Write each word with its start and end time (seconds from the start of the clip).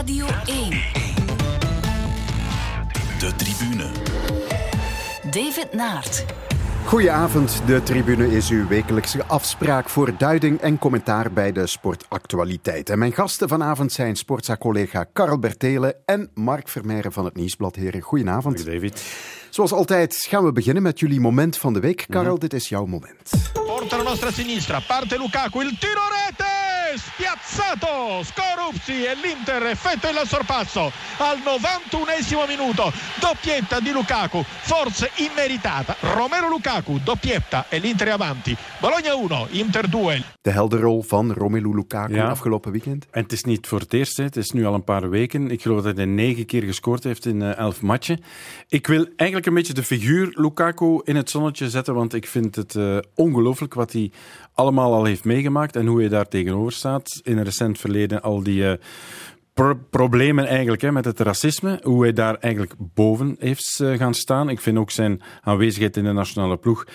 Radio 0.00 0.26
1. 0.44 0.70
De 3.18 3.32
tribune. 3.36 3.90
David 5.30 5.72
Naert. 5.72 6.24
Goedenavond, 6.84 7.62
de 7.66 7.82
tribune 7.82 8.30
is 8.30 8.50
uw 8.50 8.68
wekelijkse 8.68 9.24
afspraak 9.24 9.88
voor 9.88 10.16
duiding 10.18 10.60
en 10.60 10.78
commentaar 10.78 11.32
bij 11.32 11.52
de 11.52 11.66
sportactualiteit. 11.66 12.90
En 12.90 12.98
mijn 12.98 13.12
gasten 13.12 13.48
vanavond 13.48 13.92
zijn 13.92 14.16
sportza-collega 14.16 15.04
Karel 15.12 15.38
Bertelen 15.38 15.94
en 16.04 16.30
Mark 16.34 16.68
Vermeijren 16.68 17.12
van 17.12 17.24
het 17.24 17.36
Nieuwsblad. 17.36 17.76
Heren, 17.76 18.00
goedenavond. 18.00 18.60
Goeie 18.60 18.74
David. 18.74 19.02
Zoals 19.50 19.72
altijd 19.72 20.26
gaan 20.28 20.44
we 20.44 20.52
beginnen 20.52 20.82
met 20.82 21.00
jullie 21.00 21.20
moment 21.20 21.58
van 21.58 21.72
de 21.72 21.80
week. 21.80 22.06
Karel, 22.08 22.38
dit 22.38 22.52
is 22.52 22.68
jouw 22.68 22.86
moment. 22.86 23.30
Porta 23.52 23.96
la 23.96 24.02
nostra 24.02 24.30
sinistra, 24.30 24.80
parte 24.80 25.18
Lukaku, 25.18 25.60
il 25.60 25.78
tiro 25.78 26.00
rete! 26.10 26.59
Spiazzato! 26.96 28.22
Scorupsi 28.24 29.04
e 29.04 29.14
l'Inter 29.14 29.62
effettua 29.66 30.10
il 30.10 30.20
sorpasso 30.26 30.90
al 31.18 31.38
91esimo 31.38 32.46
minuto. 32.48 32.92
Doppietta 33.20 33.80
di 33.80 33.90
Lukaku, 33.92 34.42
forse 34.44 35.10
immeritata. 35.16 35.96
Romero 36.00 36.48
Lukaku, 36.48 36.98
doppietta 37.04 37.66
e 37.68 37.78
l'Inter 37.78 38.08
è 38.08 38.10
avanti. 38.10 38.56
Bologna 38.80 39.14
1, 39.14 39.46
Inter 39.50 39.88
2. 39.88 40.22
De 40.42 40.50
helderrol 40.50 41.02
van 41.02 41.32
Romelu 41.32 41.74
Lukaku 41.74 42.14
Ja. 42.14 42.28
afgelopen 42.28 42.72
weekend. 42.72 43.06
En 43.10 43.22
het 43.22 43.32
is 43.32 43.42
niet 43.44 43.66
voor 43.66 43.80
het 43.80 43.92
eerst, 43.92 44.16
hè. 44.16 44.24
het 44.24 44.36
is 44.36 44.50
nu 44.50 44.66
al 44.66 44.74
een 44.74 44.84
paar 44.84 45.10
weken. 45.10 45.50
Ik 45.50 45.62
geloof 45.62 45.82
dat 45.82 45.96
hij 45.96 46.04
negen 46.04 46.46
keer 46.46 46.62
gescoord 46.62 47.04
heeft 47.04 47.26
in 47.26 47.42
eh, 47.42 47.56
elf 47.56 47.80
matchen. 47.82 48.22
Ik 48.68 48.86
wil 48.86 49.06
eigenlijk 49.16 49.46
een 49.46 49.54
beetje 49.54 49.72
de 49.72 49.82
figuur 49.82 50.28
Lukaku 50.34 51.00
in 51.04 51.16
het 51.16 51.30
zonnetje 51.30 51.70
zetten, 51.70 51.94
want 51.94 52.14
ik 52.14 52.26
vind 52.26 52.56
het 52.56 52.74
eh, 52.74 52.98
ongelooflijk 53.14 53.74
wat 53.74 53.92
hij 53.92 54.10
allemaal 54.54 54.94
al 54.94 55.04
heeft 55.04 55.24
meegemaakt 55.24 55.76
en 55.76 55.86
hoe 55.86 56.00
hij 56.00 56.08
daar 56.08 56.28
tegenover 56.28 56.72
staat. 56.72 57.20
In 57.22 57.38
een 57.38 57.44
recent 57.44 57.78
verleden 57.78 58.22
al 58.22 58.42
die 58.42 58.66
eh, 58.66 58.78
pro- 59.54 59.78
problemen 59.90 60.46
eigenlijk 60.46 60.82
hè, 60.82 60.92
met 60.92 61.04
het 61.04 61.20
racisme, 61.20 61.80
hoe 61.82 62.02
hij 62.02 62.12
daar 62.12 62.34
eigenlijk 62.34 62.74
boven 62.78 63.36
heeft 63.38 63.80
eh, 63.80 63.92
gaan 63.92 64.14
staan. 64.14 64.48
Ik 64.48 64.60
vind 64.60 64.78
ook 64.78 64.90
zijn 64.90 65.22
aanwezigheid 65.40 65.96
in 65.96 66.04
de 66.04 66.12
nationale 66.12 66.56
ploeg, 66.56 66.86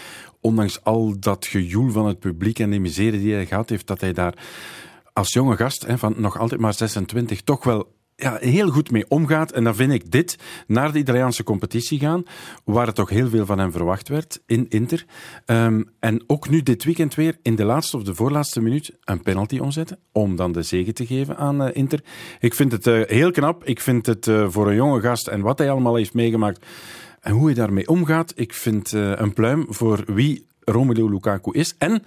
ondanks 0.42 0.84
al 0.84 1.20
dat 1.20 1.46
gejoel 1.46 1.90
van 1.90 2.06
het 2.08 2.20
publiek 2.20 2.60
en 2.60 2.72
de 2.72 2.80
miserie 2.80 3.20
die 3.20 3.34
hij 3.34 3.46
gehad 3.46 3.70
heeft, 3.70 3.88
dat 3.88 4.02
hij 4.02 4.14
daar 4.14 4.34
als 5.14 5.34
jonge 5.34 5.56
gast 5.56 5.86
hè, 5.86 5.98
van 5.98 6.14
nog 6.18 6.40
altijd 6.40 6.62
maar 6.62 6.74
26 6.74 7.42
toch 7.42 7.64
wel 7.64 7.94
ja, 8.16 8.38
heel 8.40 8.70
goed 8.70 8.92
mee 8.92 9.06
omgaat. 9.08 9.52
En 9.52 9.64
dan 9.64 9.76
vind 9.76 9.92
ik 9.92 10.12
dit 10.12 10.38
naar 10.68 10.92
de 10.92 11.00
Italiaanse 11.00 11.44
competitie 11.44 12.00
gaan, 12.00 12.24
waar 12.64 12.86
het 12.86 12.96
toch 12.96 13.10
heel 13.10 13.30
veel 13.30 13.46
van 13.46 13.60
hem 13.60 13.72
verwacht 13.72 14.08
werd 14.08 14.42
in 14.46 14.66
Inter. 14.70 15.06
Ehm, 15.46 15.84
en 16.00 16.24
ook 16.28 16.50
nu 16.50 16.64
dit 16.64 16.84
weekend 16.84 17.16
weer 17.16 17.38
in 17.42 17.56
de 17.56 17.64
laatste 17.64 17.98
of 17.98 18.04
de 18.04 18.16
voorlaatste 18.16 18.62
minuut 18.62 18.92
een 19.04 19.22
penalty 19.22 19.58
omzetten, 19.58 20.00
om 20.12 20.36
dan 20.36 20.52
de 20.52 20.62
zege 20.62 20.94
te 20.94 21.06
geven 21.06 21.38
aan 21.38 21.64
eh, 21.64 21.76
Inter. 21.76 22.04
Ik 22.40 22.54
vind 22.54 22.72
het 22.72 22.88
eh, 22.88 23.02
heel 23.06 23.32
knap. 23.32 23.64
Ik 23.64 23.82
vind 23.82 24.06
het 24.06 24.28
eh, 24.28 24.50
voor 24.50 24.68
een 24.68 24.76
jonge 24.76 25.02
gast 25.02 25.28
en 25.28 25.42
wat 25.42 25.58
hij 25.58 25.72
allemaal 25.72 25.96
heeft 25.96 26.14
meegemaakt 26.14 26.66
en 27.22 27.32
hoe 27.32 27.46
hij 27.46 27.54
daarmee 27.54 27.88
omgaat, 27.88 28.34
ik 28.36 28.54
vind 28.54 28.92
een 28.92 29.34
pluim 29.34 29.66
voor 29.70 30.04
wie 30.06 30.46
Romelu 30.60 31.10
Lukaku 31.10 31.52
is. 31.52 31.76
En 31.78 32.04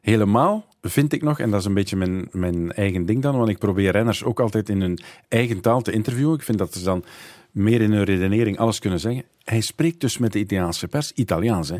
helemaal 0.00 0.68
vind 0.82 1.12
ik 1.12 1.22
nog, 1.22 1.38
en 1.38 1.50
dat 1.50 1.60
is 1.60 1.66
een 1.66 1.74
beetje 1.74 1.96
mijn, 1.96 2.28
mijn 2.32 2.72
eigen 2.72 3.06
ding 3.06 3.22
dan, 3.22 3.36
want 3.36 3.48
ik 3.48 3.58
probeer 3.58 3.92
renners 3.92 4.24
ook 4.24 4.40
altijd 4.40 4.68
in 4.68 4.80
hun 4.80 4.98
eigen 5.28 5.60
taal 5.60 5.80
te 5.80 5.92
interviewen. 5.92 6.34
Ik 6.34 6.42
vind 6.42 6.58
dat 6.58 6.74
ze 6.74 6.84
dan 6.84 7.04
meer 7.50 7.80
in 7.80 7.92
hun 7.92 8.04
redenering 8.04 8.58
alles 8.58 8.78
kunnen 8.78 9.00
zeggen. 9.00 9.24
Hij 9.44 9.60
spreekt 9.60 10.00
dus 10.00 10.18
met 10.18 10.32
de 10.32 10.38
Italiaanse 10.38 10.88
pers, 10.88 11.12
Italiaans. 11.12 11.68
Hè. 11.68 11.76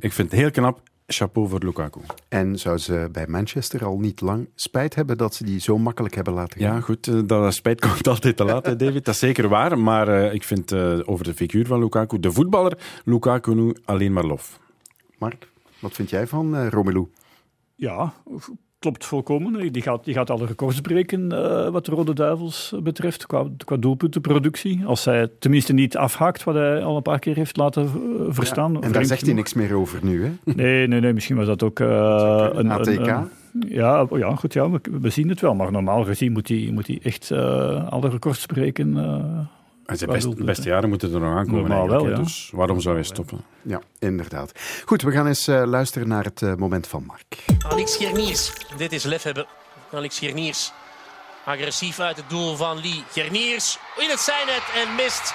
Ik 0.00 0.12
vind 0.12 0.30
het 0.30 0.40
heel 0.40 0.50
knap. 0.50 0.80
Chapeau 1.06 1.48
voor 1.48 1.58
Lukaku. 1.64 2.00
En 2.28 2.58
zou 2.58 2.78
ze 2.78 3.08
bij 3.12 3.26
Manchester 3.26 3.84
al 3.84 3.98
niet 3.98 4.20
lang 4.20 4.48
spijt 4.54 4.94
hebben 4.94 5.18
dat 5.18 5.34
ze 5.34 5.44
die 5.44 5.60
zo 5.60 5.78
makkelijk 5.78 6.14
hebben 6.14 6.34
laten 6.34 6.60
gaan? 6.60 6.74
Ja, 6.74 6.80
goed, 6.80 7.06
eh, 7.06 7.18
dat 7.26 7.54
spijt 7.54 7.80
komt 7.80 8.08
altijd 8.14 8.36
te 8.36 8.44
laat, 8.44 8.78
David. 8.78 9.04
Dat 9.04 9.14
is 9.14 9.20
zeker 9.20 9.48
waar. 9.48 9.78
Maar 9.78 10.08
eh, 10.08 10.34
ik 10.34 10.44
vind 10.44 10.72
eh, 10.72 10.98
over 11.04 11.24
de 11.24 11.34
figuur 11.34 11.66
van 11.66 11.78
Lukaku, 11.78 12.20
de 12.20 12.32
voetballer 12.32 12.78
Lukaku 13.04 13.54
nu 13.54 13.76
alleen 13.84 14.12
maar 14.12 14.24
lof. 14.24 14.60
Mark, 15.18 15.48
wat 15.78 15.92
vind 15.92 16.10
jij 16.10 16.26
van 16.26 16.68
Romelu? 16.68 17.08
Ja, 17.90 18.12
klopt 18.78 19.04
volkomen. 19.04 19.72
Die 19.72 19.82
gaat, 19.82 20.04
die 20.04 20.14
gaat 20.14 20.30
alle 20.30 20.46
records 20.46 20.80
breken 20.80 21.32
eh, 21.32 21.68
wat 21.68 21.84
de 21.86 21.92
Rode 21.92 22.12
Duivels 22.14 22.74
betreft 22.82 23.26
qua, 23.26 23.46
qua 23.64 23.76
doelpuntenproductie. 23.76 24.84
Als 24.84 25.04
hij 25.04 25.28
tenminste 25.38 25.72
niet 25.72 25.96
afhaakt 25.96 26.44
wat 26.44 26.54
hij 26.54 26.82
al 26.82 26.96
een 26.96 27.02
paar 27.02 27.18
keer 27.18 27.34
heeft 27.36 27.56
laten 27.56 27.82
eh, 27.82 27.90
verstaan. 28.28 28.82
En 28.82 28.92
daar 28.92 29.04
zegt 29.04 29.26
hij 29.26 29.34
niks 29.34 29.54
meer 29.54 29.74
over 29.74 29.98
nu, 30.02 30.24
hè? 30.24 30.30
Nee, 30.54 30.86
nee, 30.86 31.00
nee, 31.00 31.12
misschien 31.12 31.36
was 31.36 31.46
dat 31.46 31.62
ook 31.62 31.80
eh, 31.80 32.48
een, 32.52 32.70
ATK? 32.70 32.86
een- 32.88 33.08
een- 33.08 33.28
ja, 33.68 34.02
oh 34.08 34.18
ja, 34.18 34.34
goed, 34.36 34.52
ja, 34.52 34.70
we, 34.70 34.80
we 35.00 35.10
zien 35.10 35.28
het 35.28 35.40
wel. 35.40 35.54
Maar 35.54 35.72
normaal 35.72 36.04
gezien 36.04 36.32
moet 36.32 36.48
hij, 36.48 36.70
moet 36.72 36.86
hij 36.86 36.98
echt 37.02 37.32
alle 37.90 38.08
records 38.08 38.46
breken. 38.46 38.96
En 39.92 39.98
zijn 39.98 40.10
best, 40.10 40.44
beste 40.44 40.68
jaren 40.68 40.88
moeten 40.88 41.14
er 41.14 41.20
nog 41.20 41.36
aankomen. 41.36 41.60
Normaal 41.60 41.88
wel, 41.88 42.04
hè. 42.04 42.10
ja. 42.10 42.16
Dus 42.16 42.50
waarom 42.52 42.80
zou 42.80 42.94
hij 42.94 43.04
stoppen? 43.04 43.44
Ja, 43.62 43.80
inderdaad. 43.98 44.52
Goed, 44.84 45.02
we 45.02 45.10
gaan 45.10 45.26
eens 45.26 45.48
eh, 45.48 45.62
luisteren 45.64 46.08
naar 46.08 46.24
het 46.24 46.42
eh, 46.42 46.54
moment 46.54 46.86
van 46.86 47.04
Mark. 47.04 47.44
Alex 47.68 47.96
Gerniers. 47.96 48.52
Dit 48.76 48.92
is 48.92 49.04
lefhebber. 49.04 49.46
Alex 49.92 50.18
Gerniers. 50.18 50.72
Agressief 51.44 52.00
uit 52.00 52.16
het 52.16 52.28
doel 52.28 52.56
van 52.56 52.80
Lee. 52.80 53.04
Gerniers 53.10 53.78
in 53.98 54.10
het 54.10 54.20
zijnet 54.20 54.62
en 54.74 54.94
mist. 54.94 55.34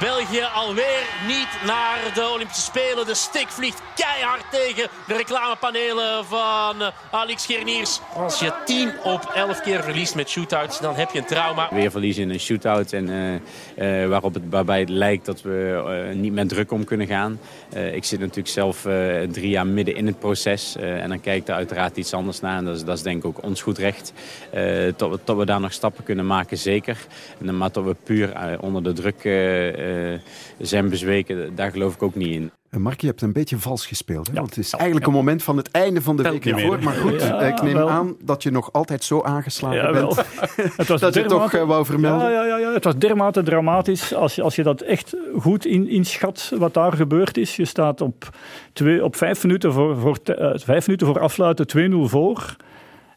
België 0.00 0.42
alweer 0.54 1.02
niet 1.26 1.48
naar 1.66 1.98
de 2.14 2.30
Olympische 2.34 2.62
Spelen. 2.62 3.06
De 3.06 3.14
stick 3.14 3.48
vliegt 3.48 3.82
keihard 3.94 4.44
tegen 4.50 4.88
de 5.06 5.14
reclamepanelen 5.16 6.24
van 6.24 6.82
eh, 6.82 6.88
Alex 7.10 7.46
Gerniers. 7.46 8.00
Als 8.14 8.38
je 8.38 8.52
10 8.64 8.92
op 9.02 9.32
11 9.34 9.60
keer 9.60 9.82
verliest 9.82 10.14
met 10.14 10.28
shootouts, 10.28 10.80
dan 10.80 10.94
heb 10.94 11.10
je 11.10 11.18
een 11.18 11.24
trauma. 11.24 11.68
Weer 11.70 11.90
verliezen 11.90 12.22
in 12.22 12.30
een 12.30 12.40
shootout 12.40 12.92
en, 12.92 13.08
eh, 13.08 14.02
eh, 14.02 14.08
waarop 14.08 14.34
het, 14.34 14.42
waarbij 14.50 14.80
het 14.80 14.88
lijkt 14.88 15.26
dat 15.26 15.42
we 15.42 16.10
niet 16.14 16.32
met 16.32 16.48
druk 16.48 16.72
om 16.72 16.84
kunnen 16.84 17.06
gaan. 17.06 17.38
Ik 17.92 18.04
zit 18.04 18.20
natuurlijk 18.20 18.48
zelf 18.48 18.80
drie 19.32 19.48
jaar 19.48 19.66
midden 19.66 19.94
in 19.94 20.06
het 20.06 20.18
proces 20.18 20.76
en 20.76 21.08
dan 21.08 21.20
kijk 21.20 21.40
ik 21.40 21.48
er 21.48 21.54
uiteraard 21.54 21.96
iets 21.96 22.14
anders 22.14 22.40
naar. 22.40 22.56
En 22.56 22.64
dat 22.64 22.76
is, 22.76 22.84
dat 22.84 22.96
is 22.96 23.02
denk 23.02 23.16
ik 23.16 23.24
ook 23.24 23.42
ons 23.42 23.62
goed 23.62 23.78
recht. 23.78 24.12
Tot, 24.96 25.10
we, 25.10 25.18
tot 25.24 25.36
we 25.36 25.44
daar 25.44 25.60
nog 25.60 25.72
stappen 25.72 26.04
kunnen 26.04 26.26
maken, 26.26 26.58
zeker. 26.58 26.96
En, 27.40 27.56
maar 27.56 27.70
tot 27.70 27.84
we 27.84 27.96
puur 28.04 28.58
onder 28.60 28.82
de 28.82 28.92
druk 28.92 29.24
zijn 30.58 30.88
bezweken, 30.88 31.54
daar 31.54 31.70
geloof 31.70 31.94
ik 31.94 32.02
ook 32.02 32.14
niet 32.14 32.34
in. 32.34 32.50
Eh, 32.70 32.80
Mark, 32.80 33.00
je 33.00 33.06
hebt 33.06 33.22
een 33.22 33.32
beetje 33.32 33.58
vals 33.58 33.86
gespeeld. 33.86 34.26
Hè? 34.26 34.32
Ja. 34.32 34.38
Want 34.40 34.54
het 34.54 34.64
is 34.64 34.72
eigenlijk 34.72 35.06
een 35.06 35.12
moment 35.12 35.42
van 35.42 35.56
het 35.56 35.70
einde 35.70 36.02
van 36.02 36.16
de 36.16 36.22
Telt 36.22 36.44
week 36.44 36.54
ervoor. 36.54 36.78
Maar 36.82 36.94
goed, 36.94 37.20
Ja, 37.22 37.40
eh, 37.40 37.48
ik 37.48 37.62
neem 37.62 37.74
wel. 37.74 37.90
aan 37.90 38.16
dat 38.22 38.42
je 38.42 38.50
nog 38.50 38.72
altijd 38.72 39.04
zo 39.04 39.22
aangeslagen 39.22 39.76
Ja, 39.78 39.90
bent. 39.92 40.16
Het 40.76 40.88
was 40.88 41.00
Dat 41.00 41.14
je 41.14 41.20
toch, 41.20 41.28
dermate- 41.28 41.58
eh, 41.58 41.66
wou 41.66 41.84
vermelden? 41.84 42.30
Ja, 42.30 42.44
ja, 42.44 42.44
ja, 42.44 42.58
ja, 42.58 42.72
het 42.72 42.84
was 42.84 42.96
dermate 42.96 43.42
dramatisch. 43.42 44.14
Als 44.14 44.34
je, 44.34 44.42
als 44.42 44.54
je 44.56 44.62
dat 44.62 44.80
echt 44.80 45.16
goed 45.38 45.66
in, 45.66 45.88
inschat 45.88 46.52
wat 46.58 46.74
daar 46.74 46.92
gebeurd 46.92 47.36
is. 47.36 47.56
Je 47.56 47.64
staat 47.64 48.00
op, 48.00 48.28
twee, 48.72 49.04
op 49.04 49.16
vijf, 49.16 49.42
minuten 49.42 49.72
voor, 49.72 49.96
voor, 49.98 50.18
eh, 50.24 50.50
vijf 50.54 50.86
minuten 50.86 51.06
voor 51.06 51.20
afsluiten 51.20 51.66
2-0 51.66 52.08
voor. 52.08 52.56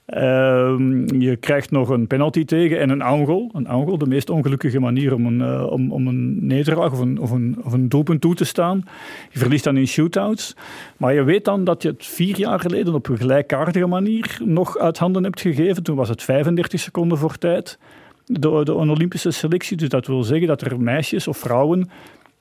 Ehm, 0.05 1.19
je 1.19 1.35
krijgt 1.35 1.71
nog 1.71 1.89
een 1.89 2.07
penalty 2.07 2.45
tegen 2.45 2.79
en 2.79 2.89
een 2.89 3.03
aangoal. 3.03 3.49
Een 3.53 3.67
aangoal, 3.67 3.97
de 3.97 4.07
meest 4.07 4.29
ongelukkige 4.29 4.79
manier 4.79 5.13
om 5.13 5.25
een, 5.25 5.41
eh, 5.41 5.71
om, 5.71 5.91
om 5.91 6.07
een 6.07 6.47
nederlaag 6.47 6.91
of 6.91 6.99
een, 6.99 7.19
of, 7.19 7.31
een, 7.31 7.57
of 7.63 7.73
een 7.73 7.89
doelpunt 7.89 8.21
toe 8.21 8.35
te 8.35 8.45
staan. 8.45 8.83
Je 9.31 9.39
verliest 9.39 9.63
dan 9.63 9.77
in 9.77 9.87
shootouts. 9.87 10.55
Maar 10.97 11.13
je 11.13 11.23
weet 11.23 11.45
dan 11.45 11.63
dat 11.63 11.81
je 11.81 11.89
het 11.89 12.05
vier 12.05 12.37
jaar 12.37 12.59
geleden 12.59 12.93
op 12.93 13.07
een 13.07 13.17
gelijkaardige 13.17 13.85
manier 13.85 14.39
nog 14.43 14.77
uit 14.77 14.97
handen 14.97 15.23
hebt 15.23 15.41
gegeven. 15.41 15.83
Toen 15.83 15.95
was 15.95 16.09
het 16.09 16.23
35 16.23 16.79
seconden 16.79 17.17
voor 17.17 17.37
tijd 17.37 17.77
de, 18.25 18.61
de 18.63 18.73
Olympische 18.73 19.31
selectie. 19.31 19.77
Dus 19.77 19.89
dat 19.89 20.07
wil 20.07 20.23
zeggen 20.23 20.47
dat 20.47 20.61
er 20.61 20.81
meisjes 20.81 21.27
of 21.27 21.37
vrouwen 21.37 21.89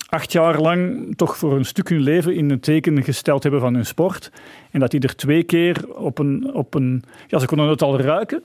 acht 0.09 0.33
jaar 0.33 0.61
lang 0.61 1.13
toch 1.17 1.37
voor 1.37 1.57
een 1.57 1.65
stuk 1.65 1.89
hun 1.89 2.01
leven 2.01 2.35
in 2.35 2.51
het 2.51 2.63
teken 2.63 3.05
gesteld 3.05 3.43
hebben 3.43 3.61
van 3.61 3.75
hun 3.75 3.87
sport. 3.87 4.31
En 4.71 4.81
dat 4.81 4.91
die 4.91 5.01
er 5.01 5.17
twee 5.17 5.43
keer 5.43 5.89
op 5.95 6.19
een... 6.19 6.55
Op 6.55 6.75
een 6.75 7.03
ja, 7.27 7.39
ze 7.39 7.47
konden 7.47 7.69
het 7.69 7.83
al 7.83 8.01
ruiken. 8.01 8.43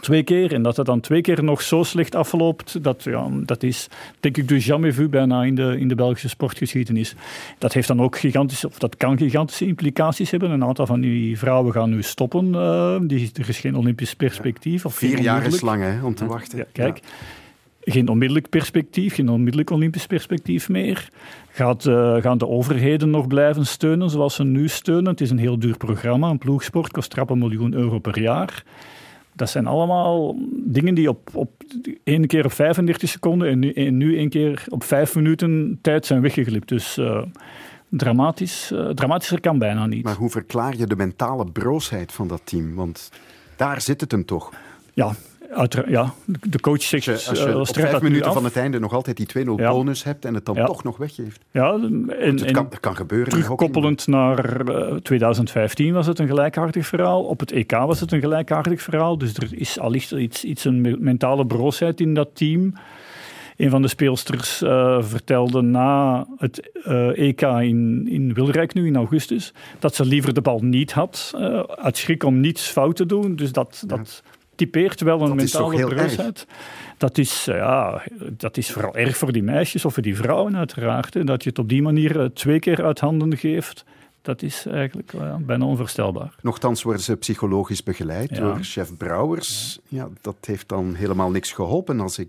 Twee 0.00 0.22
keer. 0.22 0.52
En 0.52 0.62
dat 0.62 0.76
het 0.76 0.86
dan 0.86 1.00
twee 1.00 1.20
keer 1.20 1.44
nog 1.44 1.62
zo 1.62 1.82
slecht 1.82 2.14
afloopt, 2.14 2.82
dat, 2.84 3.02
ja, 3.02 3.28
dat 3.32 3.62
is 3.62 3.88
denk 4.20 4.36
ik 4.36 4.48
du 4.48 4.58
jamais 4.58 4.94
vu 4.94 5.08
bijna 5.08 5.44
in 5.44 5.54
de, 5.54 5.78
in 5.78 5.88
de 5.88 5.94
Belgische 5.94 6.28
sportgeschiedenis. 6.28 7.14
Dat 7.58 7.72
heeft 7.72 7.88
dan 7.88 8.02
ook 8.02 8.18
gigantische, 8.18 8.66
of 8.66 8.78
dat 8.78 8.96
kan 8.96 9.18
gigantische 9.18 9.66
implicaties 9.66 10.30
hebben. 10.30 10.50
Een 10.50 10.64
aantal 10.64 10.86
van 10.86 11.00
die 11.00 11.38
vrouwen 11.38 11.72
gaan 11.72 11.90
nu 11.90 12.02
stoppen. 12.02 12.54
eh, 12.54 12.96
die, 13.02 13.30
er 13.34 13.48
is 13.48 13.58
geen 13.58 13.76
Olympisch 13.76 14.14
perspectief. 14.14 14.84
Of 14.84 14.94
Vier 14.94 15.20
jaar 15.20 15.46
is 15.46 15.60
lang 15.60 15.82
hè, 15.82 16.04
om 16.04 16.14
te 16.14 16.26
wachten. 16.26 16.58
Ja, 16.58 16.64
kijk, 16.72 17.00
geen 17.84 18.08
onmiddellijk 18.08 18.48
perspectief, 18.48 19.14
geen 19.14 19.28
onmiddellijk 19.28 19.70
Olympisch 19.70 20.06
perspectief 20.06 20.68
meer. 20.68 21.08
Gaat, 21.48 21.86
eh, 21.86 22.16
gaan 22.16 22.38
de 22.38 22.48
overheden 22.48 23.10
nog 23.10 23.26
blijven 23.26 23.66
steunen 23.66 24.10
zoals 24.10 24.34
ze 24.34 24.44
nu 24.44 24.68
steunen? 24.68 25.10
Het 25.10 25.20
is 25.20 25.30
een 25.30 25.38
heel 25.38 25.58
duur 25.58 25.76
programma. 25.76 26.30
Een 26.30 26.38
ploegsport 26.38 26.92
kost 26.92 27.10
trap 27.10 27.30
een 27.30 27.38
miljoen 27.38 27.74
euro 27.74 27.98
per 27.98 28.20
jaar. 28.20 28.64
Dat 29.34 29.50
zijn 29.50 29.66
allemaal 29.66 30.36
dingen 30.64 30.94
die 30.94 31.08
op, 31.08 31.30
op 31.32 31.50
één 32.04 32.26
keer 32.26 32.44
op 32.44 32.52
35 32.52 33.08
seconden 33.08 33.48
en 33.48 33.58
nu, 33.58 33.72
en 33.72 33.96
nu 33.96 34.16
één 34.16 34.28
keer 34.28 34.64
op 34.68 34.84
vijf 34.84 35.14
minuten 35.14 35.78
tijd 35.82 36.06
zijn 36.06 36.20
weggeglipt. 36.20 36.68
Dus 36.68 36.98
eh, 36.98 37.22
dramatisch, 37.88 38.70
eh, 38.70 38.88
dramatischer 38.88 39.40
kan 39.40 39.58
bijna 39.58 39.86
niet. 39.86 40.04
Maar 40.04 40.14
hoe 40.14 40.30
verklaar 40.30 40.76
je 40.76 40.86
de 40.86 40.96
mentale 40.96 41.44
broosheid 41.44 42.12
van 42.12 42.28
dat 42.28 42.40
team? 42.44 42.74
Want 42.74 43.10
daar 43.56 43.80
zit 43.80 44.00
het 44.00 44.10
hem 44.10 44.24
toch. 44.24 44.52
Ja, 44.94 45.12
Uitera- 45.54 45.88
ja, 45.88 46.12
de 46.24 46.60
coach 46.60 46.82
zegt... 46.82 47.08
Als 47.08 47.24
je, 47.24 47.30
als 47.30 47.38
je 47.38 47.44
eh, 47.48 47.58
op 47.58 47.66
vijf 47.74 48.00
minuten 48.00 48.26
af. 48.26 48.34
van 48.34 48.44
het 48.44 48.56
einde 48.56 48.78
nog 48.78 48.92
altijd 48.92 49.16
die 49.16 49.44
2-0 49.46 49.50
Ja. 49.56 49.70
bonus 49.70 50.04
hebt 50.04 50.24
en 50.24 50.34
het 50.34 50.44
dan 50.46 50.54
Ja. 50.54 50.64
toch 50.66 50.82
nog 50.84 50.96
weggeeft. 50.96 51.40
Ja, 51.50 51.72
en, 51.72 52.04
Het 52.18 52.42
en 52.42 52.52
kan, 52.52 52.66
dat 52.70 52.80
kan 52.80 52.96
gebeuren. 52.96 53.28
terugkoppelend 53.28 54.06
naar 54.06 54.60
eh, 54.68 54.94
2015 54.96 55.92
was 55.92 56.06
het 56.06 56.18
een 56.18 56.26
gelijkaardig 56.26 56.86
verhaal. 56.86 57.22
Op 57.24 57.40
het 57.40 57.52
EK 57.52 57.70
was 57.70 58.00
het 58.00 58.12
een 58.12 58.20
gelijkaardig 58.20 58.82
verhaal. 58.82 59.18
Dus 59.18 59.34
er 59.34 59.48
is 59.50 59.78
allicht 59.78 60.10
iets, 60.12 60.44
iets 60.44 60.64
een 60.64 60.80
me- 60.80 60.96
mentale 60.98 61.46
broosheid 61.46 62.00
in 62.00 62.14
dat 62.14 62.28
team. 62.32 62.74
Een 63.56 63.70
van 63.70 63.82
de 63.82 63.88
speelsters 63.88 64.62
eh, 64.62 65.02
vertelde 65.02 65.60
na 65.60 66.26
het 66.36 66.70
eh, 66.84 67.18
EK 67.28 67.40
in, 67.42 68.06
in 68.10 68.34
Wilrijk 68.34 68.74
nu 68.74 68.86
in 68.86 68.96
augustus 68.96 69.52
dat 69.78 69.94
ze 69.94 70.04
liever 70.04 70.34
de 70.34 70.40
bal 70.40 70.58
niet 70.60 70.92
had, 70.92 71.32
eh, 71.38 71.60
uit 71.60 71.96
schrik 71.96 72.24
om 72.24 72.40
niets 72.40 72.66
fout 72.68 72.96
te 72.96 73.06
doen. 73.06 73.36
Dus 73.36 73.52
dat, 73.52 73.82
dat 73.86 74.22
typeert 74.64 75.00
wel 75.00 75.20
een 75.20 75.26
Dat 75.26 75.36
mentale 75.36 75.86
broosheid. 75.86 76.46
Dat 76.96 77.18
is, 77.18 77.48
eh, 77.48 77.56
ja, 77.56 78.02
dat 78.36 78.56
is 78.56 78.70
vooral 78.70 78.94
erg 78.96 79.16
voor 79.16 79.32
die 79.32 79.42
meisjes 79.42 79.84
of 79.84 79.94
voor 79.94 80.02
die 80.02 80.16
vrouwen 80.16 80.56
uiteraard. 80.56 81.14
Hè. 81.14 81.24
Dat 81.24 81.42
je 81.42 81.48
het 81.48 81.58
op 81.58 81.68
die 81.68 81.82
manier 81.82 82.20
eh, 82.20 82.26
twee 82.26 82.58
keer 82.58 82.84
uit 82.84 83.00
handen 83.00 83.36
geeft, 83.36 83.84
dat 84.22 84.42
is 84.42 84.66
eigenlijk 84.66 85.12
eh, 85.12 85.36
bijna 85.36 85.64
onvoorstelbaar. 85.64 86.34
Nochtans 86.42 86.82
worden 86.82 87.02
ze 87.02 87.16
psychologisch 87.16 87.82
begeleid 87.82 88.30
Ja. 88.30 88.40
door 88.40 88.58
chef 88.60 88.96
Brouwers. 88.96 89.78
Ja, 89.88 90.08
dat 90.20 90.36
heeft 90.40 90.68
dan 90.68 90.94
helemaal 90.94 91.30
niks 91.30 91.52
geholpen 91.52 92.00
als 92.00 92.18
ik 92.18 92.28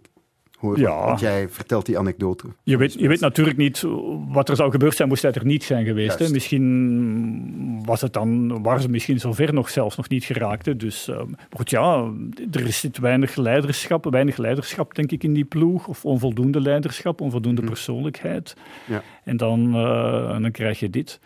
Ja. 0.76 1.06
wat 1.06 1.20
jij 1.20 1.50
vertelt, 1.50 1.86
die 1.86 1.98
anekdote. 1.98 2.48
Je 2.64 2.78
weet, 2.78 2.94
je 2.94 3.08
weet 3.08 3.20
natuurlijk 3.20 3.58
niet 3.58 3.84
wat 4.28 4.50
er 4.50 4.56
zou 4.56 4.72
gebeurd 4.72 4.96
zijn, 4.96 5.08
moest 5.08 5.22
hij 5.22 5.32
er 5.32 5.46
niet 5.46 5.64
zijn 5.64 5.86
geweest. 5.86 6.20
Hè. 6.20 6.30
Misschien 6.30 7.82
was 7.86 8.02
het 8.02 8.14
dan, 8.14 8.64
waren 8.64 8.82
ze 8.82 8.90
misschien 8.90 9.20
zover 9.20 9.54
nog 9.54 9.70
zelfs 9.70 9.96
nog 9.96 10.10
niet 10.10 10.24
geraakt. 10.24 10.66
hè. 10.66 10.76
Dus 10.76 11.08
eh, 11.08 11.16
maar 11.18 11.48
goed, 11.52 11.70
ja, 11.70 12.12
er 12.52 12.72
zit 12.72 12.98
weinig 12.98 13.36
leiderschap, 13.36 14.06
weinig 14.10 14.38
leiderschap 14.38 14.96
denk 14.96 15.12
ik 15.12 15.24
in 15.24 15.34
die 15.34 15.46
ploeg. 15.46 15.88
Of 15.88 16.06
onvoldoende 16.06 16.62
leiderschap, 16.62 17.22
onvoldoende 17.22 17.62
persoonlijkheid. 17.62 18.56
Ja. 18.86 19.04
En 19.24 19.38
dan, 19.38 19.76
eh, 19.76 20.36
en 20.36 20.42
dan 20.42 20.52
krijg 20.52 20.80
je 20.80 20.90
dit. 20.90 21.20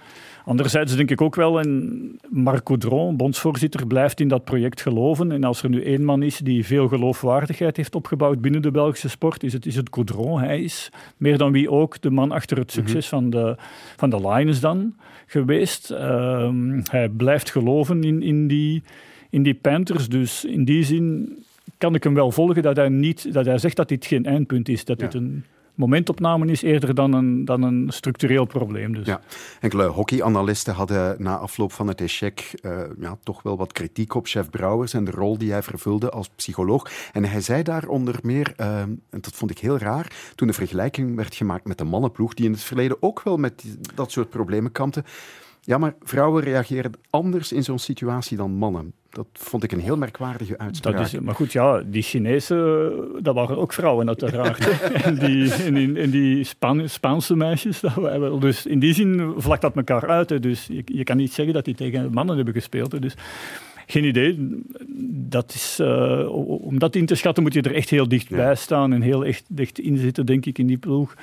Anderzijds 0.48 0.96
denk 0.96 1.12
ik 1.12 1.22
ook 1.22 1.36
wel, 1.36 1.60
en 1.60 2.20
Marco 2.30 2.78
Dron, 2.78 3.18
bondsvoorzitter, 3.18 3.88
blijft 3.88 4.20
in 4.20 4.28
dat 4.28 4.44
project 4.44 4.82
geloven. 4.82 5.32
En 5.32 5.44
als 5.44 5.64
er 5.64 5.70
nu 5.70 5.84
één 5.84 6.04
man 6.04 6.24
is 6.24 6.38
die 6.38 6.66
veel 6.66 6.88
geloofwaardigheid 6.88 7.78
heeft 7.78 7.96
opgebouwd 7.96 8.42
binnen 8.42 8.62
de 8.62 8.72
Belgische 8.72 9.10
sport, 9.10 9.44
is 9.44 9.54
het, 9.54 9.66
is 9.66 9.76
het 9.76 9.90
Coudron. 9.90 10.40
Hij 10.40 10.62
is 10.62 10.90
meer 11.18 11.38
dan 11.38 11.52
wie 11.52 11.72
ook 11.72 12.02
de 12.02 12.10
man 12.10 12.32
achter 12.32 12.58
het 12.58 12.72
succes 12.72 13.08
van, 13.08 13.30
de, 13.30 13.56
van 13.98 14.10
de 14.10 14.30
Lions 14.30 14.60
dan 14.60 14.96
geweest. 15.26 15.92
Ehm, 15.92 16.82
hij 16.92 17.10
blijft 17.10 17.52
geloven 17.52 18.04
in, 18.04 18.22
in, 18.22 18.48
die, 18.48 18.84
in 19.30 19.44
die 19.44 19.56
Panthers. 19.56 20.10
Dus 20.10 20.46
in 20.46 20.66
die 20.66 20.84
zin 20.84 21.38
kan 21.78 21.96
ik 21.96 22.04
hem 22.04 22.14
wel 22.14 22.32
volgen 22.32 22.62
dat 22.64 22.76
hij, 22.76 22.90
niet, 22.90 23.34
dat 23.34 23.46
hij 23.46 23.58
zegt 23.58 23.76
dat 23.76 23.90
dit 23.90 24.06
geen 24.06 24.26
eindpunt 24.26 24.70
is. 24.70 24.86
Dat 24.86 25.00
Ja. 25.00 25.06
dit 25.06 25.14
een 25.22 25.44
momentopname 25.78 26.46
is 26.46 26.62
eerder 26.62 26.96
dan 26.96 27.14
een, 27.14 27.46
dan 27.46 27.62
een 27.62 27.90
structureel 27.90 28.46
probleem. 28.46 28.94
Dus. 28.94 29.06
Ja. 29.06 29.22
Enkele 29.60 29.86
hockeyanalisten 29.86 30.74
hadden 30.74 31.16
na 31.18 31.38
afloop 31.38 31.72
van 31.72 31.88
het 31.88 32.02
échec 32.02 32.54
eh, 32.62 32.80
ja, 33.00 33.18
toch 33.24 33.44
wel 33.44 33.58
wat 33.58 33.72
kritiek 33.72 34.14
op 34.14 34.28
chef 34.28 34.50
Brouwers 34.50 34.94
en 34.94 35.04
de 35.04 35.12
rol 35.12 35.38
die 35.38 35.52
hij 35.52 35.64
vervulde 35.64 36.10
als 36.10 36.30
psycholoog. 36.36 36.92
En 37.14 37.26
hij 37.26 37.42
zei 37.42 37.64
daar 37.64 37.88
onder 37.88 38.20
meer, 38.22 38.54
eh, 38.56 38.80
en 38.80 39.02
dat 39.10 39.34
vond 39.34 39.52
ik 39.52 39.60
heel 39.60 39.78
raar, 39.78 40.32
toen 40.36 40.48
de 40.48 40.54
vergelijking 40.54 41.16
werd 41.16 41.36
gemaakt 41.36 41.68
met 41.68 41.78
de 41.78 41.84
mannenploeg, 41.84 42.34
die 42.34 42.46
in 42.46 42.52
het 42.52 42.64
verleden 42.64 42.98
ook 43.00 43.22
wel 43.24 43.38
met 43.38 43.64
dat 43.96 44.12
soort 44.12 44.30
problemen 44.30 44.72
kampte. 44.72 45.04
Ja, 45.62 45.78
maar 45.78 45.96
vrouwen 46.04 46.44
reageren 46.44 46.92
anders 47.10 47.52
in 47.52 47.64
zo'n 47.64 47.80
situatie 47.80 48.38
dan 48.38 48.52
mannen. 48.52 48.94
Dat 49.18 49.28
vond 49.34 49.64
ik 49.64 49.72
een 49.72 49.80
heel 49.80 49.98
merkwaardige 49.98 50.58
uitspraak. 50.58 50.98
Dat 50.98 51.06
is, 51.06 51.20
maar 51.20 51.36
goed, 51.36 51.52
ja, 51.52 51.84
die 51.86 52.02
Chinezen, 52.02 52.92
dat 53.22 53.36
waren 53.36 53.58
ook 53.58 53.74
vrouwen 53.74 54.08
uiteraard. 54.08 54.68
en 55.04 55.16
die, 55.16 55.54
en 55.54 55.74
die, 55.74 56.00
en 56.00 56.10
die 56.10 56.44
Span- 56.44 56.90
Spaanse 56.90 57.36
meisjes, 57.36 57.80
dat 57.80 57.94
waren 57.94 58.20
wel. 58.20 58.40
Dus 58.40 58.66
in 58.66 58.80
die 58.80 58.94
zin 58.94 59.34
vlakt 59.38 59.62
dat 59.62 59.76
elkaar 59.76 60.08
uit. 60.08 60.30
Hè. 60.30 60.40
Dus 60.40 60.68
je, 60.72 60.82
je 60.86 61.04
kan 61.04 61.18
niet 61.18 61.34
zeggen 61.34 61.54
dat 61.54 61.66
die 61.66 61.76
tegen 61.76 62.14
mannen 62.14 62.36
hebben 62.36 62.54
gespeeld. 62.54 62.92
Hè. 62.92 63.00
Dus 63.00 63.14
geen 63.88 64.04
idee. 64.04 64.62
Dat 65.30 65.54
is, 65.54 65.80
eh, 65.80 66.28
om 66.66 66.80
dat 66.80 66.96
in 66.96 67.06
te 67.06 67.16
schatten 67.16 67.44
moet 67.44 67.54
je 67.54 67.62
er 67.62 67.76
echt 67.76 67.90
heel 67.90 68.08
dichtbij 68.08 68.56
staan 68.56 68.94
en 68.94 69.02
heel 69.02 69.26
echt 69.26 69.44
dicht 69.50 69.80
in 69.80 69.98
zitten, 69.98 70.26
denk 70.26 70.46
ik, 70.46 70.58
in 70.58 70.68
die 70.68 70.78
ploeg. 70.78 71.14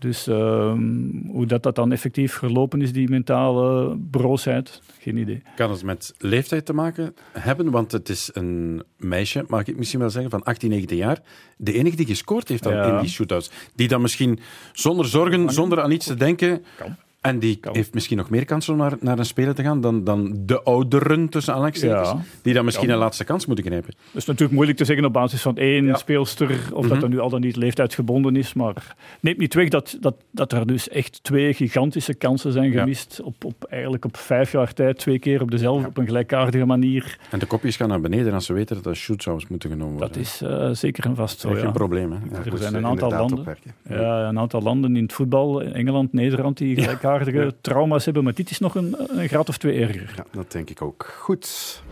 Dus 0.00 0.26
ehm, 0.26 0.80
hoe 1.26 1.46
dat, 1.46 1.62
dat 1.62 1.74
dan 1.74 1.92
effectief 1.92 2.32
verlopen 2.32 2.82
is, 2.82 2.92
die 2.92 3.08
mentale 3.08 3.96
broosheid, 4.10 4.82
geen 4.98 5.16
idee. 5.16 5.42
Kan 5.56 5.70
het 5.70 5.82
met 5.84 6.14
leeftijd 6.18 6.66
te 6.66 6.72
maken 6.72 7.14
hebben? 7.32 7.70
Want 7.70 7.92
het 7.92 8.08
is 8.08 8.30
een 8.32 8.82
meisje, 8.96 9.44
mag 9.48 9.66
ik 9.66 9.76
misschien 9.76 10.00
wel 10.00 10.10
zeggen, 10.10 10.30
van 10.30 10.42
18, 10.42 10.70
19 10.70 10.96
jaar. 10.96 11.18
De 11.56 11.72
enige 11.72 11.96
die 11.96 12.06
gescoord 12.06 12.48
heeft 12.48 12.62
dan 12.62 12.72
Ja. 12.72 12.94
in 12.94 13.00
die 13.00 13.10
shootouts. 13.10 13.50
Die 13.74 13.88
dan 13.88 14.00
misschien 14.00 14.38
zonder 14.72 15.06
zorgen, 15.06 15.50
zonder 15.50 15.80
aan 15.80 15.90
iets 15.90 16.06
te 16.06 16.14
denken... 16.14 16.64
Kan. 16.76 16.96
En 17.20 17.38
die 17.38 17.56
Kan. 17.56 17.74
heeft 17.76 17.94
misschien 17.94 18.16
nog 18.16 18.30
meer 18.30 18.44
kans 18.44 18.68
om 18.68 18.76
naar, 18.76 18.92
naar 19.00 19.18
een 19.18 19.24
speler 19.24 19.54
te 19.54 19.62
gaan 19.62 19.80
dan, 19.80 20.04
dan 20.04 20.32
de 20.46 20.62
ouderen, 20.62 21.28
tussen 21.28 21.52
aanhalingstekens, 21.52 22.08
Ja. 22.08 22.20
die 22.42 22.54
dan 22.54 22.64
misschien 22.64 22.86
Kan. 22.86 22.94
een 22.96 23.02
laatste 23.02 23.24
kans 23.24 23.46
moeten 23.46 23.64
grijpen. 23.64 23.94
Het 24.06 24.14
is 24.14 24.24
natuurlijk 24.24 24.52
moeilijk 24.52 24.78
te 24.78 24.84
zeggen 24.84 25.04
op 25.04 25.12
basis 25.12 25.42
van 25.42 25.56
één 25.56 25.84
Ja. 25.84 25.94
speelster, 25.96 26.50
of 26.72 26.86
dat 26.86 26.94
Mhm. 26.96 27.02
er 27.04 27.08
nu 27.08 27.18
al 27.18 27.28
dan 27.30 27.40
niet 27.40 27.56
leeftijdsgebonden 27.56 28.36
is. 28.36 28.54
Maar 28.54 28.96
neemt 29.20 29.38
niet 29.38 29.54
weg 29.54 29.68
dat, 29.68 29.96
dat, 30.00 30.14
dat 30.30 30.52
er 30.52 30.66
dus 30.66 30.88
echt 30.88 31.22
twee 31.22 31.54
gigantische 31.54 32.14
kansen 32.14 32.52
zijn 32.52 32.72
Ja. 32.72 32.78
gemist. 32.80 33.20
Op, 33.24 33.44
op, 33.44 33.64
eigenlijk 33.64 34.04
op 34.04 34.16
vijf 34.16 34.52
jaar 34.52 34.72
tijd, 34.72 34.98
twee 34.98 35.18
keer 35.18 35.42
op 35.42 35.50
dezelfde, 35.50 35.86
op 35.86 35.96
een 35.98 36.06
gelijkaardige 36.06 36.64
manier. 36.66 37.18
En 37.30 37.38
de 37.38 37.46
kopjes 37.46 37.76
gaan 37.76 37.88
naar 37.88 38.00
beneden 38.00 38.32
als 38.32 38.46
ze 38.46 38.52
weten 38.52 38.74
dat 38.74 38.84
dat 38.84 38.94
shootsouts 38.96 39.46
moeten 39.48 39.70
genomen 39.70 39.92
worden. 39.96 40.08
Dat 40.12 40.16
is 40.22 40.42
eh, 40.42 40.70
zeker 40.72 41.04
en 41.04 41.16
vast 41.16 41.40
zo. 41.40 41.48
Echt 41.50 41.60
Ja. 41.60 41.66
een 41.66 41.72
probleem. 41.72 42.12
Hè? 42.12 42.18
Ja, 42.30 42.44
er 42.52 42.58
zijn 42.58 42.74
een 42.74 42.86
aantal 42.86 43.10
landen. 43.10 43.56
Ja, 43.88 44.28
een 44.28 44.38
aantal 44.38 44.62
landen 44.62 44.96
in 44.96 45.02
het 45.02 45.12
voetbal, 45.12 45.62
Engeland, 45.62 46.12
Nederland, 46.12 46.58
die 46.58 46.76
gelijkaardige 47.18 47.56
trauma's 47.60 48.04
hebben. 48.04 48.24
Maar 48.24 48.34
dit 48.34 48.50
is 48.50 48.58
nog 48.58 48.74
een, 48.74 48.96
een 49.08 49.28
graad 49.28 49.48
of 49.48 49.58
twee 49.58 49.80
erger. 49.80 50.12
Ja, 50.16 50.24
dat 50.32 50.52
denk 50.52 50.70
ik 50.70 50.82
ook. 50.82 51.14
Goed. 51.18 51.82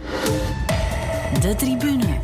De 1.40 1.54
tribune. 1.56 2.20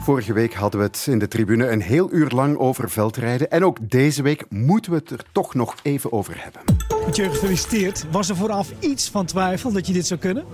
Vorige 0.00 0.32
week 0.32 0.54
hadden 0.54 0.80
we 0.80 0.86
het 0.86 1.06
in 1.10 1.18
de 1.18 1.28
tribune 1.28 1.68
een 1.68 1.80
heel 1.80 2.12
uur 2.12 2.28
lang 2.30 2.56
over 2.56 2.90
veldrijden. 2.90 3.50
En 3.50 3.64
ook 3.64 3.90
deze 3.90 4.22
week 4.22 4.44
moeten 4.48 4.92
we 4.92 4.98
het 4.98 5.10
er 5.10 5.24
toch 5.32 5.54
nog 5.54 5.74
even 5.82 6.12
over 6.12 6.34
hebben. 6.36 6.62
Mathieu, 6.88 7.28
gefeliciteerd. 7.28 8.06
Was 8.10 8.28
er 8.28 8.36
vooraf 8.36 8.72
iets 8.80 9.10
van 9.10 9.26
twijfel 9.26 9.72
dat 9.72 9.86
je 9.86 9.92
dit 9.92 10.06
zou 10.06 10.20
kunnen? 10.20 10.44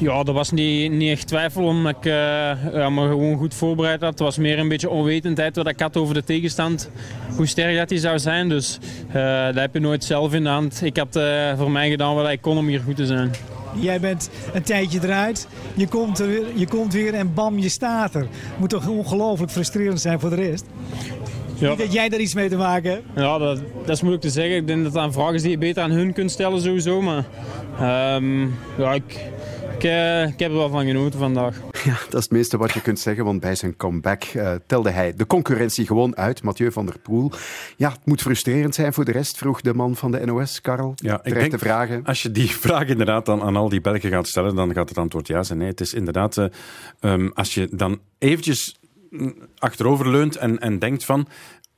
Ja, 0.00 0.22
er 0.24 0.32
was 0.32 0.50
niet, 0.50 0.92
niet 0.92 1.10
echt 1.10 1.26
twijfel 1.26 1.64
omdat 1.64 1.96
ik 1.96 2.04
ja, 2.04 2.90
me 2.90 3.08
gewoon 3.08 3.36
goed 3.38 3.54
voorbereid 3.54 4.00
had. 4.00 4.10
Het 4.10 4.18
was 4.18 4.38
meer 4.38 4.58
een 4.58 4.68
beetje 4.68 4.90
onwetendheid 4.90 5.56
wat 5.56 5.68
ik 5.68 5.80
had 5.80 5.96
over 5.96 6.14
de 6.14 6.24
tegenstand. 6.24 6.90
Hoe 7.36 7.46
sterk 7.46 7.76
dat 7.76 7.88
die 7.88 7.98
zou 7.98 8.18
zijn. 8.18 8.48
Dus 8.48 8.78
eh 9.08 9.44
dat 9.46 9.54
heb 9.54 9.74
je 9.74 9.80
nooit 9.80 10.04
zelf 10.04 10.32
in 10.34 10.42
de 10.42 10.48
hand. 10.48 10.80
Ik 10.84 10.96
had 10.96 11.16
eh, 11.16 11.58
voor 11.58 11.70
mij 11.70 11.90
gedaan 11.90 12.14
wat 12.14 12.28
ik 12.30 12.40
kon 12.40 12.58
om 12.58 12.66
hier 12.66 12.80
goed 12.80 12.96
te 12.96 13.06
zijn. 13.06 13.30
Jij 13.80 14.00
bent 14.00 14.30
een 14.52 14.62
tijdje 14.62 15.00
eruit, 15.02 15.48
je 15.74 15.86
komt, 15.88 16.18
er, 16.18 16.26
weer- 16.26 16.46
je 16.54 16.66
komt 16.68 16.92
weer 16.92 17.14
en 17.14 17.34
bam, 17.34 17.58
je 17.58 17.68
staat 17.68 18.14
er. 18.14 18.26
Moet 18.58 18.70
toch 18.70 18.88
ongelooflijk 18.88 19.52
frustrerend 19.52 20.00
zijn 20.00 20.20
voor 20.20 20.30
de 20.30 20.36
rest? 20.36 20.64
Ja, 21.58 21.68
Niet 21.68 21.78
dat 21.78 21.92
jij 21.92 22.08
daar 22.08 22.20
iets 22.20 22.34
mee 22.34 22.48
te 22.48 22.56
maken 22.56 22.90
hebt. 22.90 23.02
ja 23.16 23.38
dat, 23.38 23.60
dat 23.80 23.88
is 23.96 24.00
moeilijk 24.00 24.24
te 24.24 24.30
zeggen. 24.30 24.56
Ik 24.56 24.66
denk 24.66 24.82
dat 24.84 24.92
dat 24.92 25.04
een 25.04 25.12
vraag 25.12 25.32
is 25.32 25.42
die 25.42 25.50
je 25.50 25.58
beter 25.58 25.82
aan 25.82 25.90
hun 25.90 26.12
kunt 26.12 26.30
stellen 26.30 26.60
sowieso. 26.60 27.00
Maar 27.02 27.24
ehm, 27.80 28.40
ja, 28.78 28.92
ik, 28.94 29.18
ik, 29.84 29.90
eh, 29.90 30.22
ik 30.28 30.38
heb 30.38 30.50
er 30.50 30.56
wel 30.56 30.68
van 30.68 30.86
genoten 30.86 31.18
vandaag. 31.18 31.56
Ja, 31.84 31.92
dat 31.92 32.14
is 32.14 32.22
het 32.24 32.30
meeste 32.30 32.56
wat 32.56 32.72
je 32.72 32.80
kunt 32.80 32.98
zeggen, 32.98 33.24
want 33.24 33.40
bij 33.40 33.54
zijn 33.54 33.76
comeback 33.76 34.22
eh, 34.24 34.54
telde 34.66 34.90
hij 34.90 35.14
de 35.14 35.26
concurrentie 35.26 35.86
gewoon 35.86 36.16
uit. 36.16 36.42
Mathieu 36.42 36.72
van 36.72 36.86
der 36.86 36.98
Poel. 36.98 37.32
Ja, 37.76 37.90
het 37.90 38.06
moet 38.06 38.20
frustrerend 38.20 38.74
zijn 38.74 38.92
voor 38.92 39.04
de 39.04 39.12
rest, 39.12 39.36
vroeg 39.36 39.60
de 39.60 39.74
man 39.74 39.96
van 39.96 40.10
de 40.10 40.26
NOS, 40.26 40.60
Karel. 40.60 40.92
Ja, 40.96 41.20
ik 41.22 41.34
denk- 41.34 41.58
vragen. 41.58 42.04
Als 42.04 42.22
je 42.22 42.30
die 42.30 42.50
vraag 42.66 42.86
inderdaad 42.86 43.26
dan 43.26 43.42
aan 43.42 43.56
al 43.56 43.68
die 43.68 43.80
Belgen 43.80 44.10
gaat 44.10 44.28
stellen, 44.28 44.54
dan 44.54 44.72
gaat 44.72 44.88
het 44.88 44.98
antwoord 44.98 45.26
ja 45.26 45.42
zijn. 45.42 45.58
Nee, 45.58 45.68
het 45.68 45.80
is 45.80 45.94
inderdaad, 45.94 46.36
eh, 46.36 46.44
ehm, 47.00 47.28
als 47.34 47.54
je 47.54 47.68
dan 47.72 47.98
eventjes 48.18 48.78
mm, 49.10 49.34
achterover 49.58 50.10
leunt 50.10 50.36
en, 50.36 50.58
en 50.58 50.78
denkt 50.78 51.04
van, 51.04 51.28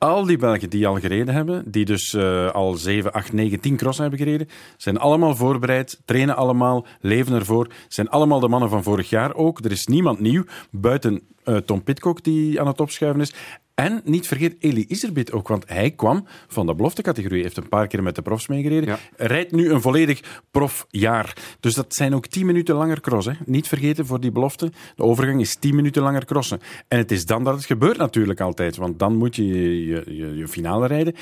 al 0.03 0.27
die 0.27 0.37
Belgen 0.37 0.71
die 0.71 0.87
al 0.87 0.99
gereden 1.01 1.35
hebben, 1.35 1.71
die 1.71 1.85
dus 1.85 2.15
eh, 2.15 2.51
al 2.51 2.75
7, 2.75 3.13
8, 3.13 3.33
9, 3.33 3.61
10 3.61 3.77
crossen 3.77 4.03
hebben 4.03 4.21
gereden, 4.21 4.49
zijn 4.77 4.99
allemaal 4.99 5.37
voorbereid, 5.37 6.01
trainen 6.05 6.37
allemaal, 6.37 6.87
leven 7.01 7.35
ervoor, 7.35 7.67
zijn 7.89 8.09
allemaal 8.09 8.41
de 8.41 8.49
mannen 8.49 8.69
van 8.69 8.83
vorig 8.83 9.11
jaar 9.11 9.35
ook. 9.35 9.65
Er 9.65 9.71
is 9.71 9.87
niemand 9.87 10.21
nieuw, 10.21 10.45
buiten 10.71 11.23
eh, 11.45 11.57
Tom 11.57 11.83
Pitcock 11.83 12.25
die 12.25 12.61
aan 12.61 12.67
het 12.67 12.81
opschuiven 12.81 13.21
is. 13.21 13.35
En 13.75 14.01
niet 14.05 14.27
vergeet 14.27 14.57
Eli 14.59 14.85
Iserbit 14.89 15.33
ook, 15.33 15.49
want 15.49 15.65
hij 15.69 15.91
kwam 15.91 16.27
van 16.49 16.67
de 16.67 16.75
beloftecategorie, 16.75 17.43
heeft 17.43 17.57
een 17.57 17.69
paar 17.69 17.87
keer 17.87 18.03
met 18.03 18.15
de 18.15 18.23
profs 18.23 18.47
meegereden, 18.47 18.89
Ja. 18.89 18.99
rijdt 19.17 19.53
nu 19.53 19.71
een 19.71 19.81
volledig 19.81 20.21
profjaar. 20.51 21.37
Dus 21.61 21.75
dat 21.75 21.95
zijn 21.95 22.15
ook 22.15 22.27
10 22.27 22.47
minuten 22.47 22.75
langer 22.75 23.01
crossen. 23.01 23.37
Niet 23.45 23.69
vergeten 23.69 24.07
voor 24.07 24.21
die 24.21 24.33
belofte, 24.33 24.73
de 24.97 25.03
overgang 25.03 25.41
is 25.41 25.55
10 25.57 25.75
minuten 25.75 26.03
langer 26.03 26.25
crossen. 26.25 26.61
En 26.89 26.99
het 26.99 27.11
is 27.11 27.27
dan 27.27 27.45
dat 27.45 27.55
het 27.55 27.65
gebeurt 27.65 27.97
natuurlijk 27.97 28.41
altijd, 28.41 28.77
want 28.77 28.99
dan 28.99 29.17
moet 29.17 29.37
je 29.37 29.45
je, 29.87 30.05
je, 30.17 30.37
je 30.37 30.49
finale 30.49 30.87
rijden. 30.87 31.15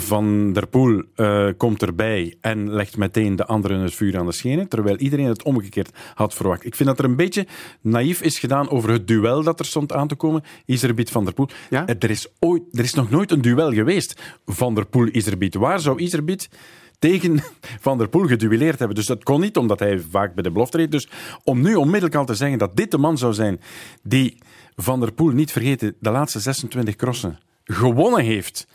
Van 0.00 0.52
der 0.52 0.66
Poel 0.66 1.02
uh, 1.16 1.48
komt 1.56 1.82
erbij 1.82 2.34
en 2.40 2.70
legt 2.70 2.96
meteen 2.96 3.36
de 3.36 3.46
anderen 3.46 3.80
het 3.80 3.94
vuur 3.94 4.18
aan 4.18 4.26
de 4.26 4.32
schenen, 4.32 4.68
terwijl 4.68 4.96
iedereen 4.96 5.26
het 5.26 5.42
omgekeerd 5.42 5.90
had 6.14 6.34
verwacht. 6.34 6.64
Ik 6.64 6.74
vind 6.74 6.88
dat 6.88 6.98
er 6.98 7.04
een 7.04 7.16
beetje 7.16 7.46
naïef 7.80 8.22
is 8.22 8.38
gedaan 8.38 8.70
over 8.70 8.90
het 8.90 9.08
duel 9.08 9.42
dat 9.42 9.58
er 9.58 9.64
stond 9.64 9.92
aan 9.92 10.08
te 10.08 10.14
komen, 10.14 10.42
Iserbiet 10.64 11.10
Van 11.10 11.24
der 11.24 11.34
Poel. 11.34 11.48
Ja? 11.70 11.86
Er, 11.86 12.10
is 12.10 12.28
ooit, 12.38 12.62
er 12.72 12.84
is 12.84 12.94
nog 12.94 13.10
nooit 13.10 13.30
een 13.30 13.40
duel 13.40 13.72
geweest, 13.72 14.20
Van 14.46 14.74
der 14.74 14.86
Poel-Iserbiet. 14.86 15.54
Waar 15.54 15.80
zou 15.80 15.98
Iserbiet 15.98 16.48
tegen 16.98 17.40
Van 17.86 17.98
der 17.98 18.08
Poel 18.08 18.26
geduelleerd 18.26 18.78
hebben. 18.78 18.96
Dus 18.96 19.06
dat 19.06 19.22
kon 19.22 19.40
niet, 19.40 19.56
omdat 19.56 19.78
hij 19.78 20.00
vaak 20.10 20.34
bij 20.34 20.42
de 20.42 20.50
belofte 20.50 20.76
reed. 20.76 20.90
Dus 20.90 21.08
om 21.44 21.60
nu 21.60 21.74
onmiddellijk 21.74 22.14
al 22.14 22.24
te 22.24 22.34
zeggen 22.34 22.58
dat 22.58 22.76
dit 22.76 22.90
de 22.90 22.98
man 22.98 23.18
zou 23.18 23.32
zijn 23.32 23.60
die 24.02 24.38
Van 24.76 25.00
der 25.00 25.12
Poel, 25.12 25.30
niet 25.30 25.52
vergeten, 25.52 25.94
de 26.00 26.10
laatste 26.10 26.40
26 26.40 26.96
crossen 26.96 27.38
gewonnen 27.64 28.24
heeft. 28.24 28.66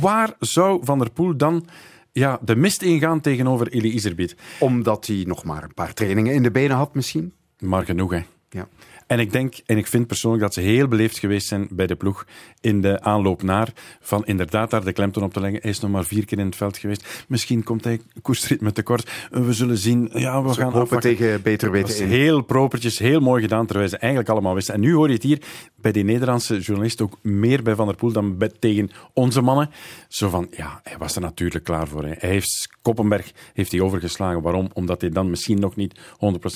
Waar 0.00 0.34
zou 0.38 0.80
Van 0.84 0.98
der 0.98 1.10
Poel 1.10 1.36
dan 1.36 1.66
ja, 2.12 2.38
de 2.42 2.56
mist 2.56 2.82
ingaan 2.82 3.20
tegenover 3.20 3.68
Eli 3.68 3.92
Iserbiet? 3.92 4.36
Omdat 4.58 5.06
hij 5.06 5.24
nog 5.26 5.44
maar 5.44 5.62
een 5.62 5.74
paar 5.74 5.94
trainingen 5.94 6.34
in 6.34 6.42
de 6.42 6.50
benen 6.50 6.76
had 6.76 6.94
misschien? 6.94 7.32
Maar 7.58 7.84
genoeg, 7.84 8.10
hè. 8.10 8.22
Ja. 8.48 8.68
En 9.10 9.18
ik 9.18 9.32
denk 9.32 9.54
en 9.66 9.78
ik 9.78 9.86
vind 9.86 10.06
persoonlijk 10.06 10.42
dat 10.42 10.54
ze 10.54 10.60
heel 10.60 10.88
beleefd 10.88 11.18
geweest 11.18 11.46
zijn 11.46 11.68
bij 11.70 11.86
de 11.86 11.94
ploeg 11.94 12.26
in 12.60 12.80
de 12.80 13.00
aanloop 13.00 13.42
naar. 13.42 13.72
Van 14.00 14.26
inderdaad 14.26 14.70
daar 14.70 14.84
de 14.84 14.92
klemtoon 14.92 15.24
op 15.24 15.32
te 15.32 15.40
leggen. 15.40 15.60
Hij 15.62 15.70
is 15.70 15.80
nog 15.80 15.90
maar 15.90 16.04
vier 16.04 16.24
keer 16.24 16.38
in 16.38 16.46
het 16.46 16.56
veld 16.56 16.78
geweest. 16.78 17.24
Misschien 17.28 17.62
komt 17.62 17.84
hij 17.84 18.00
koersritme 18.22 18.72
tekort. 18.72 19.10
We 19.30 19.52
zullen 19.52 19.78
zien. 19.78 20.10
Ja, 20.12 20.42
we 20.42 20.54
gaan 20.54 20.72
hopen 20.72 21.00
tegen 21.00 21.42
beter 21.42 21.70
weten 21.70 21.98
in. 21.98 22.08
Heel 22.08 22.42
propertjes, 22.42 22.98
heel 22.98 23.20
mooi 23.20 23.42
gedaan, 23.42 23.66
terwijl 23.66 23.88
ze 23.88 23.96
eigenlijk 23.96 24.30
allemaal 24.32 24.54
wisten. 24.54 24.74
En 24.74 24.80
nu 24.80 24.94
hoor 24.94 25.08
je 25.08 25.14
het 25.14 25.22
hier 25.22 25.42
bij 25.76 25.92
die 25.92 26.04
Nederlandse 26.04 26.58
journalist 26.58 27.00
ook 27.00 27.18
meer 27.22 27.62
bij 27.62 27.74
Van 27.74 27.86
der 27.86 27.96
Poel 27.96 28.12
dan 28.12 28.38
bij, 28.38 28.50
tegen 28.58 28.90
onze 29.12 29.40
mannen. 29.40 29.70
Zo 30.08 30.28
van, 30.28 30.48
ja, 30.56 30.80
hij 30.82 30.98
was 30.98 31.14
er 31.14 31.20
natuurlijk 31.20 31.64
klaar 31.64 31.88
voor. 31.88 32.04
Hè. 32.04 32.12
Hij 32.18 32.30
heeft 32.30 32.68
Koppenberg 32.82 33.32
heeft 33.54 33.72
hij 33.72 33.80
overgeslagen. 33.80 34.42
Waarom? 34.42 34.68
Omdat 34.72 35.00
hij 35.00 35.10
dan 35.10 35.30
misschien 35.30 35.60
nog 35.60 35.76
niet 35.76 36.00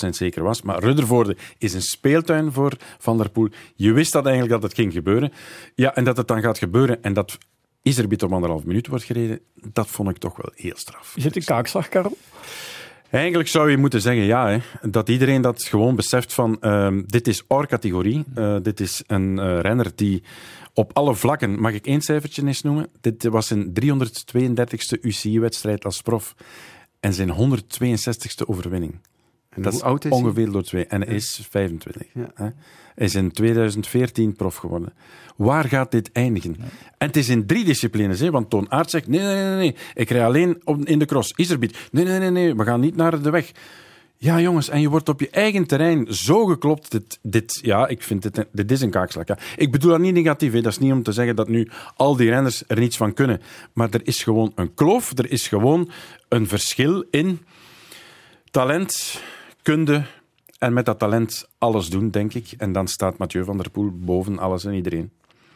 100% 0.06 0.08
zeker 0.08 0.42
was. 0.42 0.62
Maar 0.62 0.78
Ruddervoorde 0.78 1.36
is 1.58 1.74
een 1.74 1.82
speeltuin 1.82 2.43
voor 2.52 2.72
Van 2.98 3.16
der 3.16 3.30
Poel. 3.30 3.48
Je 3.74 3.92
wist 3.92 4.12
dat 4.12 4.24
eigenlijk 4.24 4.54
dat 4.54 4.62
het 4.62 4.74
ging 4.74 4.92
gebeuren. 4.92 5.32
Ja, 5.74 5.94
en 5.94 6.04
dat 6.04 6.16
het 6.16 6.28
dan 6.28 6.40
gaat 6.40 6.58
gebeuren 6.58 7.02
en 7.02 7.12
dat 7.12 7.38
Iserbiet 7.82 8.22
om 8.22 8.32
anderhalf 8.32 8.64
minuut 8.64 8.86
wordt 8.86 9.04
gereden, 9.04 9.40
dat 9.72 9.86
vond 9.86 10.10
ik 10.10 10.18
toch 10.18 10.36
wel 10.36 10.52
heel 10.54 10.76
straf. 10.76 11.12
Is 11.16 11.24
het 11.24 11.36
een 11.36 11.44
kaakslag, 11.44 11.88
Karel? 11.88 12.16
Eigenlijk 13.10 13.48
zou 13.48 13.70
je 13.70 13.76
moeten 13.76 14.00
zeggen 14.00 14.24
ja, 14.24 14.48
hè, 14.48 14.58
dat 14.90 15.08
iedereen 15.08 15.42
dat 15.42 15.62
gewoon 15.62 15.96
beseft 15.96 16.32
van 16.32 16.56
uh, 16.60 16.88
dit 17.06 17.28
is 17.28 17.44
our 17.48 17.66
categorie. 17.66 18.24
Uh, 18.38 18.56
dit 18.62 18.80
is 18.80 19.02
een 19.06 19.38
uh, 19.38 19.60
renner 19.60 19.92
die 19.94 20.22
op 20.72 20.90
alle 20.92 21.14
vlakken, 21.14 21.60
mag 21.60 21.72
ik 21.72 21.86
één 21.86 22.00
cijfertje 22.00 22.46
eens 22.46 22.62
noemen? 22.62 22.88
Dit 23.00 23.24
was 23.24 23.46
zijn 23.46 23.72
332e 23.80 25.00
UCI-wedstrijd 25.00 25.84
als 25.84 26.02
prof 26.02 26.34
en 27.00 27.12
zijn 27.12 27.32
162e 27.32 28.46
overwinning. 28.46 29.00
En 29.54 29.62
dat 29.62 29.72
is 29.72 29.82
oud 29.82 30.04
is 30.04 30.10
ongeveer 30.10 30.50
door 30.50 30.62
twee. 30.62 30.86
En 30.86 31.02
hij 31.02 31.14
is 31.14 31.46
25. 31.50 32.06
Ja. 32.12 32.30
Hij 32.34 32.52
is 33.06 33.14
in 33.14 33.32
2014 33.32 34.32
prof 34.36 34.56
geworden. 34.56 34.92
Waar 35.36 35.64
gaat 35.64 35.90
dit 35.90 36.12
eindigen? 36.12 36.56
En 36.98 37.06
het 37.06 37.16
is 37.16 37.28
in 37.28 37.46
drie 37.46 37.64
disciplines, 37.64 38.20
hè, 38.20 38.30
want 38.30 38.50
Toon 38.50 38.70
Aert 38.70 38.90
zegt: 38.90 39.06
nee, 39.06 39.20
nee, 39.20 39.44
nee, 39.44 39.56
nee, 39.56 39.74
ik 39.94 40.10
rij 40.10 40.24
alleen 40.24 40.62
in 40.84 40.98
de 40.98 41.04
cross. 41.04 41.32
Iserbiet, 41.36 41.88
nee, 41.90 42.04
nee, 42.04 42.18
nee, 42.18 42.30
nee, 42.30 42.54
we 42.54 42.64
gaan 42.64 42.80
niet 42.80 42.96
naar 42.96 43.22
de 43.22 43.30
weg. 43.30 43.52
Ja, 44.16 44.40
jongens, 44.40 44.68
en 44.68 44.80
je 44.80 44.88
wordt 44.88 45.08
op 45.08 45.20
je 45.20 45.30
eigen 45.30 45.66
terrein 45.66 46.14
zo 46.14 46.44
geklopt. 46.44 46.90
Dit, 46.90 47.18
dit 47.22 47.58
ja, 47.62 47.88
ik 47.88 48.02
vind 48.02 48.22
dit, 48.22 48.46
dit 48.52 48.70
is 48.70 48.80
een 48.80 48.90
kaakslag. 48.90 49.26
Ja. 49.26 49.38
Ik 49.56 49.70
bedoel 49.70 49.90
dat 49.90 50.00
niet 50.00 50.14
negatief. 50.14 50.52
Hè. 50.52 50.60
Dat 50.60 50.72
is 50.72 50.78
niet 50.78 50.92
om 50.92 51.02
te 51.02 51.12
zeggen 51.12 51.36
dat 51.36 51.48
nu 51.48 51.68
al 51.96 52.16
die 52.16 52.30
renners 52.30 52.62
er 52.66 52.78
niets 52.78 52.96
van 52.96 53.14
kunnen. 53.14 53.40
Maar 53.72 53.90
er 53.90 54.00
is 54.06 54.22
gewoon 54.22 54.52
een 54.54 54.74
kloof. 54.74 55.18
Er 55.18 55.30
is 55.30 55.48
gewoon 55.48 55.90
een 56.28 56.48
verschil 56.48 57.04
in 57.10 57.40
talent, 58.50 59.20
kunde 59.64 60.02
en 60.58 60.72
met 60.72 60.84
dat 60.84 60.98
talent 60.98 61.48
alles 61.58 61.88
doen, 61.88 62.10
denk 62.10 62.34
ik. 62.34 62.54
En 62.58 62.72
dan 62.72 62.88
staat 62.88 63.18
Mathieu 63.18 63.44
van 63.44 63.56
der 63.56 63.70
Poel 63.70 63.90
boven 63.92 64.38
alles 64.38 64.64
en 64.64 64.74
iedereen. 64.74 65.10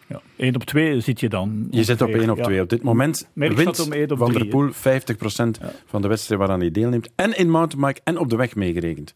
Ja, 0.06 0.20
1 0.36 0.54
op 0.54 0.64
2 0.64 1.00
zit 1.00 1.20
je 1.20 1.28
dan. 1.28 1.66
Je 1.70 1.84
zit 1.84 2.02
op 2.02 2.08
1 2.08 2.30
op 2.30 2.42
2. 2.42 2.60
Op 2.60 2.68
dit 2.68 2.82
moment 2.82 3.28
ja. 3.34 3.54
wint 3.54 3.76
Van 4.08 4.32
der 4.32 4.46
Poel 4.46 4.70
50% 4.70 4.74
ja. 4.76 5.72
van 5.86 6.02
de 6.02 6.08
wedstrijden 6.08 6.46
waaraan 6.46 6.60
hij 6.60 6.70
deelneemt. 6.70 7.08
En 7.14 7.36
in 7.36 7.50
mountainbike 7.50 8.00
en 8.04 8.18
op 8.18 8.30
de 8.30 8.36
weg 8.36 8.54
meegerekend. 8.54 9.14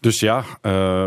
Dus 0.00 0.20
ja, 0.20 0.38
uh, 0.38 0.44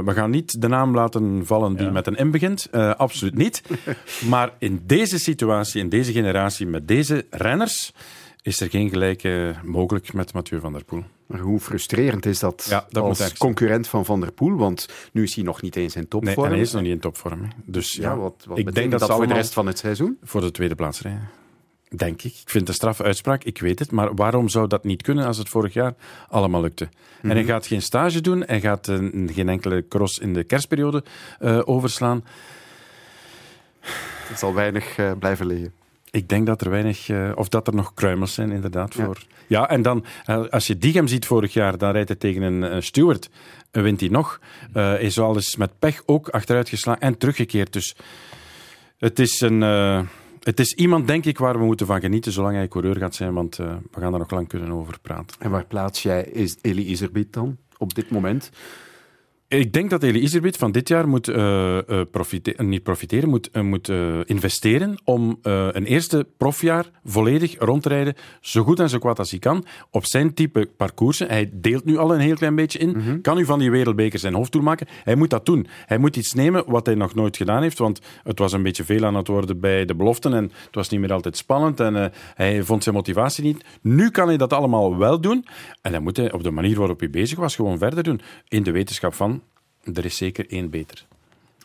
we 0.05 0.13
gaan 0.13 0.29
niet 0.29 0.61
de 0.61 0.67
naam 0.67 0.95
laten 0.95 1.45
vallen 1.45 1.75
die 1.75 1.89
met 1.89 2.07
een 2.07 2.27
M 2.27 2.31
begint. 2.31 2.67
Uh, 2.71 2.93
absoluut 2.93 3.35
niet. 3.35 3.63
maar 4.29 4.51
in 4.59 4.81
deze 4.85 5.19
situatie, 5.19 5.81
in 5.81 5.89
deze 5.89 6.11
generatie, 6.11 6.67
met 6.67 6.87
deze 6.87 7.25
renners, 7.29 7.93
is 8.41 8.60
er 8.60 8.70
geen 8.70 8.89
gelijke 8.89 9.56
mogelijk 9.63 10.13
met 10.13 10.34
Mathieu 10.34 10.60
van 10.60 10.74
der 10.74 10.84
Poel. 10.84 11.03
Maar 11.25 11.39
hoe 11.39 11.60
frustrerend 11.60 12.25
is 12.25 12.39
dat, 12.39 12.65
ja, 12.70 12.88
dat 12.89 13.03
als 13.03 13.38
concurrent 13.38 13.88
van 13.88 14.06
Van 14.06 14.20
der 14.20 14.32
Poel? 14.32 14.56
Want 14.56 14.88
nu 15.12 15.24
is 15.24 15.36
hij 15.36 15.44
nog 15.44 15.62
niet 15.62 15.75
eens 15.75 15.96
in 15.96 16.08
topvorm. 16.08 16.36
Nee, 16.36 16.46
en 16.46 16.51
hij 16.51 16.62
is 16.62 16.72
nog 16.72 16.82
niet 16.82 16.91
in 16.91 17.00
topvorm. 17.00 17.48
Dus 17.65 17.94
ja, 17.94 18.01
ja 18.01 18.17
wat, 18.17 18.44
wat 18.48 18.58
ik 18.58 18.74
denk 18.74 18.91
dat, 18.91 19.00
dat 19.00 19.12
voor 19.12 19.27
de 19.27 19.34
rest 19.34 19.53
van 19.53 19.67
het 19.67 19.77
seizoen? 19.77 20.17
Voor 20.24 20.41
de 20.41 20.51
tweede 20.51 20.75
plaats 20.75 21.01
rijden. 21.01 21.29
Denk 21.89 22.22
ik. 22.22 22.32
Ik 22.32 22.50
vind 22.50 22.53
het 22.53 22.67
een 22.67 22.74
straffe 22.74 23.03
uitspraak, 23.03 23.44
ik 23.44 23.60
weet 23.60 23.79
het. 23.79 23.91
Maar 23.91 24.15
waarom 24.15 24.50
zou 24.50 24.67
dat 24.67 24.84
niet 24.84 25.01
kunnen 25.01 25.25
als 25.25 25.38
het 25.38 25.50
vorig 25.50 25.74
jaar 25.74 25.94
allemaal 26.29 26.62
lukte? 26.62 26.89
En 27.22 27.29
hij 27.29 27.39
mhm. 27.39 27.48
gaat 27.48 27.67
geen 27.67 27.82
stage 27.82 28.22
doen, 28.22 28.44
hij 28.46 28.60
gaat 28.60 28.88
uh, 28.88 29.27
geen 29.34 29.50
enkele 29.50 29.88
cross 29.88 30.20
in 30.20 30.34
de 30.34 30.44
kerstperiode 30.44 31.03
uh, 31.39 31.62
overslaan. 31.65 32.25
Het 34.27 34.39
zal 34.39 34.53
weinig 34.53 34.98
uh, 34.98 35.12
blijven 35.20 35.46
liggen. 35.46 35.74
Ik 36.17 36.29
denk 36.29 36.45
dat 36.45 36.62
er 36.62 36.69
weinig, 36.69 37.09
uh, 37.09 37.31
of 37.36 37.50
dat 37.50 37.67
er 37.67 37.75
nog 37.75 37.93
kruimels 37.93 38.33
zijn, 38.33 38.51
inderdaad. 38.51 38.93
Voor. 38.93 39.17
Ja, 39.47 39.69
en 39.69 39.81
dan, 39.81 40.05
uh, 40.29 40.47
als 40.50 40.67
je 40.67 40.77
Diegem 40.77 41.07
ziet 41.07 41.25
vorig 41.25 41.53
jaar, 41.53 41.77
dan 41.77 41.91
rijdt 41.91 42.07
hij 42.07 42.17
tegen 42.17 42.41
een 42.41 42.75
uh, 42.75 42.81
Stewart. 42.81 43.29
En 43.71 43.83
wint 43.83 44.00
hij 44.00 44.09
nog. 44.09 44.39
hij 44.74 45.01
is 45.01 45.19
al 45.19 45.36
eens 45.36 45.55
met 45.55 45.79
pech 45.79 46.03
ook 46.05 46.29
achteruit 46.29 46.69
geslagen 46.69 47.01
en 47.01 47.17
teruggekeerd. 47.17 47.74
Dus 47.74 47.95
het 48.97 49.19
is, 49.19 49.41
een, 49.41 49.62
het 50.41 50.59
is 50.59 50.74
iemand, 50.74 51.07
denk 51.07 51.25
ik, 51.25 51.38
waar 51.38 51.59
we 51.59 51.65
moeten 51.65 51.86
van 51.86 52.00
genieten, 52.00 52.31
zolang 52.31 52.55
hij 52.55 52.67
coureur 52.67 52.97
gaat 52.97 53.15
zijn. 53.15 53.33
Want 53.33 53.55
we 53.55 53.79
gaan 53.91 54.12
daar 54.12 54.19
nog 54.19 54.31
lang 54.31 54.47
kunnen 54.47 54.71
over 54.71 55.00
praten. 55.01 55.38
En 55.39 55.51
waar 55.51 55.65
plaats 55.65 56.03
jij 56.03 56.24
is 56.24 56.57
Eli 56.62 56.86
Iserbiet 56.86 57.33
dan, 57.33 57.57
op 57.77 57.93
dit 57.93 58.09
moment? 58.09 58.50
Ik 59.50 59.74
denk 59.74 59.89
dat 59.89 60.04
Eli 60.04 60.20
Iserbiet 60.20 60.58
van 60.58 60.72
dit 60.72 60.88
jaar 60.88 61.08
moet 61.08 61.27
uh, 61.27 61.77
uh, 61.88 62.01
profiteren, 62.12 62.70
niet 62.70 62.84
profiteren, 62.84 63.30
moet, 63.30 63.50
uh, 63.54 63.62
moet 63.62 63.92
investeren 64.25 64.98
om 65.04 65.39
een 65.42 65.86
eerste 65.86 66.27
profjaar 66.38 66.86
volledig 67.06 67.56
rond 67.60 67.84
te 67.84 67.89
rijden, 67.89 68.16
zo 68.42 68.63
goed 68.63 68.80
en 68.80 68.89
zo 68.89 68.98
kwaad 68.98 69.20
als 69.20 69.30
hij 69.30 69.39
kan, 69.39 69.66
op 69.92 70.06
zijn 70.06 70.34
type 70.34 70.70
parcoursen. 70.77 71.27
Hij 71.27 71.50
deelt 71.54 71.86
nu 71.86 71.98
al 71.98 72.13
een 72.13 72.20
heel 72.20 72.36
klein 72.36 72.56
beetje 72.56 72.80
in, 72.80 72.89
mm 72.89 73.22
kan 73.22 73.38
u 73.38 73.46
van 73.46 73.60
die 73.60 73.72
wereldbeker 73.72 74.20
zijn 74.20 74.34
hoofddoel 74.34 74.62
maken. 74.62 74.88
Hij 75.04 75.16
moet 75.16 75.30
dat 75.30 75.46
doen. 75.46 75.68
Hij 75.86 75.98
moet 75.98 76.16
iets 76.16 76.34
nemen 76.34 76.63
wat 76.66 76.86
hij 76.86 76.96
nog 76.96 77.16
nooit 77.16 77.38
gedaan 77.38 77.62
heeft, 77.62 77.77
want 77.77 78.01
het 78.24 78.39
was 78.39 78.54
een 78.54 78.63
beetje 78.63 78.84
veel 78.84 79.06
aan 79.06 79.16
het 79.16 79.27
worden 79.27 79.60
bij 79.60 79.86
de 79.86 79.96
beloften 79.96 80.34
en 80.34 80.44
het 80.44 80.75
was 80.75 80.89
niet 80.89 81.00
meer 81.00 81.13
altijd 81.13 81.38
spannend 81.38 81.80
en 81.80 82.12
hij 82.36 82.63
vond 82.63 82.84
zijn 82.84 82.96
motivatie 82.96 83.44
niet. 83.44 83.66
Nu 83.82 84.10
kan 84.10 84.27
hij 84.27 84.38
dat 84.38 84.54
allemaal 84.54 84.98
wel 84.98 85.22
doen 85.22 85.46
en 85.82 85.92
dan 85.92 86.04
moet 86.04 86.18
hij 86.18 86.32
op 86.32 86.44
de 86.44 86.51
manier 86.51 86.77
waarop 86.77 87.00
hij 87.00 87.10
bezig 87.10 87.38
was 87.38 87.56
gewoon 87.56 87.77
verder 87.77 88.04
doen, 88.04 88.22
in 88.48 88.63
de 88.63 88.72
wetenschap 88.72 89.13
van 89.13 89.37
er 89.94 90.06
is 90.06 90.17
zeker 90.17 90.50
één 90.50 90.70
beter. 90.70 91.06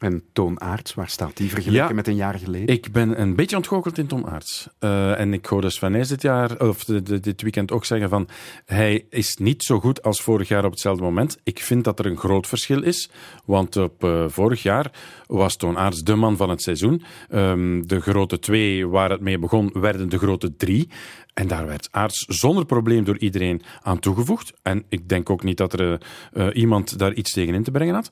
En 0.02 0.22
Toon 0.32 0.60
Aerts, 0.60 0.94
waar 0.94 1.08
staat 1.08 1.36
die 1.36 1.50
vergeleken 1.50 1.94
met 1.94 2.06
een 2.06 2.14
jaar 2.14 2.38
geleden? 2.38 2.74
Ik 2.74 2.92
ben 2.92 3.20
een 3.20 3.36
beetje 3.36 3.56
ontgoocheld 3.56 3.98
in 3.98 4.06
Toon 4.06 4.26
Aerts. 4.26 4.68
Uh, 4.80 5.20
en 5.20 5.32
ik 5.32 5.46
hoorde 5.46 5.70
Sven 5.70 5.92
Nijs 5.92 6.08
dit, 6.08 6.22
jaar, 6.22 6.60
of 6.60 6.84
dit 6.84 7.42
weekend 7.42 7.72
ook 7.72 7.84
zeggen 7.84 8.08
van 8.08 8.28
hij 8.64 9.06
is 9.10 9.36
niet 9.36 9.62
zo 9.62 9.80
goed 9.80 10.02
als 10.02 10.22
vorig 10.22 10.48
jaar 10.48 10.64
op 10.64 10.70
hetzelfde 10.70 11.02
moment. 11.02 11.38
Ik 11.42 11.60
vind 11.60 11.84
dat 11.84 11.98
er 11.98 12.06
een 12.06 12.16
groot 12.16 12.46
verschil 12.46 12.82
is. 12.82 13.10
Want 13.44 13.76
op 13.76 14.04
uh, 14.04 14.24
vorig 14.28 14.62
jaar 14.62 14.92
was 15.26 15.56
Toon 15.56 15.78
Aerts 15.78 16.02
de 16.02 16.14
man 16.14 16.36
van 16.36 16.50
het 16.50 16.62
seizoen. 16.62 17.02
Um, 17.30 17.86
de 17.86 18.00
grote 18.00 18.38
twee 18.38 18.88
waar 18.88 19.10
het 19.10 19.20
mee 19.20 19.38
begon, 19.38 19.70
werden 19.72 20.08
de 20.08 20.18
grote 20.18 20.56
drie. 20.56 20.88
En 21.34 21.46
daar 21.46 21.66
werd 21.66 21.88
Aarts 21.90 22.24
zonder 22.28 22.64
probleem 22.64 23.04
door 23.04 23.18
iedereen 23.18 23.62
aan 23.82 23.98
toegevoegd. 23.98 24.52
En 24.62 24.84
ik 24.88 25.08
denk 25.08 25.30
ook 25.30 25.42
niet 25.42 25.56
dat 25.56 25.72
er 25.72 26.00
uh, 26.32 26.46
iemand 26.52 26.98
daar 26.98 27.12
iets 27.12 27.32
tegen 27.32 27.54
in 27.54 27.62
te 27.62 27.70
brengen 27.70 27.94
had. 27.94 28.10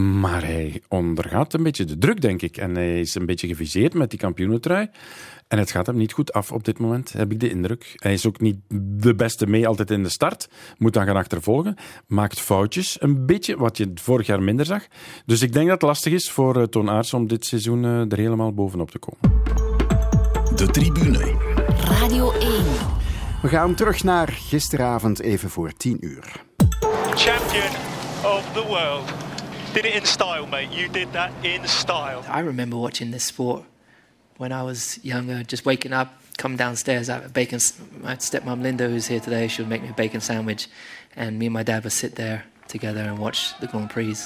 Maar 0.00 0.44
hij 0.44 0.82
ondergaat 0.88 1.54
een 1.54 1.62
beetje 1.62 1.84
de 1.84 1.98
druk, 1.98 2.20
denk 2.20 2.42
ik. 2.42 2.56
En 2.56 2.74
hij 2.74 3.00
is 3.00 3.14
een 3.14 3.26
beetje 3.26 3.46
geviseerd 3.46 3.94
met 3.94 4.10
die 4.10 4.18
kampioenentrui. 4.18 4.88
En 5.48 5.58
het 5.58 5.70
gaat 5.70 5.86
hem 5.86 5.96
niet 5.96 6.12
goed 6.12 6.32
af 6.32 6.52
op 6.52 6.64
dit 6.64 6.78
moment, 6.78 7.12
heb 7.12 7.32
ik 7.32 7.40
de 7.40 7.50
indruk. 7.50 7.92
Hij 7.94 8.12
is 8.12 8.26
ook 8.26 8.40
niet 8.40 8.56
de 9.00 9.14
beste 9.14 9.46
mee 9.46 9.66
altijd 9.66 9.90
in 9.90 10.02
de 10.02 10.08
start. 10.08 10.48
Moet 10.78 10.92
dan 10.92 11.06
gaan 11.06 11.16
achtervolgen. 11.16 11.76
Maakt 12.06 12.40
foutjes, 12.40 12.96
een 13.00 13.26
beetje, 13.26 13.56
wat 13.56 13.76
je 13.76 13.90
vorig 13.94 14.26
jaar 14.26 14.42
minder 14.42 14.66
zag. 14.66 14.86
Dus 15.26 15.42
ik 15.42 15.52
denk 15.52 15.64
dat 15.64 15.74
het 15.80 15.88
lastig 15.88 16.12
is 16.12 16.30
voor 16.30 16.56
uh, 16.56 16.62
Toon 16.62 16.90
Aerts 16.90 17.14
om 17.14 17.26
dit 17.26 17.46
seizoen 17.46 17.84
uh, 17.84 18.12
er 18.12 18.18
helemaal 18.18 18.54
bovenop 18.54 18.90
te 18.90 18.98
komen. 18.98 19.42
De 20.56 20.66
tribune. 20.66 21.36
Radio 21.78 22.32
1. 22.32 22.50
We 23.42 23.48
gaan 23.48 23.74
terug 23.74 24.04
naar 24.04 24.28
gisteravond 24.28 25.20
even 25.20 25.50
voor 25.50 25.72
10 25.72 25.96
uur. 26.00 26.44
Champion 27.14 27.70
of 28.22 28.50
the 28.52 28.64
world. 28.68 29.33
Did 29.74 29.86
it 29.86 29.96
in 29.96 30.04
style, 30.04 30.46
mate. 30.46 30.70
You 30.70 30.88
did 30.88 31.12
that 31.14 31.32
in 31.44 31.66
style. 31.66 32.24
I 32.28 32.38
remember 32.38 32.76
watching 32.76 33.10
this 33.10 33.24
sport 33.24 33.64
when 34.36 34.52
I 34.52 34.62
was 34.62 35.00
younger, 35.02 35.42
just 35.42 35.66
waking 35.66 35.92
up 35.92 36.22
come 36.36 36.56
downstairs. 36.56 37.10
I 37.10 37.26
bacon. 37.26 37.58
My 38.00 38.14
stepmom 38.14 38.62
Linda, 38.62 38.88
who's 38.88 39.08
here 39.08 39.18
today, 39.18 39.48
she 39.48 39.62
would 39.62 39.68
make 39.68 39.82
me 39.82 39.88
a 39.88 39.92
bacon 39.92 40.20
sandwich, 40.20 40.68
and 41.16 41.40
me 41.40 41.46
and 41.46 41.52
my 41.52 41.64
dad 41.64 41.82
would 41.82 41.92
sit 41.92 42.14
there 42.14 42.44
together 42.68 43.00
and 43.00 43.18
watch 43.18 43.58
the 43.58 43.66
Grand 43.66 43.90
Prix. 43.90 44.16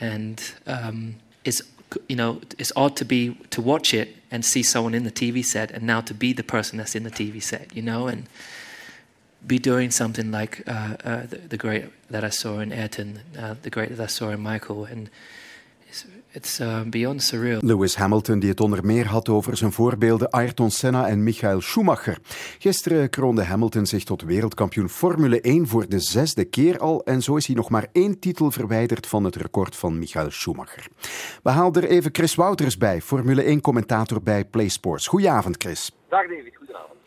And 0.00 0.40
um, 0.68 1.16
it's 1.44 1.62
you 2.08 2.14
know 2.14 2.40
it's 2.56 2.70
odd 2.76 2.94
to 2.98 3.04
be 3.04 3.34
to 3.50 3.60
watch 3.60 3.92
it 3.92 4.14
and 4.30 4.44
see 4.44 4.62
someone 4.62 4.94
in 4.94 5.02
the 5.02 5.10
TV 5.10 5.44
set, 5.44 5.72
and 5.72 5.82
now 5.82 6.00
to 6.02 6.14
be 6.14 6.32
the 6.32 6.44
person 6.44 6.78
that's 6.78 6.94
in 6.94 7.02
the 7.02 7.10
TV 7.10 7.42
set, 7.42 7.74
you 7.74 7.82
know, 7.82 8.06
and 8.06 8.28
be 9.46 9.60
doing 9.60 9.92
something 9.92 10.30
like 10.30 10.62
uh, 10.66 10.74
uh, 11.04 11.20
the, 11.28 11.40
the, 11.48 11.56
great 11.56 11.84
that 12.10 12.24
I 12.24 12.30
saw 12.30 12.60
in 12.60 12.72
Ayrton, 12.72 13.18
uh, 13.38 13.54
the 13.62 13.70
great 13.70 13.96
that 13.96 14.10
I 14.10 14.12
saw 14.12 14.30
in 14.30 14.42
Michael, 14.42 14.86
and 14.90 15.10
it's, 15.88 16.04
it's 16.32 16.60
uh, 16.60 16.80
beyond 16.86 17.22
surreal. 17.22 17.58
Lewis 17.60 17.96
Hamilton 17.96 18.38
die 18.38 18.50
het 18.50 18.60
onder 18.60 18.84
meer 18.84 19.06
had 19.06 19.28
over 19.28 19.56
zijn 19.56 19.72
voorbeelden 19.72 20.30
Ayrton 20.30 20.70
Senna 20.70 21.08
en 21.08 21.22
Michael 21.22 21.60
Schumacher. 21.60 22.18
Gisteren 22.58 23.10
kroonde 23.10 23.42
Hamilton 23.44 23.86
zich 23.86 24.04
tot 24.04 24.22
wereldkampioen 24.22 24.88
Formule 24.88 25.40
1 25.40 25.66
voor 25.66 25.88
de 25.88 26.00
zesde 26.00 26.44
keer 26.44 26.78
al 26.78 27.04
en 27.04 27.22
zo 27.22 27.36
is 27.36 27.46
hij 27.46 27.56
nog 27.56 27.70
maar 27.70 27.86
één 27.92 28.18
titel 28.18 28.50
verwijderd 28.50 29.06
van 29.06 29.24
het 29.24 29.36
record 29.36 29.76
van 29.76 29.98
Michael 29.98 30.30
Schumacher. 30.30 30.86
We 31.42 31.50
haalden 31.50 31.82
er 31.82 31.88
even 31.88 32.10
Chris 32.12 32.34
Wouters 32.34 32.76
bij, 32.76 33.00
Formule 33.00 33.42
1 33.42 33.60
commentator 33.60 34.22
bij 34.22 34.44
PlaySports. 34.44 35.06
Goedenavond 35.06 35.54
Chris. 35.58 35.92
Dag 36.08 36.22
David, 36.22 36.56
goedenavond. 36.56 36.98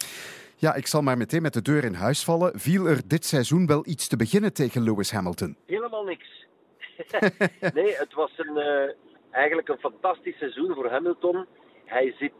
Ja, 0.63 0.73
ik 0.73 0.87
zal 0.87 1.01
maar 1.01 1.17
meteen 1.17 1.41
met 1.41 1.53
de 1.53 1.61
deur 1.61 1.83
in 1.83 1.93
huis 1.93 2.23
vallen. 2.23 2.59
Viel 2.59 2.85
er 2.85 3.07
dit 3.07 3.25
seizoen 3.25 3.65
wel 3.67 3.87
iets 3.87 4.07
te 4.07 4.17
beginnen 4.17 4.53
tegen 4.53 4.83
Lewis 4.83 5.11
Hamilton? 5.11 5.57
Helemaal 5.65 6.03
niks. 6.03 6.45
nee, 7.79 7.93
het 7.95 8.13
was 8.13 8.31
een, 8.37 8.57
uh, 8.57 8.93
eigenlijk 9.31 9.67
een 9.69 9.77
fantastisch 9.77 10.37
seizoen 10.37 10.73
voor 10.73 10.89
Hamilton. 10.89 11.45
Hij 11.85 12.15
zit 12.19 12.39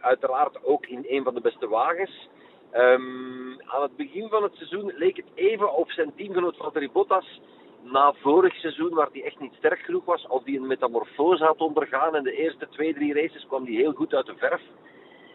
uiteraard 0.00 0.64
ook 0.64 0.86
in 0.86 1.04
een 1.08 1.24
van 1.24 1.34
de 1.34 1.40
beste 1.40 1.68
wagens. 1.68 2.28
Um, 2.74 3.60
aan 3.60 3.82
het 3.82 3.96
begin 3.96 4.28
van 4.28 4.42
het 4.42 4.54
seizoen 4.54 4.92
leek 4.96 5.16
het 5.16 5.30
even 5.34 5.74
of 5.74 5.92
zijn 5.92 6.12
teamgenoot 6.16 6.56
Valtteri 6.56 6.90
Bottas 6.90 7.40
na 7.82 8.12
vorig 8.12 8.54
seizoen, 8.54 8.94
waar 8.94 9.08
hij 9.12 9.24
echt 9.24 9.40
niet 9.40 9.54
sterk 9.54 9.80
genoeg 9.80 10.04
was, 10.04 10.26
of 10.26 10.42
die 10.42 10.58
een 10.58 10.66
metamorfose 10.66 11.44
had 11.44 11.58
ondergaan. 11.58 12.14
En 12.14 12.22
de 12.22 12.36
eerste 12.36 12.68
twee, 12.68 12.94
drie 12.94 13.14
races 13.14 13.46
kwam 13.46 13.64
hij 13.64 13.74
heel 13.74 13.92
goed 13.92 14.14
uit 14.14 14.26
de 14.26 14.36
verf. 14.36 14.62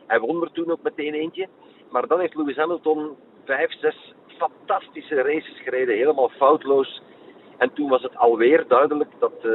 Hij 0.07 0.19
won 0.19 0.41
er 0.41 0.51
toen 0.51 0.71
ook 0.71 0.81
meteen 0.81 1.13
eentje. 1.13 1.47
Maar 1.91 2.07
dan 2.07 2.19
heeft 2.19 2.35
Lewis 2.35 2.55
Hamilton 2.55 3.15
vijf, 3.45 3.79
zes 3.79 4.13
fantastische 4.37 5.15
races 5.15 5.61
gereden, 5.63 5.95
helemaal 5.95 6.29
foutloos. 6.29 7.01
En 7.57 7.73
toen 7.73 7.89
was 7.89 8.01
het 8.01 8.17
alweer 8.17 8.65
duidelijk 8.67 9.09
dat 9.19 9.33
uh, 9.43 9.53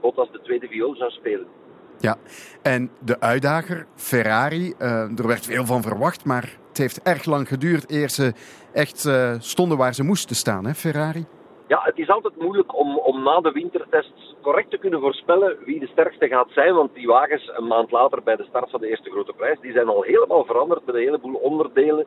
Bottas 0.00 0.30
de 0.32 0.40
tweede 0.40 0.68
viool 0.68 0.94
zou 0.94 1.10
spelen. 1.10 1.46
Ja, 1.98 2.16
en 2.62 2.90
de 3.00 3.20
uitdager, 3.20 3.86
Ferrari, 3.94 4.74
uh, 4.78 5.18
er 5.18 5.26
werd 5.26 5.46
veel 5.46 5.64
van 5.64 5.82
verwacht, 5.82 6.24
maar 6.24 6.56
het 6.68 6.78
heeft 6.78 7.02
erg 7.02 7.24
lang 7.24 7.48
geduurd 7.48 7.90
eer 7.90 8.08
ze 8.08 8.32
echt 8.72 9.04
uh, 9.04 9.34
stonden 9.38 9.78
waar 9.78 9.94
ze 9.94 10.04
moesten 10.04 10.36
staan, 10.36 10.66
hè, 10.66 10.74
Ferrari? 10.74 11.26
Ja, 11.66 11.80
het 11.82 11.98
is 11.98 12.08
altijd 12.08 12.36
moeilijk 12.36 12.78
om, 12.78 12.98
om 12.98 13.22
na 13.22 13.40
de 13.40 13.52
wintertests 13.52 14.23
correct 14.44 14.70
te 14.70 14.78
kunnen 14.78 15.00
voorspellen 15.00 15.56
wie 15.64 15.80
de 15.80 15.86
sterkste 15.86 16.28
gaat 16.28 16.50
zijn. 16.50 16.74
Want 16.74 16.94
die 16.94 17.06
wagens 17.06 17.50
een 17.56 17.66
maand 17.66 17.90
later 17.90 18.22
bij 18.22 18.36
de 18.36 18.44
start 18.44 18.70
van 18.70 18.80
de 18.80 18.88
eerste 18.88 19.10
grote 19.10 19.32
prijs, 19.32 19.60
die 19.60 19.72
zijn 19.72 19.88
al 19.88 20.02
helemaal 20.02 20.44
veranderd 20.44 20.86
met 20.86 20.94
een 20.94 21.00
heleboel 21.00 21.34
onderdelen. 21.34 22.06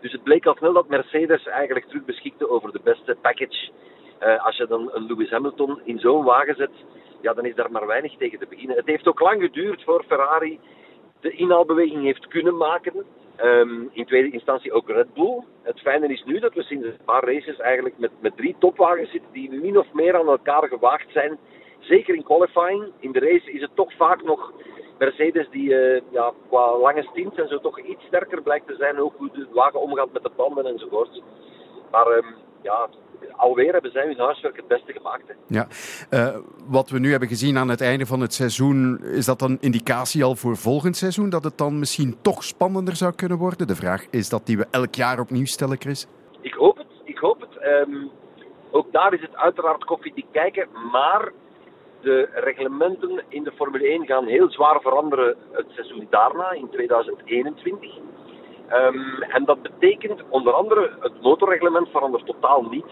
Dus 0.00 0.12
het 0.12 0.22
bleek 0.22 0.46
al 0.46 0.54
snel 0.54 0.72
dat 0.72 0.88
Mercedes 0.88 1.46
eigenlijk 1.46 1.86
terug 1.86 2.04
beschikte 2.04 2.50
over 2.50 2.72
de 2.72 2.80
beste 2.84 3.16
package. 3.20 3.70
Uh, 4.20 4.44
als 4.44 4.56
je 4.56 4.66
dan 4.66 4.90
een 4.92 5.06
Lewis 5.06 5.30
Hamilton 5.30 5.80
in 5.84 5.98
zo'n 5.98 6.24
wagen 6.24 6.54
zet, 6.54 6.70
ja, 7.20 7.32
dan 7.34 7.44
is 7.44 7.54
daar 7.54 7.70
maar 7.70 7.86
weinig 7.86 8.16
tegen 8.16 8.38
te 8.38 8.46
beginnen. 8.48 8.76
Het 8.76 8.86
heeft 8.86 9.08
ook 9.08 9.20
lang 9.20 9.40
geduurd 9.40 9.82
voor 9.84 10.04
Ferrari 10.06 10.60
de 11.20 11.30
inhaalbeweging 11.30 12.02
heeft 12.02 12.28
kunnen 12.28 12.56
maken. 12.56 13.04
Um, 13.42 13.90
in 13.92 14.06
tweede 14.06 14.30
instantie 14.30 14.72
ook 14.72 14.88
Red 14.88 15.14
Bull. 15.14 15.42
Het 15.62 15.80
fijne 15.80 16.08
is 16.08 16.22
nu 16.24 16.38
dat 16.38 16.54
we 16.54 16.62
sinds 16.62 16.86
een 16.86 17.04
paar 17.04 17.24
races 17.24 17.58
eigenlijk 17.58 17.98
met, 17.98 18.10
met 18.20 18.36
drie 18.36 18.56
topwagens 18.58 19.10
zitten 19.10 19.32
die 19.32 19.50
min 19.50 19.78
of 19.78 19.92
meer 19.92 20.18
aan 20.18 20.28
elkaar 20.28 20.68
gewaagd 20.68 21.12
zijn. 21.12 21.38
Zeker 21.78 22.14
in 22.14 22.22
qualifying. 22.22 22.92
In 22.98 23.12
de 23.12 23.18
race 23.20 23.52
is 23.52 23.60
het 23.60 23.70
toch 23.74 23.92
vaak 23.96 24.22
nog 24.22 24.52
Mercedes 24.98 25.48
die 25.50 25.70
uh, 25.70 26.00
ja, 26.10 26.32
qua 26.48 26.78
lange 26.78 27.02
stints 27.02 27.36
en 27.36 27.48
zo 27.48 27.60
toch 27.60 27.80
iets 27.80 28.04
sterker 28.06 28.42
blijkt 28.42 28.66
te 28.66 28.74
zijn. 28.78 28.98
Ook 28.98 29.14
hoe 29.16 29.30
de 29.32 29.46
wagen 29.52 29.80
omgaat 29.80 30.12
met 30.12 30.22
de 30.22 30.30
banden 30.36 30.66
enzovoort. 30.66 31.22
Maar 31.90 32.06
um, 32.06 32.34
ja, 32.62 32.88
alweer 33.36 33.72
hebben 33.72 33.90
zij 33.90 34.06
hun 34.06 34.18
huiswerk 34.18 34.56
het 34.56 34.66
beste 34.66 34.92
gemaakt. 34.92 35.28
Hè. 35.28 35.34
Ja. 35.46 35.66
Uh, 36.10 36.36
wat 36.66 36.90
we 36.90 36.98
nu 36.98 37.10
hebben 37.10 37.28
gezien 37.28 37.56
aan 37.56 37.68
het 37.68 37.80
einde 37.80 38.06
van 38.06 38.20
het 38.20 38.34
seizoen, 38.34 39.04
is 39.04 39.26
dat 39.26 39.38
dan 39.38 39.58
indicatie 39.60 40.24
al 40.24 40.34
voor 40.34 40.56
volgend 40.56 40.96
seizoen? 40.96 41.30
Dat 41.30 41.44
het 41.44 41.58
dan 41.58 41.78
misschien 41.78 42.16
toch 42.22 42.44
spannender 42.44 42.96
zou 42.96 43.12
kunnen 43.14 43.38
worden? 43.38 43.66
De 43.66 43.76
vraag 43.76 44.06
is 44.10 44.28
dat 44.28 44.46
die 44.46 44.58
we 44.58 44.66
elk 44.70 44.94
jaar 44.94 45.20
opnieuw 45.20 45.46
stellen, 45.46 45.80
Chris. 45.80 46.06
Ik 46.40 46.54
hoop 46.54 46.76
het. 46.76 46.86
Ik 47.04 47.18
hoop 47.18 47.40
het. 47.40 47.86
Um, 47.88 48.10
ook 48.70 48.92
daar 48.92 49.14
is 49.14 49.20
het 49.20 49.36
uiteraard 49.36 49.84
koffiedik 49.84 50.26
kijken, 50.32 50.68
maar 50.92 51.32
de 52.00 52.28
reglementen 52.34 53.22
in 53.28 53.44
de 53.44 53.52
Formule 53.52 53.88
1 53.88 54.06
gaan 54.06 54.26
heel 54.26 54.50
zwaar 54.50 54.80
veranderen 54.80 55.36
het 55.52 55.66
seizoen 55.68 56.06
daarna, 56.10 56.50
in 56.50 56.68
2021. 56.70 57.96
Um, 58.72 59.22
en 59.22 59.44
dat 59.44 59.62
betekent 59.62 60.22
onder 60.28 60.52
andere 60.52 60.90
het 61.00 61.22
motorreglement 61.22 61.88
verandert 61.88 62.26
totaal 62.26 62.62
niet. 62.62 62.86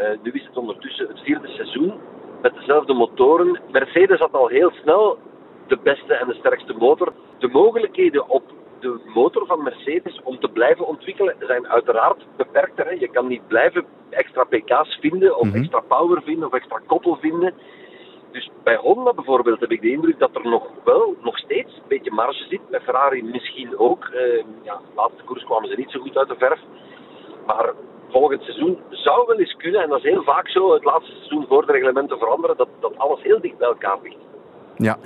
Uh, 0.00 0.06
nu 0.22 0.30
is 0.30 0.44
het 0.44 0.56
ondertussen 0.56 1.08
het 1.08 1.20
vierde 1.20 1.48
seizoen 1.48 1.94
met 2.42 2.54
dezelfde 2.54 2.92
motoren. 2.92 3.60
Mercedes 3.70 4.18
had 4.18 4.32
al 4.32 4.48
heel 4.48 4.70
snel 4.70 5.18
de 5.66 5.78
beste 5.82 6.14
en 6.14 6.26
de 6.26 6.34
sterkste 6.34 6.74
motor. 6.78 7.12
De 7.38 7.48
mogelijkheden 7.48 8.28
op 8.28 8.42
de 8.80 9.00
motor 9.14 9.46
van 9.46 9.62
Mercedes 9.62 10.20
om 10.22 10.38
te 10.40 10.48
blijven 10.48 10.86
ontwikkelen 10.86 11.34
zijn 11.40 11.68
uiteraard 11.68 12.26
beperkter. 12.36 12.84
Hè. 12.84 12.90
Je 12.90 13.08
kan 13.08 13.26
niet 13.26 13.46
blijven 13.46 13.84
extra 14.10 14.44
pk's 14.44 14.98
vinden, 15.00 15.36
of 15.36 15.44
mm 15.44 15.52
-hmm. 15.52 15.60
extra 15.60 15.80
power 15.80 16.22
vinden, 16.22 16.46
of 16.46 16.52
extra 16.52 16.80
koppel 16.86 17.16
vinden. 17.16 17.54
Dus 18.32 18.50
bij 18.62 18.76
Honda 18.76 19.12
bijvoorbeeld 19.14 19.60
heb 19.60 19.70
ik 19.70 19.80
de 19.80 19.90
indruk 19.90 20.18
dat 20.18 20.34
er 20.34 20.44
nog 20.44 20.66
wel, 20.84 21.16
nog 21.22 21.38
steeds 21.38 21.72
een 21.74 21.88
beetje 21.88 22.10
marge 22.10 22.44
zit. 22.48 22.60
Bij 22.70 22.80
Ferrari 22.80 23.22
misschien 23.22 23.78
ook. 23.78 24.04
Uh, 24.04 24.44
ja, 24.62 24.76
de 24.76 24.94
laatste 24.96 25.22
koers 25.24 25.44
kwamen 25.44 25.68
ze 25.68 25.76
niet 25.76 25.90
zo 25.90 26.00
goed 26.00 26.16
uit 26.16 26.28
de 26.28 26.34
verf. 26.38 26.60
Maar 27.46 27.72
volgend 28.10 28.42
seizoen 28.42 28.78
zou 28.90 29.26
wel 29.26 29.38
eens 29.38 29.56
kunnen, 29.56 29.82
en 29.82 29.88
dat 29.88 29.98
is 29.98 30.10
heel 30.10 30.22
vaak 30.22 30.48
zo, 30.48 30.72
het 30.72 30.84
laatste 30.84 31.12
seizoen 31.12 31.46
voor 31.48 31.66
de 31.66 31.72
reglementen 31.72 32.18
veranderen, 32.18 32.56
dat, 32.56 32.68
dat 32.80 32.98
alles 32.98 33.22
heel 33.22 33.40
dicht 33.40 33.58
bij 33.58 33.68
elkaar 33.68 33.98
ligt. 34.02 34.16
Ja, 34.76 34.98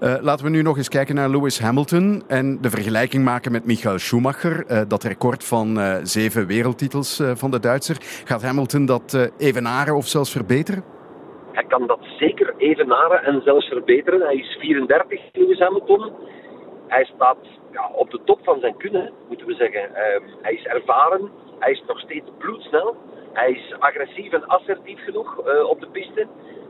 uh, 0.00 0.14
laten 0.20 0.44
we 0.44 0.50
nu 0.50 0.62
nog 0.62 0.76
eens 0.76 0.88
kijken 0.88 1.14
naar 1.14 1.28
Lewis 1.28 1.58
Hamilton 1.60 2.22
en 2.26 2.60
de 2.60 2.70
vergelijking 2.70 3.24
maken 3.24 3.52
met 3.52 3.64
Michael 3.64 3.98
Schumacher. 3.98 4.64
Uh, 4.70 4.80
dat 4.88 5.02
record 5.02 5.44
van 5.44 5.78
zeven 6.02 6.46
wereldtitels 6.46 7.22
van 7.34 7.50
de 7.50 7.60
Duitser. 7.60 7.96
Gaat 8.24 8.42
Hamilton 8.42 8.86
dat 8.86 9.32
evenaren 9.38 9.96
of 9.96 10.06
zelfs 10.06 10.32
verbeteren? 10.32 10.93
Hij 11.54 11.64
kan 11.64 11.86
dat 11.86 12.00
zeker 12.18 12.54
evenaren 12.56 13.24
en 13.24 13.42
zelfs 13.42 13.68
verbeteren. 13.68 14.20
Hij 14.20 14.36
is 14.36 14.56
34, 14.60 15.20
Lewis 15.32 15.58
Hamilton. 15.58 16.12
Hij 16.88 17.04
staat 17.04 17.38
ja, 17.72 17.90
op 17.94 18.10
de 18.10 18.20
top 18.24 18.38
van 18.42 18.60
zijn 18.60 18.76
kunnen, 18.76 19.12
moeten 19.28 19.46
we 19.46 19.54
zeggen. 19.54 19.90
Uh, 19.90 19.96
hij 20.42 20.52
is 20.52 20.64
ervaren, 20.64 21.30
hij 21.58 21.72
is 21.72 21.82
nog 21.86 21.98
steeds 21.98 22.28
bloedsnel. 22.38 22.96
Hij 23.32 23.50
is 23.50 23.74
agressief 23.78 24.32
en 24.32 24.46
assertief 24.46 25.04
genoeg 25.04 25.46
uh, 25.46 25.68
op 25.68 25.80
de 25.80 25.88
piste. 25.88 26.26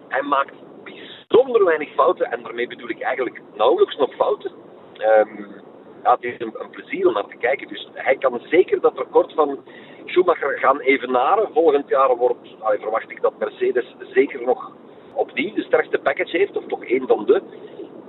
Hij 0.09 0.23
maakt 0.23 0.55
bijzonder 0.85 1.65
weinig 1.65 1.93
fouten 1.95 2.31
en 2.31 2.43
daarmee 2.43 2.67
bedoel 2.67 2.89
ik 2.89 3.01
eigenlijk 3.01 3.41
nauwelijks 3.55 3.97
nog 3.97 4.15
fouten. 4.15 4.51
Um, 4.99 5.63
ja, 6.03 6.15
het 6.15 6.23
is 6.23 6.35
een, 6.39 6.55
een, 6.59 6.71
plezier 6.71 7.07
om 7.07 7.15
naar 7.15 7.27
te 7.27 7.37
kijken. 7.37 7.69
Dus 7.69 7.89
hij 7.93 8.17
kan 8.17 8.41
zeker 8.51 8.81
dat 8.81 8.99
record 8.99 9.33
van 9.33 9.59
Schumacher 10.05 10.59
gaan 10.59 10.81
evenaren. 10.81 11.49
Volgend 11.53 11.89
jaar 11.89 12.17
wordt, 12.17 12.57
verwacht 12.61 13.11
ik 13.11 13.23
dat 13.23 13.39
Mercedes 13.39 13.97
zeker 14.13 14.43
nog 14.43 14.73
opnieuw 15.15 15.55
de 15.55 15.63
sterkste 15.63 15.99
package 15.99 16.37
heeft, 16.37 16.57
of 16.57 16.65
toch 16.67 16.85
één 16.85 17.07
van 17.07 17.25
de. 17.27 17.43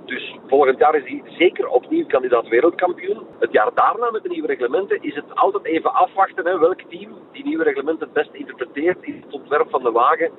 Dus 0.04 0.36
volgend 0.46 0.78
jaar 0.78 0.94
is 0.94 1.08
hij 1.08 1.22
zeker 1.38 1.68
opnieuw 1.68 2.06
kandidaat 2.06 2.48
wereldkampioen. 2.48 3.26
Het 3.38 3.52
jaar 3.52 3.70
daarna 3.74 4.10
met 4.10 4.22
de 4.22 4.28
nieuwe 4.28 4.46
reglementen 4.46 5.02
is 5.02 5.14
het 5.14 5.34
altijd 5.34 5.64
even 5.64 5.94
afwachten 5.94 6.46
hè, 6.46 6.58
welk 6.58 6.80
team 6.80 7.10
die 7.32 7.44
nieuwe 7.44 7.64
reglementen 7.64 8.04
het 8.04 8.12
best 8.12 8.32
interpreteert 8.32 9.02
in 9.02 9.22
het 9.24 9.34
ontwerp 9.34 9.70
van 9.70 9.82
de 9.82 9.90
wagen. 9.90 10.30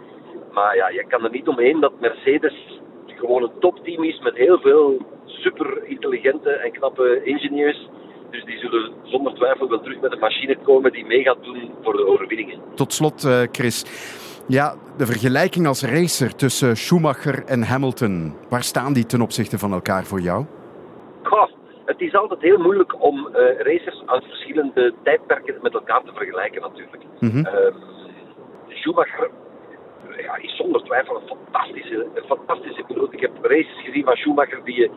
Maar 0.52 0.76
ja, 0.76 0.90
je 0.90 1.06
kan 1.08 1.24
er 1.24 1.32
niet 1.32 1.48
omheen 1.48 1.80
dat 1.80 2.00
Mercedes 2.00 2.80
gewoon 3.06 3.44
een 3.44 3.60
topteam 3.60 4.04
is 4.04 4.20
met 4.20 4.36
heel 4.36 4.60
veel 4.60 4.98
super 5.26 5.84
intelligente 5.84 6.50
en 6.50 6.72
knappe 6.72 7.24
ingenieurs. 7.24 7.90
Dus 8.32 8.44
die 8.44 8.58
zullen 8.58 8.92
zonder 9.04 9.34
twijfel 9.34 9.70
wel 9.70 9.82
terug 9.82 10.00
met 10.00 10.12
een 10.12 10.20
machine 10.20 10.58
komen 10.64 10.92
die 10.92 11.06
mee 11.06 11.24
gaat 11.24 11.44
doen 11.44 11.72
voor 11.84 11.94
de 11.94 12.06
overwinningen. 12.08 12.60
Tot 12.76 12.94
slot, 12.94 13.24
uh, 13.24 13.42
Chris. 13.52 13.86
Ja, 14.48 14.76
de 14.98 15.06
vergelijking 15.06 15.68
als 15.68 15.84
racer 15.84 16.36
tussen 16.36 16.78
Schumacher 16.78 17.44
en 17.46 17.64
Hamilton, 17.64 18.34
waar 18.50 18.64
staan 18.64 18.94
die 18.94 19.06
ten 19.06 19.22
opzichte 19.22 19.58
van 19.58 19.74
elkaar 19.74 20.04
voor 20.04 20.20
jou? 20.20 20.46
Goh, 21.24 21.50
het 21.86 22.02
is 22.02 22.16
altijd 22.16 22.42
heel 22.42 22.58
moeilijk 22.58 23.04
om 23.04 23.28
uh, 23.28 23.36
racers 23.60 24.04
uit 24.06 24.24
verschillende 24.24 24.94
tijdperken 25.04 25.56
met 25.62 25.74
elkaar 25.74 26.02
te 26.04 26.12
vergelijken 26.14 26.62
natuurlijk. 26.62 27.04
Mm 27.20 27.30
-hmm. 27.30 27.46
uh, 27.46 27.76
Schumacher 28.68 29.30
ja, 30.18 30.36
is 30.36 30.56
zonder 30.56 30.84
twijfel 30.84 31.16
een 31.16 31.28
fantastische, 31.28 32.08
een 32.14 32.26
fantastische 32.28 32.84
piloot. 32.88 33.14
Ik 33.14 33.20
heb 33.20 33.32
races 33.42 33.84
gezien 33.86 34.04
van 34.04 34.16
Schumacher 34.16 34.62
die 34.64 34.76
je 34.76 34.90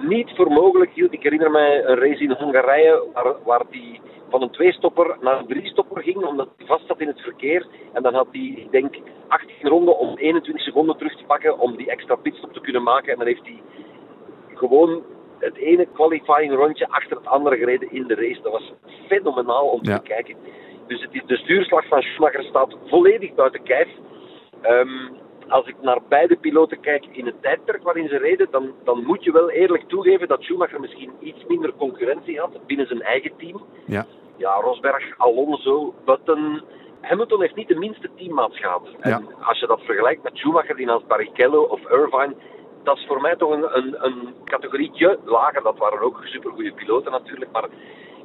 niet 0.00 0.30
voor 0.34 0.50
mogelijk 0.50 0.90
hield. 0.94 1.12
Ik 1.12 1.22
herinner 1.22 1.50
mij 1.50 1.84
een 1.84 1.98
race 1.98 2.22
in 2.22 2.30
Hongarije 2.30 3.04
waar, 3.12 3.34
waar 3.44 3.62
die 3.70 4.00
van 4.28 4.42
een 4.42 4.50
tweestopper 4.50 5.16
naar 5.20 5.38
een 5.38 5.46
driestopper 5.46 6.02
ging, 6.02 6.24
omdat 6.24 6.48
hij 6.56 6.66
vast 6.66 6.86
zat 6.86 7.00
in 7.00 7.06
het 7.06 7.20
verkeer. 7.20 7.66
En 7.92 8.02
dan 8.02 8.14
had 8.14 8.26
hij, 8.32 8.54
ik 8.56 8.70
denk, 8.70 8.96
18 9.28 9.68
ronden 9.68 9.98
om 9.98 10.16
21 10.16 10.64
seconden 10.64 10.96
terug 10.96 11.16
te 11.16 11.24
pakken 11.24 11.58
om 11.58 11.76
die 11.76 11.90
extra 11.90 12.14
pitstop 12.14 12.52
te 12.52 12.60
kunnen 12.60 12.82
maken. 12.82 13.12
En 13.12 13.18
dan 13.18 13.26
heeft 13.26 13.46
hij 13.46 13.62
gewoon 14.54 15.02
het 15.38 15.56
ene 15.56 15.86
qualifying 15.92 16.54
rondje 16.54 16.88
achter 16.88 17.16
het 17.16 17.26
andere 17.26 17.56
gereden 17.56 17.92
in 17.92 18.06
de 18.06 18.14
race. 18.14 18.40
Dat 18.42 18.52
was 18.52 18.72
fenomenaal 19.06 19.66
om 19.66 19.82
te 19.82 20.00
kijken. 20.02 20.36
Dus 20.86 21.02
het 21.02 21.14
is, 21.14 21.22
de 21.26 21.36
stuurslag 21.36 21.86
van 21.86 22.02
Schumacher 22.02 22.44
staat 22.44 22.76
volledig 22.86 23.34
buiten 23.34 23.62
kijf. 23.62 23.88
Um, 24.70 25.10
als 25.48 25.66
ik 25.66 25.76
naar 25.80 25.98
beide 26.08 26.36
piloten 26.36 26.80
kijk 26.80 27.06
in 27.06 27.26
het 27.26 27.42
tijdperk 27.42 27.82
waarin 27.82 28.08
ze 28.08 28.16
reden, 28.16 28.48
dan, 28.50 28.72
dan 28.84 29.04
moet 29.04 29.24
je 29.24 29.32
wel 29.32 29.50
eerlijk 29.50 29.88
toegeven 29.88 30.28
dat 30.28 30.42
Schumacher 30.42 30.80
misschien 30.80 31.12
iets 31.20 31.44
minder 31.48 31.72
concurrentie 31.74 32.40
had 32.40 32.66
binnen 32.66 32.86
zijn 32.86 33.02
eigen 33.02 33.32
team. 33.36 33.62
Ja. 33.84 34.06
Ja, 34.36 34.54
Rosberg, 34.54 35.18
Alonso, 35.18 35.94
Button. 36.04 36.62
Hamilton 37.00 37.40
heeft 37.40 37.54
niet 37.54 37.68
de 37.68 37.78
minste 37.78 38.10
teammaats 38.16 38.58
gehad. 38.60 38.88
En 39.00 39.26
als 39.40 39.58
je 39.60 39.66
dat 39.66 39.80
vergelijkt 39.80 40.22
met 40.22 40.36
Schumacher, 40.36 40.76
die 40.76 40.90
als 40.90 41.06
Barrichello 41.06 41.62
of 41.62 41.90
Irvine, 41.90 42.34
dat 42.82 42.96
is 42.96 43.06
voor 43.06 43.20
mij 43.20 43.36
toch 43.36 43.50
een, 43.50 43.76
een, 43.76 44.04
een 44.04 44.34
categorietje 44.44 45.18
lager. 45.24 45.62
Dat 45.62 45.78
waren 45.78 46.00
ook 46.00 46.20
supergoeie 46.24 46.72
piloten 46.72 47.12
natuurlijk. 47.12 47.50
Maar 47.52 47.68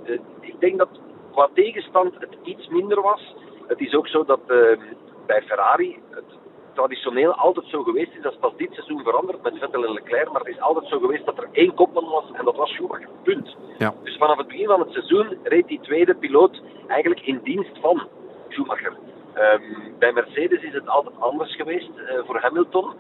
uh, 0.05 0.19
ik 0.39 0.59
denk 0.59 0.77
dat 0.77 0.89
qua 1.31 1.49
tegenstand 1.53 2.13
het 2.19 2.37
iets 2.43 2.67
minder 2.67 3.01
was. 3.01 3.35
Het 3.67 3.79
is 3.79 3.93
ook 3.93 4.07
zo 4.07 4.25
dat 4.25 4.39
uh, 4.47 4.77
bij 5.25 5.41
Ferrari 5.41 5.99
het 6.09 6.37
traditioneel 6.73 7.33
altijd 7.33 7.65
zo 7.65 7.83
geweest 7.83 8.15
is. 8.15 8.21
Dat 8.21 8.31
is 8.31 8.39
pas 8.39 8.55
dit 8.57 8.73
seizoen 8.73 9.03
veranderd 9.03 9.43
met 9.43 9.57
Vettel 9.59 9.85
en 9.85 9.93
Leclerc. 9.93 10.31
Maar 10.31 10.41
het 10.41 10.55
is 10.55 10.61
altijd 10.61 10.87
zo 10.87 10.99
geweest 10.99 11.25
dat 11.25 11.37
er 11.37 11.49
één 11.51 11.73
kopman 11.73 12.09
was 12.09 12.31
en 12.33 12.45
dat 12.45 12.55
was 12.55 12.69
Schumacher. 12.69 13.09
Punt. 13.23 13.55
Ja. 13.77 13.93
Dus 14.03 14.17
vanaf 14.17 14.37
het 14.37 14.47
begin 14.47 14.65
van 14.67 14.79
het 14.79 14.91
seizoen 14.91 15.37
reed 15.43 15.67
die 15.67 15.79
tweede 15.79 16.15
piloot 16.15 16.61
eigenlijk 16.87 17.21
in 17.21 17.39
dienst 17.43 17.77
van 17.81 18.07
Schumacher. 18.49 18.97
Um, 19.37 19.95
bij 19.99 20.11
Mercedes 20.11 20.61
is 20.61 20.73
het 20.73 20.89
altijd 20.89 21.15
anders 21.19 21.55
geweest 21.55 21.89
uh, 21.97 22.23
voor 22.25 22.39
Hamilton. 22.39 22.93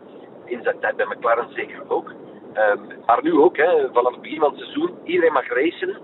In 0.45 0.63
zijn 0.63 0.79
tijd 0.79 0.95
bij 0.95 1.05
McLaren 1.05 1.53
zeker 1.53 1.83
ook. 1.87 2.09
Um, 2.09 2.87
maar 3.05 3.23
nu 3.23 3.33
ook, 3.33 3.57
hè, 3.57 3.91
vanaf 3.93 4.11
het 4.11 4.21
begin 4.21 4.39
van 4.39 4.49
het 4.49 4.59
seizoen. 4.59 4.91
Iedereen 5.03 5.33
mag 5.33 5.47
racen. 5.47 5.97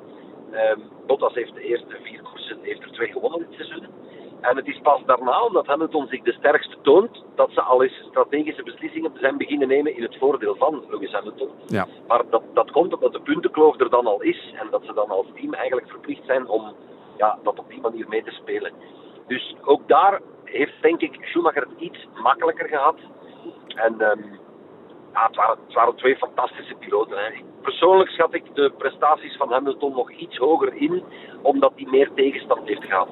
Um, 0.51 0.89
Bottas 1.08 1.34
heeft 1.34 1.53
de 1.53 1.62
eerste 1.62 1.97
vier 2.03 2.21
koersen, 2.21 2.58
heeft 2.62 2.84
er 2.84 2.91
twee 2.91 3.12
gewonnen 3.12 3.39
dit 3.39 3.53
seizoen. 3.53 3.88
En 4.41 4.56
het 4.56 4.67
is 4.67 4.80
pas 4.84 5.02
daarna, 5.06 5.43
omdat 5.43 5.65
Hamilton 5.65 6.08
zich 6.08 6.21
de 6.21 6.32
sterkste 6.32 6.75
toont, 6.82 7.23
dat 7.36 7.52
ze 7.52 7.62
al 7.62 7.84
eens 7.84 8.06
strategische 8.10 8.63
beslissingen 8.63 9.12
zijn 9.19 9.38
beginnen 9.38 9.67
nemen 9.67 9.95
in 9.95 10.04
het 10.04 10.17
voordeel 10.17 10.56
van 10.56 10.84
Lewis 10.89 11.12
Hamilton. 11.12 11.49
Ja. 11.67 11.88
Maar 12.08 12.23
dat, 12.30 12.43
dat 12.54 12.71
komt 12.71 12.93
omdat 12.93 13.13
de 13.13 13.21
puntenkloof 13.21 13.80
er 13.80 13.89
dan 13.89 14.06
al 14.06 14.21
is 14.21 14.54
en 14.60 14.67
dat 14.71 14.82
ze 14.86 14.93
dan 14.93 15.10
als 15.10 15.25
team 15.36 15.54
eigenlijk 15.54 15.89
verplicht 15.89 16.25
zijn 16.25 16.47
om 16.47 16.73
ja, 17.17 17.39
dat 17.43 17.60
op 17.60 17.69
die 17.69 17.82
manier 17.82 18.06
mee 18.08 18.23
te 18.23 18.32
spelen. 18.32 18.71
Dus 19.28 19.56
ook 19.62 19.88
daar 19.88 20.21
heeft 20.43 20.82
denk 20.82 21.02
ik 21.02 21.17
Schumacher 21.21 21.62
het 21.62 21.80
iets 21.80 22.08
makkelijker 22.23 22.67
gehad. 22.67 22.95
En 23.75 23.93
um, 23.93 24.39
ja, 25.13 25.25
het, 25.28 25.36
waren, 25.36 25.58
het 25.65 25.73
waren 25.73 25.95
twee 25.95 26.17
fantastische 26.17 26.75
piloten. 26.75 27.17
Hè. 27.17 27.41
Persoonlijk 27.62 28.10
schat 28.10 28.34
ik 28.34 28.56
de 28.56 28.71
prestaties 28.78 29.38
van 29.38 29.52
Hamilton 29.52 29.91
nog 29.91 30.12
iets 30.12 30.38
hoger 30.38 30.73
in, 30.73 31.04
omdat 31.41 31.71
hij 31.75 31.88
meer 31.89 32.12
tegenstand 32.13 32.67
heeft 32.67 32.84
gehad. 32.84 33.10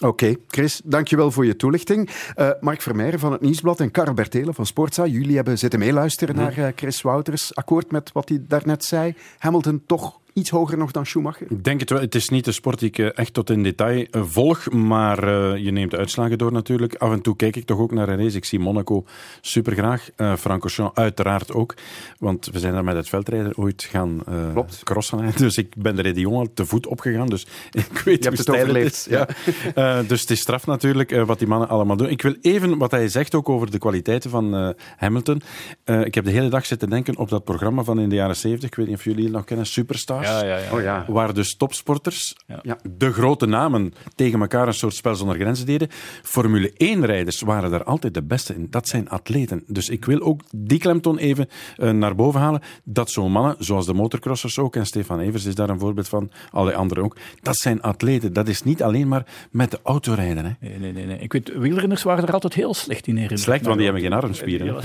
Oké, 0.00 0.34
Chris, 0.48 0.80
dankjewel 0.84 1.30
voor 1.30 1.46
je 1.46 1.56
toelichting. 1.56 2.10
Uh, 2.36 2.50
Mark 2.60 2.82
Vermeijren 2.82 3.18
van 3.18 3.32
het 3.32 3.40
Nieuwsblad 3.40 3.80
en 3.80 3.90
Karel 3.90 4.14
Bertelen 4.14 4.54
van 4.54 4.66
Sportza. 4.66 5.06
Jullie 5.06 5.36
hebben 5.36 5.58
zitten 5.58 5.78
meeluisteren 5.78 6.34
naar 6.34 6.58
uh, 6.58 6.68
Chris 6.76 7.02
Wouters. 7.02 7.54
Akkoord 7.54 7.90
met 7.90 8.12
wat 8.12 8.28
hij 8.28 8.44
daarnet 8.48 8.84
zei. 8.84 9.14
Hamilton 9.38 9.82
toch 9.86 10.20
iets 10.32 10.50
hoger 10.50 10.78
nog 10.78 10.90
dan 10.90 11.06
Schumacher? 11.06 11.46
Ik 11.50 11.64
denk 11.64 11.80
het 11.80 11.90
wel. 11.90 12.00
Het 12.00 12.14
is 12.14 12.28
niet 12.28 12.44
de 12.44 12.52
sport 12.52 12.78
die 12.78 12.88
ik 12.88 12.98
echt 12.98 13.34
tot 13.34 13.50
in 13.50 13.62
detail 13.62 14.06
volg, 14.10 14.70
maar 14.70 15.24
uh, 15.24 15.56
je 15.56 15.70
neemt 15.70 15.90
de 15.90 15.96
uitslagen 15.96 16.38
door 16.38 16.52
natuurlijk. 16.52 16.94
Af 16.94 17.12
en 17.12 17.20
toe 17.20 17.36
kijk 17.36 17.56
ik 17.56 17.64
toch 17.64 17.78
ook 17.78 17.92
naar 17.92 18.08
een 18.08 18.18
race. 18.18 18.36
Ik 18.36 18.44
zie 18.44 18.58
Monaco 18.58 19.04
super 19.40 19.72
graag. 19.72 20.10
Uh, 20.16 20.36
Francorchamps 20.36 20.98
uiteraard 20.98 21.52
ook, 21.52 21.74
want 22.18 22.48
we 22.52 22.58
zijn 22.58 22.72
daar 22.72 22.84
met 22.84 22.96
het 22.96 23.08
veldrijden 23.08 23.56
ooit 23.56 23.82
gaan 23.82 24.20
uh, 24.28 24.64
crossen. 24.84 25.32
Dus 25.36 25.56
ik 25.56 25.74
ben 25.76 25.98
er 25.98 26.14
de 26.14 26.20
jongen 26.20 26.54
te 26.54 26.66
voet 26.66 26.86
opgegaan, 26.86 27.28
dus 27.28 27.46
ik 27.90 27.98
weet 28.04 28.24
je 28.24 28.28
hoe 28.28 28.38
het 28.38 28.50
overleefd. 28.50 29.06
Ja. 29.10 29.28
uh, 30.02 30.08
dus 30.08 30.20
het 30.20 30.30
is 30.30 30.40
straf 30.40 30.66
natuurlijk 30.66 31.24
wat 31.24 31.38
die 31.38 31.48
mannen 31.48 31.68
allemaal 31.68 31.96
doen. 31.96 32.08
Ik 32.08 32.22
wil 32.22 32.34
even 32.40 32.78
wat 32.78 32.90
hij 32.90 33.08
zegt 33.08 33.34
ook 33.34 33.48
over 33.48 33.70
de 33.70 33.78
kwaliteiten 33.78 34.30
van 34.30 34.74
Hamilton. 34.96 35.42
ik 35.84 36.14
heb 36.14 36.24
de 36.24 36.30
hele 36.30 36.48
dag 36.48 36.66
zitten 36.66 36.90
denken 36.90 37.16
op 37.16 37.28
dat 37.28 37.44
programma 37.44 37.82
van 37.82 38.00
in 38.00 38.08
de 38.08 38.14
jaren 38.14 38.36
70. 38.36 38.68
Ik 38.68 38.74
weet 38.74 38.86
niet 38.86 38.96
of 38.96 39.04
jullie 39.04 39.24
het 39.24 39.32
nog 39.32 39.44
kennen, 39.44 39.66
Superstar. 39.66 40.21
Ja, 40.22 40.44
ja, 40.44 40.56
ja. 40.56 40.72
Oh, 40.72 40.82
ja. 40.82 41.04
Waar 41.08 41.34
dus 41.34 41.56
topsporters, 41.56 42.36
ja. 42.62 42.78
de 42.96 43.12
grote 43.12 43.46
namen, 43.46 43.94
tegen 44.14 44.40
elkaar 44.40 44.66
een 44.66 44.74
soort 44.74 44.94
spel 44.94 45.14
zonder 45.14 45.36
grenzen 45.36 45.66
deden. 45.66 45.88
Formule 46.22 46.70
1-rijders 46.70 47.40
waren 47.40 47.70
daar 47.70 47.84
altijd 47.84 48.14
de 48.14 48.22
beste 48.22 48.54
in. 48.54 48.66
Dat 48.70 48.88
zijn 48.88 49.08
atleten. 49.08 49.62
Dus 49.66 49.88
ik 49.88 50.04
wil 50.04 50.20
ook 50.20 50.40
die 50.50 50.78
klemtoon 50.78 51.18
even 51.18 51.48
uh, 51.76 51.90
naar 51.90 52.14
boven 52.14 52.40
halen. 52.40 52.62
Dat 52.84 53.10
zo'n 53.10 53.32
mannen, 53.32 53.56
zoals 53.58 53.86
de 53.86 53.94
motocrossers 53.94 54.58
ook, 54.58 54.76
en 54.76 54.86
Stefan 54.86 55.20
Evers 55.20 55.44
is 55.44 55.54
daar 55.54 55.68
een 55.68 55.78
voorbeeld 55.78 56.08
van, 56.08 56.30
alle 56.50 56.74
anderen 56.74 57.04
ook. 57.04 57.16
Dat 57.40 57.56
zijn 57.56 57.82
atleten. 57.82 58.32
Dat 58.32 58.48
is 58.48 58.62
niet 58.62 58.82
alleen 58.82 59.08
maar 59.08 59.26
met 59.50 59.70
de 59.70 59.78
auto 59.82 60.12
rijden. 60.14 60.44
Hè. 60.44 60.52
Nee, 60.60 60.78
nee, 60.78 60.92
nee, 60.92 61.06
nee. 61.06 61.18
Ik 61.18 61.32
weet, 61.32 61.52
wielrenners 61.58 62.02
waren 62.02 62.26
er 62.26 62.32
altijd 62.32 62.54
heel 62.54 62.74
slecht 62.74 63.06
in. 63.06 63.14
Herinneren. 63.14 63.44
Slecht, 63.44 63.64
want 63.64 63.76
die 63.76 63.84
hebben 63.84 64.02
geen 64.02 64.12
armspieren. 64.12 64.82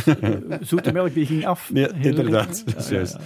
Zoete 0.61 0.91
melk 0.91 1.13
die 1.13 1.25
ging 1.25 1.45
af. 1.45 1.69
Ja, 1.77 1.89
inderdaad. 2.01 2.63
Ja, 2.65 2.73
ja, 2.89 2.99
ja. 2.99 3.19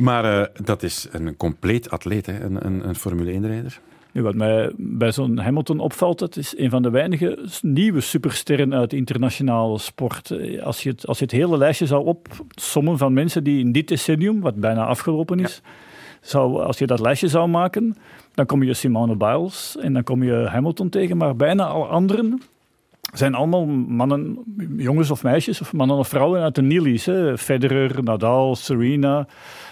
Maar 0.00 0.24
uh, 0.24 0.46
dat 0.64 0.82
is 0.82 1.08
een 1.10 1.36
compleet 1.36 1.90
atleet, 1.90 2.26
hè? 2.26 2.40
Een, 2.40 2.66
een, 2.66 2.88
een 2.88 2.94
Formule 2.94 3.32
1-rijder. 3.32 3.80
Nu, 4.12 4.22
wat 4.22 4.34
mij 4.34 4.72
bij 4.76 5.12
zo'n 5.12 5.38
Hamilton 5.38 5.78
opvalt, 5.78 6.18
dat 6.18 6.36
is 6.36 6.54
een 6.58 6.70
van 6.70 6.82
de 6.82 6.90
weinige 6.90 7.38
nieuwe 7.62 8.00
supersterren 8.00 8.74
uit 8.74 8.90
de 8.90 8.96
internationale 8.96 9.78
sport. 9.78 10.32
Als 10.62 10.82
je 10.82 10.90
het, 10.90 11.06
als 11.06 11.18
je 11.18 11.24
het 11.24 11.32
hele 11.32 11.58
lijstje 11.58 11.86
zou 11.86 12.04
opsommen 12.04 12.98
van 12.98 13.12
mensen 13.12 13.44
die 13.44 13.60
in 13.60 13.72
dit 13.72 13.88
decennium, 13.88 14.40
wat 14.40 14.54
bijna 14.54 14.84
afgelopen 14.84 15.40
is, 15.40 15.60
ja. 15.64 15.70
zou, 16.20 16.62
als 16.62 16.78
je 16.78 16.86
dat 16.86 17.00
lijstje 17.00 17.28
zou 17.28 17.48
maken, 17.48 17.96
dan 18.34 18.46
kom 18.46 18.62
je 18.62 18.74
Simone 18.74 19.16
Biles 19.16 19.76
en 19.80 19.92
dan 19.92 20.02
kom 20.02 20.22
je 20.22 20.46
Hamilton 20.48 20.88
tegen, 20.88 21.16
maar 21.16 21.36
bijna 21.36 21.66
alle 21.66 21.86
anderen 21.86 22.40
zijn 23.12 23.34
allemaal 23.34 23.66
mannen, 23.66 24.38
jongens 24.76 25.10
of 25.10 25.22
meisjes, 25.22 25.60
of 25.60 25.72
mannen 25.72 25.96
of 25.96 26.08
vrouwen 26.08 26.42
uit 26.42 26.54
de 26.54 26.62
Nili's. 26.62 27.06
Hè. 27.06 27.38
Federer, 27.38 28.02
Nadal, 28.02 28.56
Serena, 28.56 29.26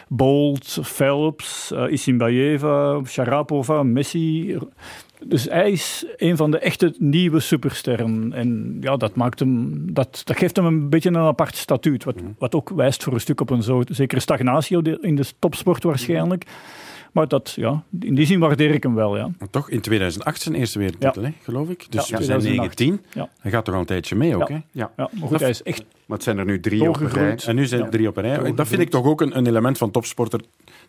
Bolt, 0.09 0.79
Phelps, 0.83 1.73
uh, 1.73 1.93
Isimbayeva, 1.93 3.01
Sharapova, 3.05 3.83
Messi. 3.83 4.59
Dus 5.25 5.45
hij 5.45 5.71
is 5.71 6.07
een 6.17 6.37
van 6.37 6.51
de 6.51 6.59
echte 6.59 6.95
nieuwe 6.99 7.41
supersterren. 7.41 8.33
En 8.33 8.77
ja, 8.81 8.97
dat, 8.97 9.15
maakt 9.15 9.39
hem, 9.39 9.85
dat, 9.93 10.21
dat 10.25 10.39
geeft 10.39 10.57
hem 10.57 10.65
een 10.65 10.89
beetje 10.89 11.09
een 11.09 11.17
apart 11.17 11.57
statuut. 11.57 12.05
Wat, 12.05 12.17
wat 12.39 12.55
ook 12.55 12.69
wijst 12.69 13.03
voor 13.03 13.13
een 13.13 13.21
stuk 13.21 13.41
op 13.41 13.51
een 13.51 13.63
zo, 13.63 13.83
zekere 13.91 14.21
stagnatie 14.21 14.99
in 15.01 15.17
de 15.17 15.25
topsport 15.39 15.83
waarschijnlijk. 15.83 16.45
Maar 17.19 17.29
dat, 17.29 17.53
ja, 17.57 17.83
in 18.01 18.15
die 18.15 18.27
zin 18.27 18.39
waardeer 18.39 18.71
ik 18.71 18.83
hem 18.83 18.95
wel, 18.95 19.17
ja. 19.17 19.31
Maar 19.39 19.51
toch, 19.51 19.71
in 19.71 19.81
2008 19.81 20.43
zijn 20.43 20.55
eerste 20.55 20.79
wereldtitel, 20.79 21.23
ja. 21.23 21.29
hè, 21.29 21.35
geloof 21.43 21.69
ik. 21.69 21.87
Dus 21.91 22.09
ja, 22.09 22.19
we 22.19 22.25
zijn 22.25 22.43
19. 22.43 23.01
Ja. 23.13 23.29
Hij 23.41 23.51
gaat 23.51 23.65
toch 23.65 23.75
al 23.75 23.81
een 23.81 23.87
tijdje 23.87 24.17
mee 24.17 24.37
ook, 24.37 24.49
ja. 24.49 24.55
hè? 24.55 24.61
Ja. 24.73 24.91
ja, 24.97 25.11
maar 25.13 25.29
goed, 25.29 25.41
hij 25.41 25.49
is 25.49 25.63
echt... 25.63 25.85
Maar 26.07 26.17
het 26.17 26.23
zijn 26.23 26.39
er 26.39 26.45
nu 26.45 26.61
drie 26.61 26.89
op 26.89 27.01
een 27.01 27.09
rij. 27.09 27.39
En 27.47 27.55
nu 27.55 27.67
zijn 27.67 27.83
er 27.83 27.91
drie 27.91 28.09
op 28.09 28.17
een 28.17 28.23
rij. 28.23 28.55
Dat 28.55 28.69
vind 28.69 28.81
ik 28.81 28.91
toch 28.91 29.07
ook 29.07 29.21
een, 29.21 29.37
een 29.37 29.47
element 29.47 29.79
van 29.79 29.91
topsporter 29.91 30.41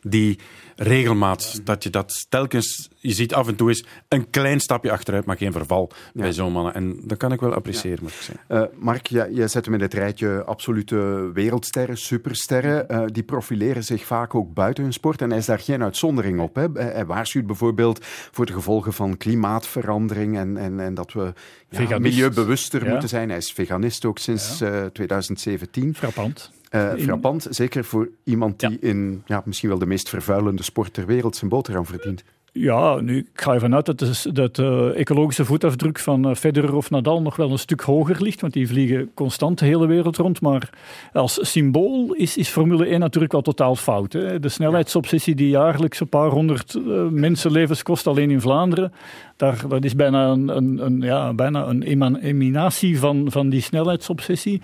die 0.01 0.39
regelmaat, 0.75 1.61
dat 1.63 1.83
je 1.83 1.89
dat 1.89 2.25
telkens, 2.29 2.89
je 2.97 3.13
ziet 3.13 3.33
af 3.33 3.47
en 3.47 3.55
toe 3.55 3.69
is 3.69 3.85
een 4.07 4.29
klein 4.29 4.59
stapje 4.59 4.91
achteruit, 4.91 5.25
maar 5.25 5.37
geen 5.37 5.51
verval 5.51 5.91
ja. 6.13 6.21
bij 6.21 6.33
zo'n 6.33 6.51
mannen. 6.51 6.73
En 6.73 6.99
dat 7.03 7.17
kan 7.17 7.31
ik 7.31 7.39
wel 7.39 7.53
appreciëren, 7.53 7.97
ja. 7.97 8.03
moet 8.03 8.11
ik 8.11 8.21
zeggen. 8.21 8.45
Uh, 8.47 8.83
Mark, 8.83 9.07
ja, 9.07 9.27
jij 9.29 9.47
zet 9.47 9.65
hem 9.65 9.73
in 9.73 9.81
het 9.81 9.93
rijtje 9.93 10.43
absolute 10.43 11.29
wereldsterren, 11.33 11.97
supersterren. 11.97 12.85
Uh, 12.91 13.03
die 13.05 13.23
profileren 13.23 13.83
zich 13.83 14.05
vaak 14.05 14.35
ook 14.35 14.53
buiten 14.53 14.83
hun 14.83 14.93
sport 14.93 15.21
en 15.21 15.29
hij 15.29 15.39
is 15.39 15.45
daar 15.45 15.59
geen 15.59 15.83
uitzondering 15.83 16.39
op. 16.39 16.55
Hè. 16.55 16.67
Hij 16.73 17.05
waarschuwt 17.05 17.47
bijvoorbeeld 17.47 18.05
voor 18.31 18.45
de 18.45 18.53
gevolgen 18.53 18.93
van 18.93 19.17
klimaatverandering 19.17 20.37
en, 20.37 20.57
en, 20.57 20.79
en 20.79 20.93
dat 20.93 21.13
we 21.13 21.33
ja, 21.69 21.99
milieubewuster 21.99 22.83
ja. 22.83 22.91
moeten 22.91 23.09
zijn. 23.09 23.29
Hij 23.29 23.37
is 23.37 23.51
veganist 23.51 24.05
ook 24.05 24.17
sinds 24.17 24.61
uh, 24.61 24.85
2017. 24.85 25.95
Frappant. 25.95 26.51
Uh, 26.71 26.93
frappant, 26.97 27.47
zeker 27.49 27.83
voor 27.83 28.09
iemand 28.23 28.59
die 28.59 28.69
ja. 28.69 28.77
in 28.79 29.23
ja, 29.25 29.41
misschien 29.45 29.69
wel 29.69 29.77
de 29.77 29.85
meest 29.85 30.09
vervuilende 30.09 30.63
sport 30.63 30.93
ter 30.93 31.05
wereld 31.05 31.35
zijn 31.35 31.49
boterham 31.49 31.85
verdient. 31.85 32.23
Ja, 32.51 32.99
nu, 32.99 33.17
ik 33.17 33.41
ga 33.41 33.53
ervan 33.53 33.75
uit 33.75 33.85
dat 33.85 33.99
de, 33.99 34.31
dat 34.33 34.55
de 34.55 34.93
ecologische 34.95 35.45
voetafdruk 35.45 35.99
van 35.99 36.35
Federer 36.35 36.75
of 36.75 36.89
Nadal 36.89 37.21
nog 37.21 37.35
wel 37.35 37.51
een 37.51 37.59
stuk 37.59 37.81
hoger 37.81 38.21
ligt, 38.21 38.41
want 38.41 38.53
die 38.53 38.67
vliegen 38.67 39.11
constant 39.13 39.59
de 39.59 39.65
hele 39.65 39.87
wereld 39.87 40.17
rond. 40.17 40.41
Maar 40.41 40.69
als 41.13 41.51
symbool 41.51 42.13
is, 42.13 42.37
is 42.37 42.49
Formule 42.49 42.85
1 42.85 42.99
natuurlijk 42.99 43.31
wel 43.31 43.41
totaal 43.41 43.75
fout. 43.75 44.13
Hè. 44.13 44.39
De 44.39 44.49
snelheidsobsessie 44.49 45.35
die 45.35 45.49
jaarlijks 45.49 45.99
een 45.99 46.09
paar 46.09 46.29
honderd 46.29 46.79
mensenlevens 47.11 47.83
kost 47.83 48.07
alleen 48.07 48.31
in 48.31 48.41
Vlaanderen, 48.41 48.93
dat 49.39 49.83
is 49.83 49.95
bijna 49.95 50.27
een, 50.27 50.85
een, 50.85 51.01
ja, 51.01 51.33
bijna 51.33 51.65
een 51.65 51.83
emanatie 52.21 52.99
van, 52.99 53.31
van 53.31 53.49
die 53.49 53.61
snelheidsobsessie. 53.61 54.61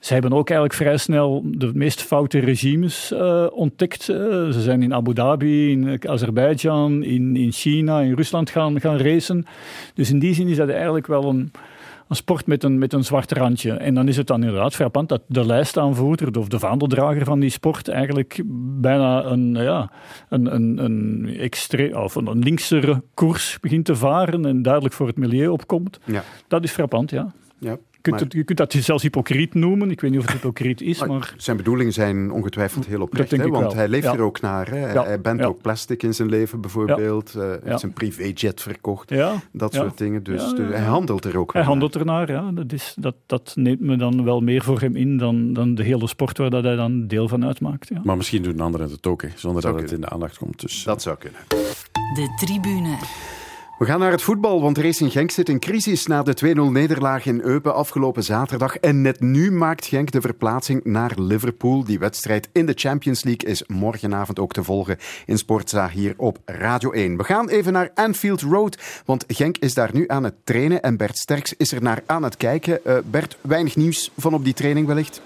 Ze 0.00 0.12
hebben 0.12 0.32
ook 0.32 0.50
eigenlijk 0.50 0.80
vrij 0.80 0.96
snel 0.96 1.42
de 1.44 1.70
meest 1.74 2.02
foute 2.02 2.38
regimes 2.38 3.12
uh, 3.12 3.46
ontdekt. 3.50 4.08
Uh, 4.08 4.16
ze 4.50 4.60
zijn 4.60 4.82
in 4.82 4.94
Abu 4.94 5.14
Dhabi, 5.14 5.70
in 5.70 6.08
Azerbeidzjan, 6.08 7.02
in, 7.02 7.36
in 7.36 7.52
China, 7.52 8.00
in 8.00 8.14
Rusland 8.14 8.50
gaan, 8.50 8.80
gaan 8.80 8.98
racen. 8.98 9.46
Dus 9.94 10.10
in 10.10 10.18
die 10.18 10.34
zin 10.34 10.48
is 10.48 10.56
dat 10.56 10.68
eigenlijk 10.68 11.06
wel 11.06 11.24
een 11.24 11.50
een 12.08 12.16
sport 12.16 12.46
met 12.46 12.64
een, 12.64 12.78
met 12.78 12.92
een 12.92 13.04
zwart 13.04 13.32
randje. 13.32 13.72
En 13.72 13.94
dan 13.94 14.08
is 14.08 14.16
het 14.16 14.26
dan 14.26 14.42
inderdaad 14.42 14.74
frappant 14.74 15.08
dat 15.08 15.22
de 15.26 15.46
lijstaanvoerder 15.46 16.38
of 16.38 16.48
de 16.48 16.58
vaandeldrager 16.58 17.24
van 17.24 17.40
die 17.40 17.50
sport 17.50 17.88
eigenlijk 17.88 18.42
bijna 18.80 19.24
een, 19.24 19.54
ja, 19.54 19.90
een, 20.28 20.54
een, 20.54 20.84
een, 20.84 21.36
extre 21.38 22.02
of 22.02 22.14
een 22.14 22.38
linksere 22.38 23.02
koers 23.14 23.58
begint 23.60 23.84
te 23.84 23.96
varen 23.96 24.46
en 24.46 24.62
duidelijk 24.62 24.94
voor 24.94 25.06
het 25.06 25.16
milieu 25.16 25.48
opkomt. 25.48 25.98
Ja. 26.04 26.24
Dat 26.48 26.64
is 26.64 26.70
frappant, 26.70 27.10
ja. 27.10 27.32
Ja, 27.58 27.76
je 28.02 28.16
kunt, 28.16 28.32
je 28.32 28.44
kunt 28.44 28.58
dat 28.58 28.72
zelfs 28.72 29.02
hypocriet 29.02 29.54
noemen. 29.54 29.90
Ik 29.90 30.00
weet 30.00 30.10
niet 30.10 30.20
of 30.20 30.26
het 30.26 30.34
hypocriet 30.34 30.80
is, 30.80 31.04
maar... 31.04 31.34
Zijn 31.36 31.56
bedoelingen 31.56 31.92
zijn 31.92 32.30
ongetwijfeld 32.30 32.86
heel 32.86 33.00
oprecht, 33.00 33.30
hè? 33.30 33.48
want 33.48 33.72
hij 33.72 33.88
leeft 33.88 34.06
er 34.06 34.20
ook 34.20 34.40
naar. 34.40 34.70
Hè? 34.70 34.92
Ja. 34.92 35.04
Hij 35.04 35.20
bent 35.20 35.42
ook 35.42 35.62
plastic 35.62 36.02
in 36.02 36.14
zijn 36.14 36.28
leven 36.28 36.60
bijvoorbeeld. 36.60 37.34
Uh, 37.36 37.42
hij 37.42 37.58
heeft 37.64 37.80
zijn 37.80 37.92
privéjet 37.92 38.62
verkocht. 38.62 39.12
Dat 39.52 39.74
soort 39.74 39.98
dingen. 39.98 40.22
Dus, 40.22 40.54
dus, 40.54 40.68
hij 40.68 40.84
handelt 40.84 41.24
er 41.24 41.38
ook 41.38 41.52
Hij 41.52 41.62
handelt 41.62 41.96
ernaar, 41.96 42.30
ja. 42.30 42.50
Dat, 42.52 42.72
is, 42.72 42.94
dat, 42.98 43.14
dat 43.26 43.52
neemt 43.54 43.80
me 43.80 43.96
dan 43.96 44.24
wel 44.24 44.40
meer 44.40 44.62
voor 44.62 44.80
hem 44.80 44.96
in 44.96 45.16
dan, 45.16 45.52
dan 45.52 45.74
de 45.74 45.82
hele 45.82 46.06
sport 46.06 46.38
waar 46.38 46.50
dat 46.50 46.64
hij 46.64 46.76
dan 46.76 47.06
deel 47.06 47.28
van 47.28 47.44
uitmaakt. 47.44 47.90
Maar 48.04 48.16
misschien 48.16 48.42
doen 48.42 48.60
anderen 48.60 48.90
het 48.90 49.06
ook, 49.06 49.22
hè, 49.22 49.28
zonder 49.34 49.62
dat, 49.62 49.72
dat 49.72 49.82
het 49.82 49.92
in 49.92 50.00
de 50.00 50.08
aandacht 50.08 50.38
komt. 50.38 50.60
Dus. 50.60 50.84
Dat 50.84 51.02
zou 51.02 51.16
kunnen. 51.16 51.40
De 52.14 52.34
tribune. 52.36 52.96
We 53.78 53.84
gaan 53.84 54.00
naar 54.00 54.10
het 54.10 54.22
voetbal, 54.22 54.60
want 54.60 54.78
Racing 54.78 55.12
Genk 55.12 55.30
zit 55.30 55.48
in 55.48 55.58
crisis 55.58 56.06
na 56.06 56.22
de 56.22 56.54
2-0-nederlaag 56.56 57.26
in 57.26 57.40
Eupen 57.40 57.74
afgelopen 57.74 58.22
zaterdag. 58.22 58.76
En 58.76 59.02
net 59.02 59.20
nu 59.20 59.52
maakt 59.52 59.86
Genk 59.86 60.10
de 60.10 60.20
verplaatsing 60.20 60.84
naar 60.84 61.12
Liverpool. 61.16 61.84
Die 61.84 61.98
wedstrijd 61.98 62.48
in 62.52 62.66
de 62.66 62.72
Champions 62.76 63.24
League 63.24 63.50
is 63.50 63.62
morgenavond 63.66 64.38
ook 64.38 64.52
te 64.52 64.64
volgen 64.64 64.98
in 65.26 65.38
Sportza 65.38 65.88
hier 65.88 66.14
op 66.16 66.38
Radio 66.44 66.90
1. 66.90 67.16
We 67.16 67.24
gaan 67.24 67.48
even 67.48 67.72
naar 67.72 67.90
Anfield 67.94 68.40
Road, 68.40 69.02
want 69.04 69.24
Genk 69.26 69.58
is 69.58 69.74
daar 69.74 69.90
nu 69.92 70.04
aan 70.08 70.24
het 70.24 70.34
trainen 70.44 70.82
en 70.82 70.96
Bert 70.96 71.18
Sterks 71.18 71.54
is 71.56 71.72
er 71.72 71.82
naar 71.82 72.02
aan 72.06 72.22
het 72.22 72.36
kijken. 72.36 72.80
Uh, 72.86 72.96
Bert, 73.10 73.36
weinig 73.40 73.76
nieuws 73.76 74.10
van 74.16 74.34
op 74.34 74.44
die 74.44 74.54
training 74.54 74.86
wellicht? 74.86 75.20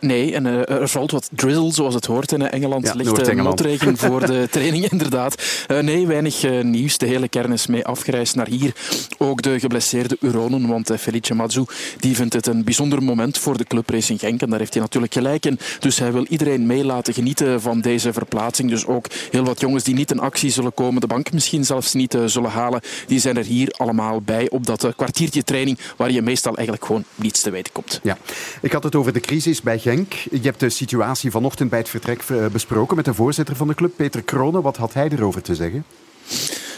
Nee, 0.00 0.34
en 0.34 0.46
uh, 0.46 0.70
er 0.70 0.88
valt 0.88 1.10
wat 1.10 1.28
drizzle, 1.32 1.72
zoals 1.72 1.94
het 1.94 2.06
hoort 2.06 2.32
in 2.32 2.42
Engeland. 2.42 2.86
Ja, 2.86 2.94
Ligt 2.94 3.34
motregen 3.34 3.96
voor 4.06 4.26
de 4.26 4.48
training, 4.50 4.90
inderdaad. 4.90 5.42
Uh, 5.70 5.78
nee, 5.78 6.06
weinig 6.06 6.62
nieuws. 6.62 6.98
De 6.98 7.06
hele 7.06 7.28
kern 7.28 7.52
is 7.52 7.66
mee 7.66 7.84
afgereisd 7.84 8.34
naar 8.34 8.48
hier. 8.48 8.74
Ook 9.18 9.42
de 9.42 9.60
geblesseerde 9.60 10.16
Uronen, 10.20 10.68
want 10.68 10.90
Felice 10.98 11.34
Mazzu 11.34 11.64
die 11.98 12.16
vindt 12.16 12.34
het 12.34 12.46
een 12.46 12.64
bijzonder 12.64 13.02
moment 13.02 13.38
voor 13.38 13.56
de 13.56 13.64
club 13.64 13.90
Racing 13.90 14.20
Genk. 14.20 14.42
En 14.42 14.50
daar 14.50 14.58
heeft 14.58 14.72
hij 14.72 14.82
natuurlijk 14.82 15.12
gelijk 15.12 15.46
in. 15.46 15.58
Dus 15.78 15.98
hij 15.98 16.12
wil 16.12 16.26
iedereen 16.28 16.66
mee 16.66 16.84
laten 16.84 17.14
genieten 17.14 17.60
van 17.60 17.80
deze 17.80 18.12
verplaatsing. 18.12 18.70
Dus 18.70 18.86
ook 18.86 19.06
heel 19.30 19.44
wat 19.44 19.60
jongens 19.60 19.84
die 19.84 19.94
niet 19.94 20.10
in 20.10 20.18
actie 20.18 20.50
zullen 20.50 20.74
komen, 20.74 21.00
de 21.00 21.06
bank 21.06 21.32
misschien 21.32 21.64
zelfs 21.64 21.92
niet 21.92 22.18
zullen 22.26 22.50
halen, 22.50 22.80
die 23.06 23.20
zijn 23.20 23.36
er 23.36 23.44
hier 23.44 23.74
allemaal 23.76 24.20
bij 24.20 24.50
op 24.50 24.66
dat 24.66 24.94
kwartiertje 24.96 25.44
training 25.44 25.78
waar 25.96 26.10
je 26.10 26.22
meestal 26.22 26.54
eigenlijk 26.54 26.86
gewoon 26.86 27.04
niets 27.14 27.40
te 27.40 27.50
weten 27.50 27.72
komt. 27.72 28.00
Ja, 28.02 28.18
ik 28.60 28.72
had 28.72 28.82
het 28.82 28.94
over 28.94 29.12
de 29.12 29.20
crisis 29.20 29.62
bij 29.62 29.78
Genk. 29.86 30.12
Je 30.12 30.40
hebt 30.40 30.60
de 30.60 30.70
situatie 30.70 31.30
vanochtend 31.30 31.70
bij 31.70 31.78
het 31.78 31.88
vertrek 31.88 32.22
eh, 32.22 32.46
besproken 32.46 32.96
met 32.96 33.04
de 33.04 33.14
voorzitter 33.14 33.56
van 33.56 33.68
de 33.68 33.74
club, 33.74 33.96
Peter 33.96 34.22
Kronen. 34.22 34.62
Wat 34.62 34.76
had 34.76 34.94
hij 34.94 35.08
erover 35.08 35.42
te 35.42 35.54
zeggen? 35.54 35.84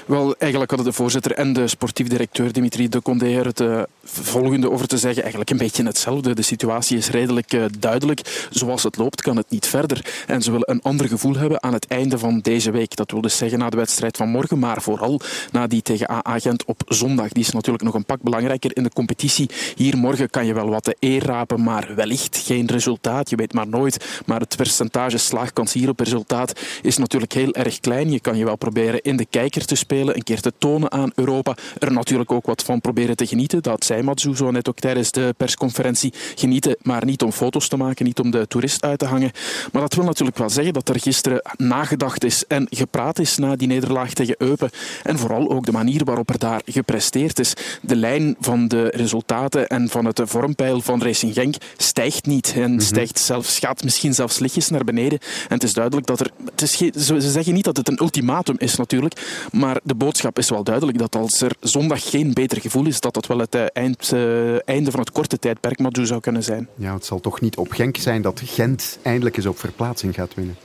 Wel, 0.09 0.35
eigenlijk 0.39 0.71
hadden 0.71 0.91
de 0.91 0.97
voorzitter 0.97 1.33
en 1.33 1.53
de 1.53 1.69
sportief 1.69 2.09
directeur 2.09 2.53
Dimitri 2.53 2.89
de 2.89 3.03
Condé 3.03 3.27
het 3.27 3.61
uh, 3.61 3.83
volgende 4.05 4.71
over 4.71 4.89
te 4.89 4.99
zeggen. 4.99 5.21
Eigenlijk 5.21 5.51
een 5.51 5.59
beetje 5.59 5.85
hetzelfde. 5.85 6.35
De 6.35 6.43
situatie 6.43 6.97
is 6.97 7.11
redelijk 7.11 7.53
uh, 7.53 7.65
duidelijk. 7.79 8.49
Zoals 8.51 8.83
het 8.83 8.97
loopt, 8.97 9.23
kan 9.23 9.37
het 9.37 9.51
niet 9.51 9.67
verder. 9.67 10.25
En 10.27 10.43
ze 10.43 10.51
willen 10.51 10.71
een 10.71 10.83
ander 10.83 11.09
gevoel 11.09 11.37
hebben 11.37 11.63
aan 11.63 11.73
het 11.73 11.87
einde 11.87 12.19
van 12.19 12.41
deze 12.41 12.71
week. 12.71 12.97
Dat 12.97 13.11
wil 13.11 13.21
dus 13.21 13.37
zeggen 13.37 13.59
na 13.59 13.71
de 13.71 13.77
wedstrijd 13.77 14.17
van 14.17 14.29
morgen, 14.29 14.59
maar 14.59 14.83
vooral 14.83 15.21
na 15.53 15.67
die 15.67 15.83
tegen 15.83 16.11
A-agent 16.11 16.65
op 16.65 16.83
zondag. 16.87 17.29
Die 17.29 17.43
is 17.43 17.51
natuurlijk 17.51 17.85
nog 17.85 17.95
een 17.95 18.05
pak 18.05 18.23
belangrijker 18.23 18.77
in 18.77 18.83
de 18.83 18.93
competitie. 18.93 19.51
Hier 19.75 19.97
morgen 19.97 20.31
kan 20.31 20.47
je 20.47 20.55
wel 20.55 20.69
wat 20.69 20.85
de 20.85 20.97
eer 21.01 21.25
rapen, 21.25 21.63
maar 21.63 21.95
wellicht 21.95 22.37
geen 22.37 22.67
resultaat. 22.67 23.31
Je 23.31 23.37
weet 23.37 23.53
maar 23.53 23.69
nooit. 23.69 24.23
Maar 24.27 24.41
het 24.41 24.57
percentage 24.57 25.19
slaagkans 25.19 25.73
hier 25.73 25.89
op 25.89 26.01
resultaat 26.01 26.61
is 26.83 26.97
natuurlijk 26.97 27.33
heel 27.33 27.55
erg 27.55 27.81
klein. 27.81 28.11
Je 28.11 28.21
kan 28.21 28.37
je 28.37 28.45
wel 28.45 28.57
proberen 28.57 29.03
in 29.03 29.17
de 29.17 29.27
kijker 29.31 29.65
te 29.65 29.75
spelen 29.75 29.97
een 30.07 30.23
keer 30.23 30.41
te 30.41 30.53
tonen 30.59 30.93
aan 30.93 31.13
Europa. 31.15 31.57
Er 31.79 31.93
natuurlijk 31.93 32.33
ook 32.33 32.47
wat 32.47 32.63
van 32.63 32.81
proberen 32.81 33.17
te 33.17 33.27
genieten. 33.27 33.63
Dat 33.63 33.85
zei 33.85 34.03
Matsu 34.03 34.37
zo 34.37 34.51
net 34.51 34.69
ook 34.69 34.79
tijdens 34.79 35.11
de 35.11 35.35
persconferentie. 35.37 36.13
Genieten, 36.35 36.77
maar 36.83 37.05
niet 37.05 37.23
om 37.23 37.33
foto's 37.33 37.69
te 37.69 37.77
maken, 37.77 38.05
niet 38.05 38.19
om 38.19 38.31
de 38.31 38.47
toerist 38.47 38.85
uit 38.85 38.99
te 38.99 39.07
hangen. 39.07 39.31
Maar 39.73 39.83
dat 39.83 39.95
wil 39.95 40.05
natuurlijk 40.05 40.39
wel 40.39 40.51
zeggen 40.51 40.73
dat 40.73 40.89
er 40.89 41.01
gisteren 41.01 41.43
nagedacht 41.57 42.25
is 42.25 42.47
en 42.47 42.67
gepraat 42.71 43.19
is 43.19 43.37
na 43.37 43.57
die 43.57 43.69
nederlaag 43.69 44.13
tegen 44.13 44.35
Eupen. 44.39 44.71
En 45.03 45.19
vooral 45.19 45.51
ook 45.51 45.67
de 45.67 45.73
manier 45.73 46.05
waarop 46.05 46.31
er 46.31 46.39
daar 46.39 46.61
gepresteerd 46.65 47.39
is. 47.39 47.55
De 47.83 47.97
lijn 47.97 48.37
van 48.41 48.69
de 48.69 48.89
resultaten 48.89 49.67
en 49.67 49.89
van 49.89 50.05
het 50.05 50.21
vormpeil 50.25 50.81
van 50.81 51.03
Racing 51.03 51.35
Genk 51.35 51.55
stijgt 51.77 52.27
niet. 52.27 52.53
En 52.57 52.73
mhm. 52.73 52.81
stijgt 52.81 53.19
zelfs, 53.19 53.59
gaat 53.59 53.85
misschien 53.85 54.15
zelfs 54.15 54.39
lichtjes 54.39 54.69
naar 54.69 54.85
beneden. 54.85 55.19
En 55.49 55.55
het 55.55 55.63
is 55.63 55.73
duidelijk 55.73 56.07
dat 56.07 56.21
er... 56.21 56.31
Het 56.51 56.63
is 56.63 56.77
ze 56.77 57.21
zeggen 57.21 57.55
niet 57.55 57.65
dat 57.65 57.77
het 57.77 57.89
een 57.89 58.01
ultimatum 58.01 58.57
is 58.59 58.77
natuurlijk, 58.77 59.47
maar 59.53 59.81
de 59.89 59.95
boodschap 59.95 60.39
is 60.39 60.51
wel 60.51 60.65
duidelijk 60.65 60.99
dat 60.99 61.17
als 61.17 61.41
er 61.41 61.57
zondag 61.61 62.11
geen 62.11 62.33
beter 62.35 62.61
gevoel 62.61 62.87
is, 62.87 63.01
dat 63.01 63.15
dat 63.15 63.27
wel 63.27 63.39
het 63.39 63.55
eh, 63.55 63.65
eind, 63.73 64.13
uh, 64.15 64.69
einde 64.69 64.91
van 64.91 65.01
het 65.01 65.11
korte 65.11 65.39
tijdperk 65.39 65.79
Madju 65.79 66.07
zou 66.07 66.21
kunnen 66.21 66.45
zijn. 66.45 66.69
Ja, 66.75 66.95
het 66.95 67.05
zal 67.05 67.21
toch 67.21 67.41
niet 67.41 67.57
op 67.57 67.73
Genk 67.73 67.97
zijn 67.97 68.23
dat 68.23 68.41
Gent 68.45 68.99
eindelijk 69.03 69.37
eens 69.37 69.47
op 69.47 69.59
verplaatsing 69.59 70.15
gaat 70.15 70.35
winnen. 70.35 70.57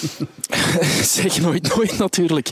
zeg 1.02 1.40
nooit 1.40 1.76
nooit 1.76 1.98
natuurlijk. 1.98 2.50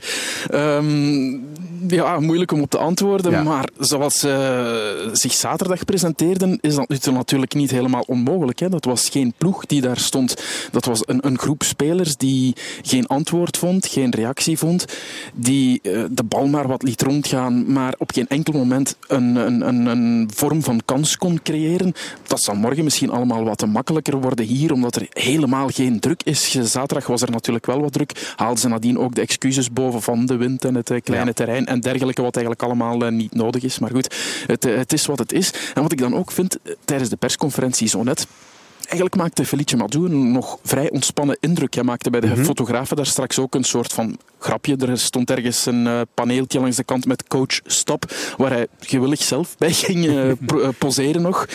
Um, 0.52 1.52
ja, 1.88 2.20
moeilijk 2.20 2.52
om 2.52 2.60
op 2.60 2.70
te 2.70 2.78
antwoorden. 2.78 3.44
Maar 3.44 3.68
zoals 3.78 4.18
ze 4.18 5.10
zich 5.12 5.32
zaterdag 5.32 5.84
presenteerden, 5.84 6.58
is 6.60 6.74
dat 6.74 6.88
natuurlijk 7.12 7.54
niet 7.54 7.70
helemaal 7.70 8.04
onmogelijk. 8.06 8.58
Hè. 8.58 8.68
Dat 8.68 8.84
was 8.84 9.08
geen 9.08 9.34
ploeg 9.38 9.66
die 9.66 9.80
daar 9.80 9.98
stond. 9.98 10.42
Dat 10.70 10.84
was 10.84 11.02
een, 11.06 11.26
een 11.26 11.38
groep 11.38 11.62
spelers 11.62 12.16
die 12.16 12.56
geen 12.82 13.06
antwoord 13.06 13.56
vond, 13.56 13.86
geen 13.86 14.10
reactie 14.10 14.58
vond. 14.58 14.84
Die 15.34 15.80
uh, 15.82 16.04
de 16.10 16.22
bal 16.24 16.46
maar 16.46 16.68
wat 16.68 16.82
liet 16.82 17.02
rondgaan, 17.02 17.72
maar 17.72 17.94
op 17.98 18.12
geen 18.12 18.28
enkel 18.28 18.52
moment 18.52 18.96
een, 19.06 19.36
een, 19.36 19.68
een, 19.68 19.86
een 19.86 20.30
vorm 20.34 20.62
van 20.62 20.80
kans 20.84 21.16
kon 21.16 21.42
creëren. 21.42 21.92
Dat 22.26 22.42
zal 22.42 22.54
morgen 22.54 22.84
misschien 22.84 23.10
allemaal 23.10 23.44
wat 23.44 23.66
makkelijker 23.66 24.20
worden 24.20 24.44
hier, 24.44 24.72
omdat 24.72 24.96
er 24.96 25.06
helemaal 25.10 25.68
geen 25.68 26.00
druk 26.00 26.20
is. 26.24 26.50
Zaterdag 26.50 27.06
was 27.06 27.22
er 27.22 27.30
natuurlijk 27.34 27.66
wel 27.66 27.80
wat 27.80 27.92
druk. 27.92 28.32
Haalden 28.36 28.58
ze 28.58 28.68
nadien 28.68 28.98
ook 28.98 29.14
de 29.14 29.20
excuses 29.20 29.72
boven 29.72 30.02
van 30.02 30.26
de 30.26 30.36
wind 30.36 30.64
en 30.64 30.74
het 30.74 30.90
eh, 30.90 31.00
kleine 31.02 31.32
terrein 31.32 31.66
en 31.66 31.80
dergelijke, 31.80 32.22
wat 32.22 32.36
eigenlijk 32.36 32.64
allemaal 32.64 33.04
eh, 33.04 33.12
niet 33.12 33.34
nodig 33.34 33.62
is. 33.62 33.78
Maar 33.78 33.90
goed, 33.90 34.14
het, 34.46 34.64
eh, 34.64 34.76
het 34.76 34.92
is 34.92 35.06
wat 35.06 35.18
het 35.18 35.32
is. 35.32 35.52
En 35.74 35.82
wat 35.82 35.92
ik 35.92 35.98
dan 35.98 36.14
ook 36.14 36.30
vind, 36.30 36.58
tijdens 36.84 37.10
de 37.10 37.16
persconferentie 37.16 37.88
zo 37.88 38.02
net, 38.02 38.26
Eigenlijk 38.84 39.16
maakte 39.16 39.44
Felice 39.44 39.76
Madou 39.76 40.04
een 40.04 40.32
nog 40.32 40.58
vrij 40.62 40.90
ontspannen 40.90 41.36
indruk. 41.40 41.74
Hij 41.74 41.82
maakte 41.82 42.10
bij 42.10 42.20
de 42.20 42.26
mhm. 42.26 42.44
fotografen 42.44 42.96
daar 42.96 43.06
straks 43.06 43.38
ook 43.38 43.54
een 43.54 43.64
soort 43.64 43.92
van 43.92 44.18
grapje. 44.38 44.76
Er 44.76 44.98
stond 44.98 45.30
ergens 45.30 45.66
een 45.66 46.06
paneeltje 46.14 46.60
langs 46.60 46.76
de 46.76 46.84
kant 46.84 47.06
met 47.06 47.28
coach 47.28 47.60
stop, 47.66 48.14
waar 48.36 48.50
hij 48.50 48.66
gewillig 48.80 49.22
zelf 49.22 49.58
bij 49.58 49.72
ging 49.84 50.36
poseren 50.78 51.22
nog. 51.22 51.48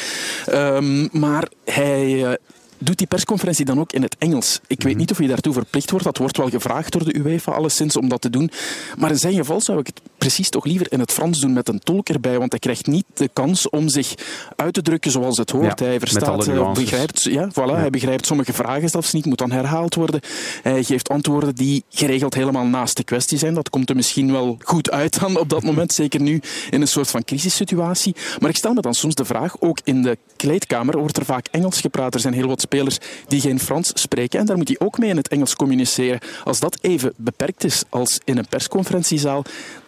Um, 0.53 1.09
maar 1.11 1.47
hij 1.65 2.37
doet 2.79 2.97
die 2.97 3.07
persconferentie 3.07 3.65
dan 3.65 3.79
ook 3.79 3.91
in 3.91 4.01
het 4.01 4.15
Engels. 4.17 4.59
Ik 4.67 4.83
weet 4.83 4.91
mhm. 4.91 5.01
niet 5.01 5.11
of 5.11 5.19
je 5.19 5.27
daartoe 5.27 5.53
verplicht 5.53 5.89
wordt. 5.91 6.05
Dat 6.05 6.17
wordt 6.17 6.37
wel 6.37 6.49
gevraagd 6.49 6.91
door 6.91 7.03
de 7.03 7.17
UEFA 7.17 7.51
alleszins 7.51 7.97
om 7.97 8.09
dat 8.09 8.21
te 8.21 8.29
doen. 8.29 8.51
Maar 8.97 9.09
in 9.09 9.17
zijn 9.17 9.33
geval 9.33 9.61
zou 9.61 9.79
ik 9.79 9.87
het 9.87 10.01
precies 10.17 10.49
toch 10.49 10.65
liever 10.65 10.91
in 10.91 10.99
het 10.99 11.11
Frans 11.11 11.39
doen 11.39 11.53
met 11.53 11.67
een 11.67 11.79
tolk 11.79 12.09
erbij, 12.09 12.37
want 12.37 12.51
hij 12.51 12.59
krijgt 12.59 12.87
niet 12.87 13.05
de 13.13 13.29
kans 13.33 13.69
om 13.69 13.89
zich 13.89 14.13
uit 14.55 14.73
te 14.73 14.81
drukken 14.81 15.11
zoals 15.11 15.37
het 15.37 15.49
hoort. 15.49 15.79
Ja, 15.79 15.85
hij 15.85 15.99
verstaat, 15.99 16.47
eh, 16.47 16.71
begrijpt, 16.71 17.23
ja, 17.23 17.49
voilà, 17.51 17.75
hij 17.75 17.89
begrijpt 17.89 18.25
sommige 18.25 18.53
vragen 18.53 18.89
zelfs 18.89 19.13
niet, 19.13 19.25
moet 19.25 19.37
dan 19.37 19.51
herhaald 19.51 19.95
worden. 19.95 20.21
Hij 20.63 20.83
geeft 20.83 21.09
antwoorden 21.09 21.55
die 21.55 21.83
geregeld 21.89 22.33
helemaal 22.33 22.65
naast 22.65 22.97
de 22.97 23.03
kwestie 23.03 23.37
zijn. 23.37 23.53
Dat 23.53 23.69
komt 23.69 23.89
er 23.89 23.95
misschien 23.95 24.31
wel 24.31 24.57
goed 24.59 24.91
uit 24.91 25.19
dan 25.19 25.37
op 25.39 25.49
dat 25.49 25.63
moment, 25.63 25.93
zeker 26.03 26.21
nu 26.21 26.41
in 26.69 26.81
een 26.81 26.87
soort 26.87 27.09
van 27.09 27.23
crisissituatie. 27.23 28.15
Maar 28.39 28.49
ik 28.49 28.55
stel 28.55 28.73
me 28.73 28.81
dan 28.81 28.93
soms 28.93 29.15
de 29.15 29.25
vraag, 29.25 29.61
ook 29.61 29.79
in 29.83 30.01
de 30.01 30.17
kleedkamer 30.35 30.97
wordt 30.97 31.17
er 31.17 31.25
vaak 31.25 31.47
Engels 31.51 31.81
gepraat. 31.81 32.13
Er 32.13 32.19
zijn 32.19 32.33
heel 32.33 32.47
wat 32.47 32.61
spelers 32.69 32.97
die 33.27 33.41
geen 33.41 33.59
Frans 33.59 33.91
spreken 33.93 34.39
en 34.39 34.45
daar 34.45 34.57
moet 34.57 34.67
hij 34.67 34.79
ook 34.79 34.97
mee 34.97 35.09
in 35.09 35.17
het 35.17 35.27
Engels 35.27 35.55
communiceren. 35.55 36.19
Als 36.43 36.59
dat 36.59 36.77
even 36.81 37.13
beperkt 37.15 37.63
is 37.63 37.83
als 37.89 38.19
in 38.23 38.37
een 38.37 38.47
persconferentiezaal, 38.49 39.43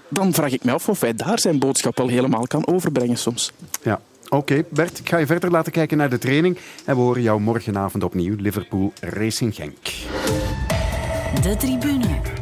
dan 0.10 0.34
vraag 0.34 0.52
ik 0.52 0.64
me 0.64 0.72
af 0.72 0.90
of 0.90 1.02
hij 1.02 1.14
daar 1.14 1.40
zijn 1.40 1.60
boodschap 1.60 1.98
wel 1.98 2.08
helemaal 2.08 2.48
kan 2.48 2.68
overbrengen 2.68 3.18
soms. 3.18 3.52
Ja. 3.82 4.02
Oké, 4.30 4.64
Bert, 4.70 5.00
ik 5.00 5.10
ga 5.10 5.18
je 5.18 5.26
verder 5.26 5.52
laten 5.52 5.72
kijken 5.72 5.98
naar 5.98 6.10
de 6.10 6.18
training. 6.18 6.58
En 6.86 6.96
we 6.96 7.02
horen 7.02 7.22
jou 7.22 7.42
morgenavond 7.42 8.04
opnieuw. 8.04 8.36
Liverpool 8.38 8.94
Racing 9.00 9.56
Genk. 9.56 9.78
De 11.42 11.56
tribune. 11.58 12.41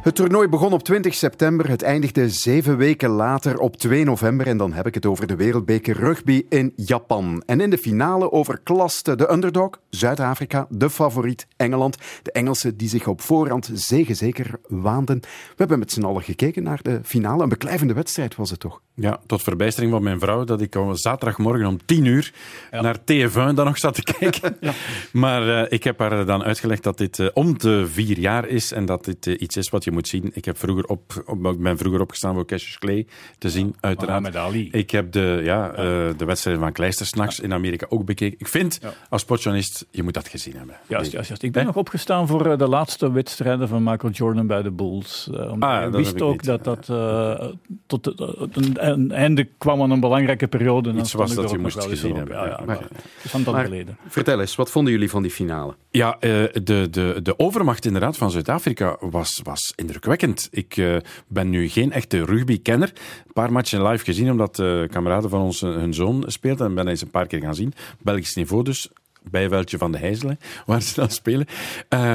Het 0.00 0.14
toernooi 0.14 0.48
begon 0.48 0.72
op 0.72 0.82
20 0.82 1.14
september. 1.14 1.68
Het 1.68 1.82
eindigde 1.82 2.28
zeven 2.28 2.76
weken 2.76 3.10
later 3.10 3.58
op 3.58 3.76
2 3.76 4.04
november. 4.04 4.46
En 4.46 4.56
dan 4.56 4.72
heb 4.72 4.86
ik 4.86 4.94
het 4.94 5.06
over 5.06 5.26
de 5.26 5.36
Wereldbeker 5.36 5.96
Rugby 5.96 6.44
in 6.48 6.72
Japan. 6.76 7.42
En 7.46 7.60
in 7.60 7.70
de 7.70 7.78
finale 7.78 8.32
overklaste 8.32 9.16
de 9.16 9.32
underdog, 9.32 9.70
Zuid-Afrika, 9.90 10.66
de 10.68 10.90
favoriet 10.90 11.46
Engeland. 11.56 11.96
De 12.22 12.32
Engelsen 12.32 12.76
die 12.76 12.88
zich 12.88 13.06
op 13.06 13.20
voorhand 13.20 13.70
zeker 13.74 14.50
waanden. 14.68 15.20
We 15.20 15.54
hebben 15.56 15.78
met 15.78 15.92
z'n 15.92 16.04
allen 16.04 16.22
gekeken 16.22 16.62
naar 16.62 16.78
de 16.82 17.00
finale. 17.02 17.42
Een 17.42 17.48
beklijvende 17.48 17.94
wedstrijd 17.94 18.36
was 18.36 18.50
het 18.50 18.60
toch? 18.60 18.80
Ja, 19.00 19.20
tot 19.26 19.42
verbijstering 19.42 19.92
van 19.92 20.02
mijn 20.02 20.20
vrouw 20.20 20.44
dat 20.44 20.60
ik 20.60 20.76
al 20.76 20.96
zaterdagmorgen 20.96 21.66
om 21.66 21.84
10 21.84 22.04
uur 22.04 22.32
naar 22.70 22.98
TF1 22.98 23.54
dan 23.54 23.64
nog 23.64 23.78
zat 23.78 23.94
te 23.94 24.02
kijken. 24.18 24.56
Maar 25.12 25.62
eh, 25.62 25.72
ik 25.72 25.84
heb 25.84 25.98
haar 25.98 26.26
dan 26.26 26.42
uitgelegd 26.42 26.82
dat 26.82 26.98
dit 26.98 27.18
eh, 27.18 27.28
om 27.32 27.58
de 27.58 27.86
vier 27.86 28.18
jaar 28.18 28.48
is 28.48 28.72
en 28.72 28.86
dat 28.86 29.04
dit 29.04 29.26
eh, 29.26 29.40
iets 29.40 29.56
is 29.56 29.68
wat 29.68 29.84
je 29.84 29.89
moet 29.92 30.08
zien. 30.08 30.30
Ik, 30.32 30.44
heb 30.44 30.58
vroeger 30.58 30.84
op, 30.84 31.22
op, 31.26 31.46
ik 31.46 31.60
ben 31.62 31.78
vroeger 31.78 32.00
opgestaan 32.00 32.34
voor 32.34 32.46
Cassius 32.46 32.78
Clay 32.78 33.06
te 33.38 33.50
zien, 33.50 33.74
uiteraard. 33.80 34.22
Mohammed 34.22 34.36
Ali. 34.36 34.68
Ik 34.72 34.90
heb 34.90 35.12
de, 35.12 35.40
ja, 35.44 35.70
eh, 35.70 35.76
de 36.16 36.24
wedstrijden 36.24 36.62
van 36.62 36.72
Kleister 36.72 37.06
s'nachts 37.06 37.40
in 37.40 37.52
Amerika 37.52 37.86
ook 37.88 38.04
bekeken. 38.04 38.38
Ik 38.38 38.48
vind, 38.48 38.80
als 39.08 39.22
sportjournalist, 39.22 39.86
je 39.90 40.02
moet 40.02 40.14
dat 40.14 40.28
gezien 40.28 40.56
hebben. 40.56 40.76
Juist, 40.86 41.12
juist, 41.12 41.28
juist. 41.28 41.42
Ik 41.42 41.52
ben 41.52 41.64
nog 41.66 41.76
opgestaan 41.76 42.26
voor 42.26 42.46
eh, 42.50 42.58
de 42.58 42.68
laatste 42.68 43.12
wedstrijden 43.12 43.68
van 43.68 43.82
Michael 43.82 44.12
Jordan 44.12 44.46
bij 44.46 44.62
de 44.62 44.70
Bulls. 44.70 45.28
Uh, 45.32 45.50
omdat 45.52 45.68
Ah, 45.70 45.86
ik 45.86 45.92
wist 45.92 46.06
heb 46.06 46.16
ik 46.16 46.22
ook 46.22 46.32
niet. 46.32 46.44
dat 46.44 46.64
dat 46.64 46.88
eh, 46.88 47.48
tot 47.86 48.04
het- 48.04 48.20
een, 48.56 48.88
een 48.88 49.12
einde 49.12 49.48
kwam 49.58 49.82
aan 49.82 49.90
een 49.90 50.00
belangrijke 50.00 50.46
periode. 50.48 50.88
En 50.90 50.98
Iets 50.98 51.12
was 51.12 51.34
dat 51.34 51.50
je 51.50 51.58
moest 51.58 51.84
gezien 51.84 52.16
hebben. 52.16 52.36
Ja, 52.36 52.46
Ja, 52.46 52.60
maar- 52.66 52.88
van 53.18 53.42
dat 53.42 53.54
Maar- 53.54 53.64
geleden. 53.64 53.96
Vertel 54.08 54.40
eens, 54.40 54.56
wat 54.56 54.70
vonden 54.70 54.92
jullie 54.92 55.10
van 55.10 55.22
die 55.22 55.30
finale? 55.30 55.74
Ja, 55.90 56.16
eh, 56.20 56.30
de, 56.62 56.88
de, 56.90 57.18
de 57.22 57.38
overmacht 57.38 57.84
inderdaad 57.84 58.16
van 58.16 58.30
Zuid-Afrika 58.30 58.96
was, 59.00 59.40
was 59.44 59.72
indrukwekkend. 59.80 60.48
Ik 60.50 60.76
eh, 60.76 60.96
ben 61.28 61.50
nu 61.50 61.68
geen 61.68 61.92
echte 61.92 62.24
rugby-kenner. 62.24 62.92
Een 63.26 63.32
paar 63.32 63.52
matchen 63.52 63.86
live 63.86 64.04
gezien, 64.04 64.30
omdat 64.30 64.58
eh 64.58 64.82
kameraden 64.88 65.30
van 65.30 65.40
ons 65.40 65.62
eh, 65.62 65.70
hun 65.70 65.94
zoon 65.94 66.24
speelden. 66.26 66.66
En 66.66 66.74
ben 66.74 66.88
eens 66.88 67.02
een 67.02 67.10
paar 67.10 67.26
keer 67.26 67.40
gaan 67.40 67.54
zien. 67.54 67.72
Belgisch 67.98 68.34
niveau 68.34 68.64
dus. 68.64 68.88
Bijveldje 69.22 69.78
van 69.78 69.92
de 69.92 69.98
Heijzelen, 69.98 70.38
waar 70.66 70.82
ze 70.82 70.94
dan 70.94 71.10
spelen. 71.10 71.46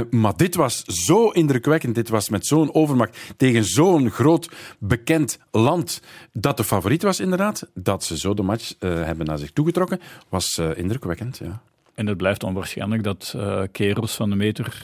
Maar 0.09 0.35
dit 0.35 0.55
was 0.55 0.83
zo 0.83 1.29
indrukwekkend. 1.29 1.95
Dit 1.95 2.09
was 2.09 2.29
met 2.29 2.45
zo'n 2.45 2.73
overmacht 2.73 3.17
tegen 3.37 3.65
zo'n 3.65 4.09
groot 4.09 4.49
bekend 4.79 5.39
land. 5.51 6.01
Dat 6.33 6.57
de 6.57 6.63
favoriet 6.63 7.03
was, 7.03 7.19
inderdaad. 7.19 7.67
Dat 7.73 8.03
ze 8.03 8.17
zo 8.17 8.33
de 8.33 8.41
match 8.41 8.73
hebben 8.79 9.25
naar 9.25 9.37
zich 9.37 9.51
toegetrokken, 9.51 10.01
was 10.29 10.61
indrukwekkend. 10.75 11.37
Ja. 11.37 11.61
En 11.95 12.07
het 12.07 12.17
blijft 12.17 12.43
onwaarschijnlijk 12.43 13.03
dat 13.03 13.33
eh, 13.35 13.61
kerels 13.71 14.15
van 14.15 14.31
een 14.31 14.37
meter, 14.37 14.81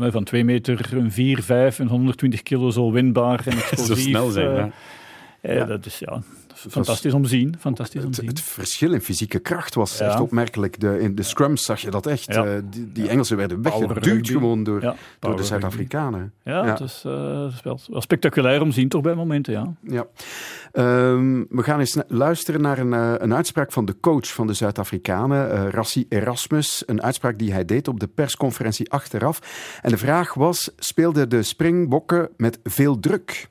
van 0.00 0.24
2 0.24 0.44
meter, 0.44 0.88
een 0.92 1.12
4, 1.12 1.42
5 1.42 1.78
en 1.78 1.86
120 1.86 2.42
kilo 2.42 2.70
zo 2.70 2.90
winbaar 2.90 3.46
en 3.46 3.56
explosief. 3.70 4.04
snel 4.04 4.30
zijn, 4.30 4.56
eh, 4.56 4.64
ja. 5.42 5.48
eh, 5.48 5.56
Ja. 5.56 5.64
Dat 5.64 5.86
is 5.86 5.98
ja, 5.98 6.22
fantastisch 6.54 7.12
om 7.12 7.22
te 7.22 7.28
zien. 7.28 7.54
Fantastisch 7.58 8.04
om 8.04 8.10
te 8.10 8.20
zien. 8.20 8.28
Het 8.28 8.40
verschil 8.40 8.92
in 8.92 9.00
fysieke 9.00 9.38
kracht 9.38 9.74
was 9.74 9.98
Ja. 9.98 10.06
echt 10.06 10.20
opmerkelijk. 10.20 10.80
De, 10.80 11.00
in 11.00 11.14
de 11.14 11.22
scrums 11.22 11.64
zag 11.64 11.80
je 11.80 11.90
dat 11.90 12.06
echt. 12.06 12.24
Ja. 12.34 12.44
Eh, 12.46 12.60
die, 12.64 12.92
die 12.92 13.08
Engelsen 13.08 13.36
werden 13.36 13.62
weggeduwd 13.62 14.28
gewoon 14.28 14.62
door, 14.64 14.94
door 15.18 15.36
de. 15.36 15.44
Zuid-Afrikanen. 15.44 16.32
Ja, 16.44 16.64
het 16.64 16.80
is, 16.80 17.02
eh, 17.06 17.42
het 17.44 17.52
is 17.52 17.62
wel, 17.62 17.80
wel 17.90 18.00
spectaculair 18.00 18.60
om 18.62 18.68
te 18.68 18.74
zien 18.74 18.88
toch 18.88 19.02
bij 19.02 19.14
momenten, 19.14 19.52
ja. 19.52 19.72
Ja. 19.82 20.06
Ehm, 20.72 21.44
we 21.48 21.62
gaan 21.62 21.80
eens 21.80 21.96
luisteren 22.08 22.60
naar 22.60 22.78
een, 22.78 22.92
een 23.22 23.34
uitspraak 23.34 23.72
van 23.72 23.84
de 23.84 23.96
coach 24.00 24.26
van 24.32 24.46
de 24.46 24.52
Zuid-Afrikanen, 24.52 25.70
Rassi 25.70 26.06
Erasmus. 26.08 26.82
Een 26.86 27.02
uitspraak 27.02 27.38
die 27.38 27.52
hij 27.52 27.64
deed 27.64 27.88
op 27.88 28.00
de 28.00 28.06
persconferentie 28.08 28.90
achteraf. 28.90 29.40
En 29.82 29.90
de 29.90 29.98
vraag 29.98 30.34
was, 30.34 30.70
speelden 30.78 31.28
de 31.28 31.42
Springbokken 31.42 32.28
met 32.36 32.58
veel 32.64 33.00
druk? 33.00 33.48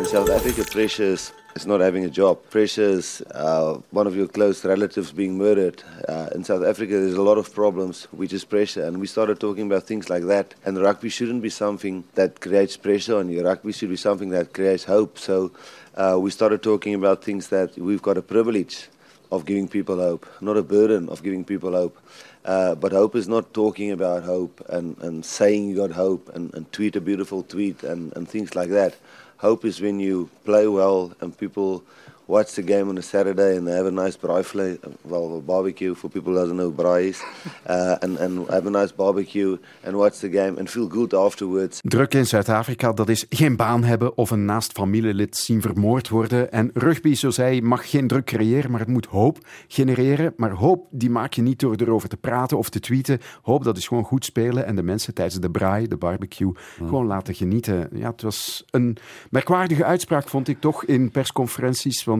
In 0.00 0.06
South 0.06 0.30
Africa, 0.30 0.64
pressure 0.64 1.02
is, 1.02 1.32
not 1.66 1.80
having 1.80 2.04
a 2.04 2.08
job. 2.08 2.42
Pressure 2.48 2.90
is 2.98 3.22
uh, 3.34 3.74
one 3.90 4.06
of 4.06 4.16
your 4.16 4.26
close 4.26 4.64
relatives 4.64 5.12
being 5.12 5.36
murdered. 5.36 5.82
Uh, 6.08 6.28
in 6.34 6.42
South 6.42 6.64
Africa, 6.64 6.92
there's 6.92 7.14
a 7.14 7.22
lot 7.22 7.36
of 7.36 7.54
problems, 7.54 8.04
which 8.12 8.32
is 8.32 8.44
pressure. 8.44 8.84
And 8.84 8.98
we 8.98 9.06
started 9.06 9.38
talking 9.38 9.66
about 9.66 9.82
things 9.84 10.08
like 10.08 10.24
that. 10.24 10.54
And 10.64 10.78
rugby 10.78 11.10
shouldn't 11.10 11.42
be 11.42 11.50
something 11.50 12.04
that 12.14 12.40
creates 12.40 12.76
pressure 12.76 13.18
on 13.18 13.28
you. 13.28 13.44
Rugby 13.44 13.72
should 13.72 13.90
be 13.90 13.96
something 13.96 14.30
that 14.30 14.54
creates 14.54 14.84
hope. 14.84 15.18
So 15.18 15.52
uh, 15.94 16.18
we 16.18 16.30
started 16.30 16.62
talking 16.62 16.94
about 16.94 17.22
things 17.22 17.48
that 17.48 17.76
we've 17.76 18.02
got 18.02 18.16
a 18.16 18.22
privilege 18.22 18.88
of 19.32 19.44
giving 19.44 19.68
people 19.68 19.96
hope, 19.96 20.26
not 20.40 20.56
a 20.56 20.62
burden 20.62 21.08
of 21.08 21.22
giving 21.22 21.44
people 21.44 21.72
hope. 21.72 21.98
Uh, 22.44 22.74
but 22.74 22.92
hope 22.92 23.14
is 23.14 23.28
not 23.28 23.52
talking 23.52 23.90
about 23.90 24.22
hope 24.22 24.64
and, 24.70 24.96
and 25.02 25.24
saying 25.24 25.68
you 25.68 25.76
got 25.76 25.90
hope 25.90 26.30
and, 26.34 26.54
and 26.54 26.70
tweet 26.72 26.96
a 26.96 27.00
beautiful 27.00 27.42
tweet 27.42 27.82
and, 27.82 28.16
and 28.16 28.28
things 28.28 28.54
like 28.54 28.70
that. 28.70 28.96
Hope 29.40 29.64
is 29.64 29.80
when 29.80 29.98
you 30.00 30.28
play 30.44 30.66
well 30.66 31.12
and 31.22 31.36
people 31.36 31.82
watch 32.30 32.54
the 32.54 32.62
game 32.62 32.88
on 32.88 32.98
a 32.98 33.02
Saturday 33.02 33.56
and 33.56 33.66
they 33.66 33.76
have 33.76 33.86
a 33.86 33.90
nice 33.90 34.16
braai 34.16 34.78
well, 35.02 35.36
a 35.36 35.40
barbecue 35.40 35.94
for 35.94 36.10
people 36.10 36.32
who 36.32 36.38
doesn't 36.38 36.56
know 36.56 36.72
braai 36.72 37.08
is, 37.08 37.20
uh, 37.66 37.96
and, 38.02 38.18
and 38.18 38.48
have 38.48 38.66
a 38.66 38.70
nice 38.70 38.92
barbecue 38.92 39.58
and 39.84 39.96
watch 39.96 40.18
the 40.20 40.28
game 40.28 40.58
and 40.58 40.70
feel 40.70 40.88
good 40.88 41.14
afterwards. 41.14 41.80
Druk 41.82 42.14
in 42.14 42.26
Zuid-Afrika, 42.26 42.92
dat 42.92 43.08
is 43.08 43.26
geen 43.28 43.56
baan 43.56 43.84
hebben 43.84 44.16
of 44.16 44.30
een 44.30 44.44
naast 44.44 44.72
familielid 44.72 45.36
zien 45.36 45.60
vermoord 45.60 46.08
worden. 46.08 46.52
En 46.52 46.70
rugby, 46.74 47.14
zo 47.14 47.30
zei 47.30 47.48
hij, 47.50 47.60
mag 47.60 47.90
geen 47.90 48.06
druk 48.06 48.24
creëren, 48.24 48.70
maar 48.70 48.80
het 48.80 48.88
moet 48.88 49.06
hoop 49.06 49.38
genereren. 49.68 50.32
Maar 50.36 50.50
hoop, 50.50 50.86
die 50.90 51.10
maak 51.10 51.32
je 51.32 51.42
niet 51.42 51.60
door 51.60 51.74
erover 51.76 52.08
te 52.08 52.16
praten 52.16 52.58
of 52.58 52.68
te 52.68 52.80
tweeten. 52.80 53.18
Hoop, 53.42 53.64
dat 53.64 53.76
is 53.76 53.86
gewoon 53.86 54.04
goed 54.04 54.24
spelen 54.24 54.66
en 54.66 54.76
de 54.76 54.82
mensen 54.82 55.14
tijdens 55.14 55.40
de 55.40 55.50
braai, 55.50 55.88
de 55.88 55.96
barbecue, 55.96 56.52
gewoon 56.76 57.06
laten 57.06 57.34
genieten. 57.34 57.88
Ja, 57.92 58.10
het 58.10 58.22
was 58.22 58.64
een 58.70 58.96
merkwaardige 59.30 59.84
uitspraak, 59.84 60.28
vond 60.28 60.48
ik 60.48 60.60
toch, 60.60 60.84
in 60.84 61.10
persconferenties. 61.10 62.04
Want 62.04 62.19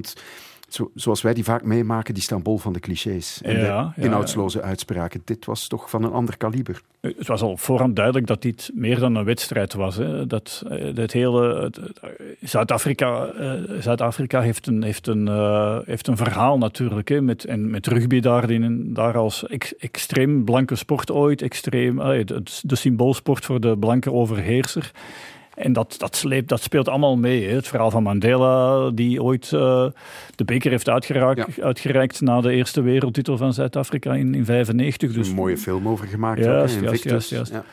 zo, 0.69 0.91
zoals 0.95 1.23
wij 1.23 1.35
die 1.35 1.45
vaak 1.45 1.63
meemaken, 1.63 2.15
die 2.15 2.23
staan 2.23 2.43
bol 2.43 2.59
van 2.59 2.73
de 2.73 2.81
clichés. 2.81 3.41
En 3.43 3.53
Ja, 3.53 3.59
de 3.59 3.67
ja, 3.67 3.93
inhoudsloze 3.97 4.63
uitspraken. 4.63 5.23
Dit 5.25 5.45
was 5.45 5.67
toch 5.67 5.91
van 5.91 6.05
een 6.05 6.13
ander 6.13 6.37
kaliber. 6.37 6.83
Het 7.01 7.27
was 7.27 7.43
al 7.43 7.57
voorhand 7.57 7.97
duidelijk 7.97 8.27
dat 8.27 8.43
dit 8.43 8.71
meer 8.75 8.99
dan 8.99 9.15
een 9.15 9.25
wedstrijd 9.25 9.75
was. 9.75 9.97
Hè. 9.97 10.27
Dat, 10.27 10.63
eh, 10.69 10.97
het 10.97 11.13
hele, 11.13 11.73
Zuid-Afrika, 12.41 13.25
eh, 13.27 13.53
Zuid-Afrika 13.81 14.41
heeft, 14.41 14.67
een, 14.67 14.83
heeft, 14.83 15.07
een, 15.07 15.29
eh, 15.29 15.79
heeft 15.85 16.07
een 16.07 16.17
verhaal 16.17 16.59
natuurlijk. 16.59 17.09
Hè, 17.09 17.21
met, 17.21 17.45
en 17.45 17.71
met 17.71 17.87
rugby 17.87 18.21
daarin, 18.21 18.95
daar 18.95 19.17
als 19.17 19.47
ex- 19.47 19.77
extreem 19.77 20.45
blanke 20.45 20.75
sport 20.75 21.11
ooit. 21.11 21.43
Extreem, 21.43 22.01
eh, 22.01 22.27
de, 22.27 22.43
de 22.63 22.77
symboolsport 22.77 23.45
voor 23.45 23.61
de 23.61 23.79
blanke 23.79 24.13
overheerser. 24.13 24.91
En 25.61 25.73
dat, 25.73 25.94
dat, 25.99 26.16
sleept, 26.16 26.49
dat 26.49 26.62
speelt 26.62 26.88
allemaal 26.88 27.16
mee. 27.16 27.49
Hè. 27.49 27.55
Het 27.55 27.68
verhaal 27.68 27.90
van 27.90 28.03
Mandela, 28.03 28.90
die 28.90 29.23
ooit 29.23 29.53
eh, 29.53 29.87
de 30.35 30.44
beker 30.44 30.70
heeft 30.70 30.88
uitgereikt, 30.88 31.61
uitgereikt 31.61 32.20
na 32.20 32.40
de 32.40 32.53
eerste 32.53 32.83
wereldtitel 32.83 33.37
van 33.37 33.53
Zuid-Afrika 33.53 34.14
in 34.14 34.31
1995. 34.33 35.12
Dus 35.12 35.29
een 35.29 35.35
mooie 35.35 35.59
film 35.59 35.88
over 35.88 36.07
gemaakt. 36.07 36.44
Juist, 36.44 36.81
juist, 36.81 37.05
juist, 37.05 37.31
juist. 37.31 37.53
Ja. 37.53 37.64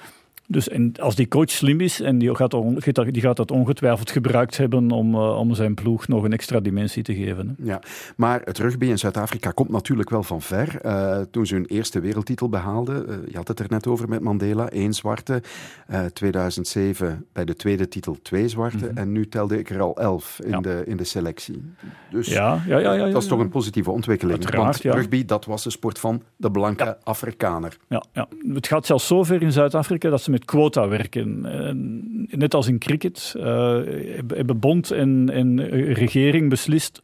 Dus 0.49 0.69
en 0.69 0.91
als 0.99 1.15
die 1.15 1.27
coach 1.27 1.49
slim 1.49 1.79
is, 1.81 2.01
en 2.01 2.17
die 2.17 2.35
gaat, 2.35 2.53
on- 2.53 2.79
die 3.11 3.21
gaat 3.21 3.35
dat 3.37 3.51
ongetwijfeld 3.51 4.11
gebruikt 4.11 4.57
hebben 4.57 4.91
om, 4.91 5.13
eh, 5.15 5.37
om 5.39 5.53
zijn 5.53 5.73
ploeg 5.73 6.07
nog 6.07 6.23
een 6.23 6.33
extra 6.33 6.59
dimensie 6.59 7.03
te 7.03 7.15
geven. 7.15 7.55
Hè. 7.61 7.65
Ja, 7.71 7.81
maar 8.15 8.41
het 8.43 8.57
rugby 8.57 8.85
in 8.85 8.97
Zuid-Afrika 8.97 9.51
komt 9.51 9.69
natuurlijk 9.69 10.09
wel 10.09 10.23
van 10.23 10.41
ver. 10.41 10.81
Eh, 10.81 11.19
toen 11.31 11.45
ze 11.45 11.53
hun 11.55 11.65
eerste 11.65 11.99
wereldtitel 11.99 12.49
behaalden, 12.49 13.09
eh, 13.09 13.15
je 13.31 13.37
had 13.37 13.47
het 13.47 13.59
er 13.59 13.65
net 13.69 13.87
over 13.87 14.09
met 14.09 14.21
Mandela, 14.21 14.69
één 14.69 14.93
zwarte. 14.93 15.41
Eh 15.87 16.05
2007 16.05 17.25
bij 17.33 17.45
de 17.45 17.55
tweede 17.55 17.87
titel 17.87 18.17
twee 18.21 18.47
zwarte. 18.47 18.85
Mhm. 18.85 18.97
En 18.97 19.11
nu 19.11 19.27
telde 19.27 19.59
ik 19.59 19.69
er 19.69 19.81
al 19.81 19.97
elf 19.97 20.39
in, 20.43 20.49
Ja. 20.49 20.59
de, 20.59 20.83
in 20.85 20.97
de 20.97 21.03
selectie. 21.03 21.61
Dus 22.09 22.27
Ja, 22.27 22.61
ja, 22.67 22.77
ja, 22.77 22.93
ja, 22.93 23.09
dat 23.09 23.21
is 23.21 23.27
toch 23.27 23.39
een 23.39 23.49
positieve 23.49 23.91
ontwikkeling. 23.91 24.43
Uiteraard, 24.43 24.83
Want 24.83 24.95
rugby, 24.95 25.25
dat 25.25 25.45
was 25.45 25.63
de 25.63 25.69
sport 25.69 25.99
van 25.99 26.21
de 26.35 26.51
blanke 26.51 26.97
Afrikaner. 27.03 27.77
Ja, 27.87 28.03
ja. 28.13 28.27
Het 28.53 28.67
gaat 28.67 28.85
zelfs 28.85 29.07
zover 29.07 29.41
in 29.41 29.51
Zuid-Afrika 29.51 30.09
dat 30.09 30.21
ze 30.21 30.31
met 30.37 30.45
quota 30.45 30.87
werken. 30.87 31.45
En 31.45 32.27
net 32.29 32.53
als 32.53 32.67
in 32.67 32.77
cricket 32.77 33.33
uh, 33.37 33.79
hebben 34.27 34.59
bond 34.59 34.91
en, 34.91 35.29
en 35.29 35.69
regering 35.93 36.49
beslist 36.49 37.01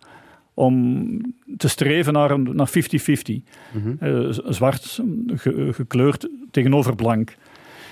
om 0.53 1.35
te 1.57 1.67
streven 1.67 2.13
naar 2.13 2.29
50-50. 2.29 2.53
Naar 2.53 2.67
50 2.67 3.01
mm 3.33 3.43
-hmm. 3.71 3.97
uh, 4.01 4.27
zwart 4.47 4.99
ge, 5.27 5.73
gekleurd 5.73 6.29
tegenover 6.51 6.95
blank. 6.95 7.35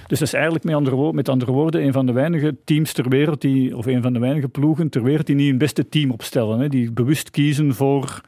Dus 0.07 0.19
dat 0.19 0.27
is 0.27 0.33
eigenlijk 0.33 0.63
met 0.63 0.75
andere, 0.75 1.13
met 1.13 1.29
andere 1.29 1.51
woorden 1.51 1.83
een 1.83 1.93
van 1.93 2.05
de 2.05 2.11
weinige 2.11 2.55
teams 2.63 2.93
ter 2.93 3.09
wereld, 3.09 3.41
die, 3.41 3.77
of 3.77 3.85
een 3.85 4.01
van 4.01 4.13
de 4.13 4.19
weinige 4.19 4.47
ploegen 4.47 4.89
ter 4.89 5.03
wereld, 5.03 5.25
die 5.25 5.35
niet 5.35 5.51
een 5.51 5.57
beste 5.57 5.89
team 5.89 6.11
opstellen. 6.11 6.59
Hè, 6.59 6.67
die 6.69 6.91
bewust 6.91 7.29
kiezen 7.29 7.73
voor 7.73 8.21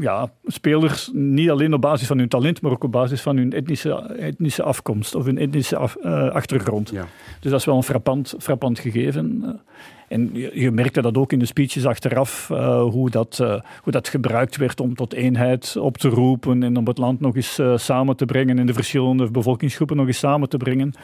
ja, 0.00 0.32
spelers 0.44 1.10
niet 1.12 1.50
alleen 1.50 1.74
op 1.74 1.80
basis 1.80 2.06
van 2.06 2.18
hun 2.18 2.28
talent, 2.28 2.60
maar 2.60 2.72
ook 2.72 2.84
op 2.84 2.92
basis 2.92 3.20
van 3.20 3.36
hun 3.36 3.52
etnische, 3.52 3.94
etnische 4.18 4.62
afkomst 4.62 5.14
of 5.14 5.24
hun 5.24 5.38
etnische 5.38 5.76
af, 5.76 5.96
uh, 6.02 6.30
achtergrond. 6.30 6.90
Ja. 6.90 7.06
Dus 7.40 7.50
dat 7.50 7.60
is 7.60 7.66
wel 7.66 7.76
een 7.76 7.82
frappant, 7.82 8.34
frappant 8.38 8.78
gegeven. 8.78 9.60
En 10.08 10.30
je, 10.32 10.50
je 10.54 10.70
merkte 10.70 11.02
dat 11.02 11.16
ook 11.16 11.32
in 11.32 11.38
de 11.38 11.46
speeches 11.46 11.86
achteraf, 11.86 12.48
uh, 12.52 12.82
hoe, 12.82 13.10
dat, 13.10 13.38
uh, 13.42 13.60
hoe 13.82 13.92
dat 13.92 14.08
gebruikt 14.08 14.56
werd 14.56 14.80
om 14.80 14.94
tot 14.94 15.12
eenheid 15.12 15.76
op 15.76 15.98
te 15.98 16.08
roepen 16.08 16.62
en 16.62 16.76
om 16.76 16.86
het 16.86 16.98
land 16.98 17.20
nog 17.20 17.36
eens 17.36 17.60
samen 17.74 18.16
te 18.16 18.24
brengen 18.24 18.58
en 18.58 18.66
de 18.66 18.74
verschillende 18.74 19.30
bevolkingsgroepen 19.30 19.96
nog 19.96 20.06
eens 20.06 20.18
samen 20.18 20.48
te 20.48 20.56
brengen. 20.56 20.94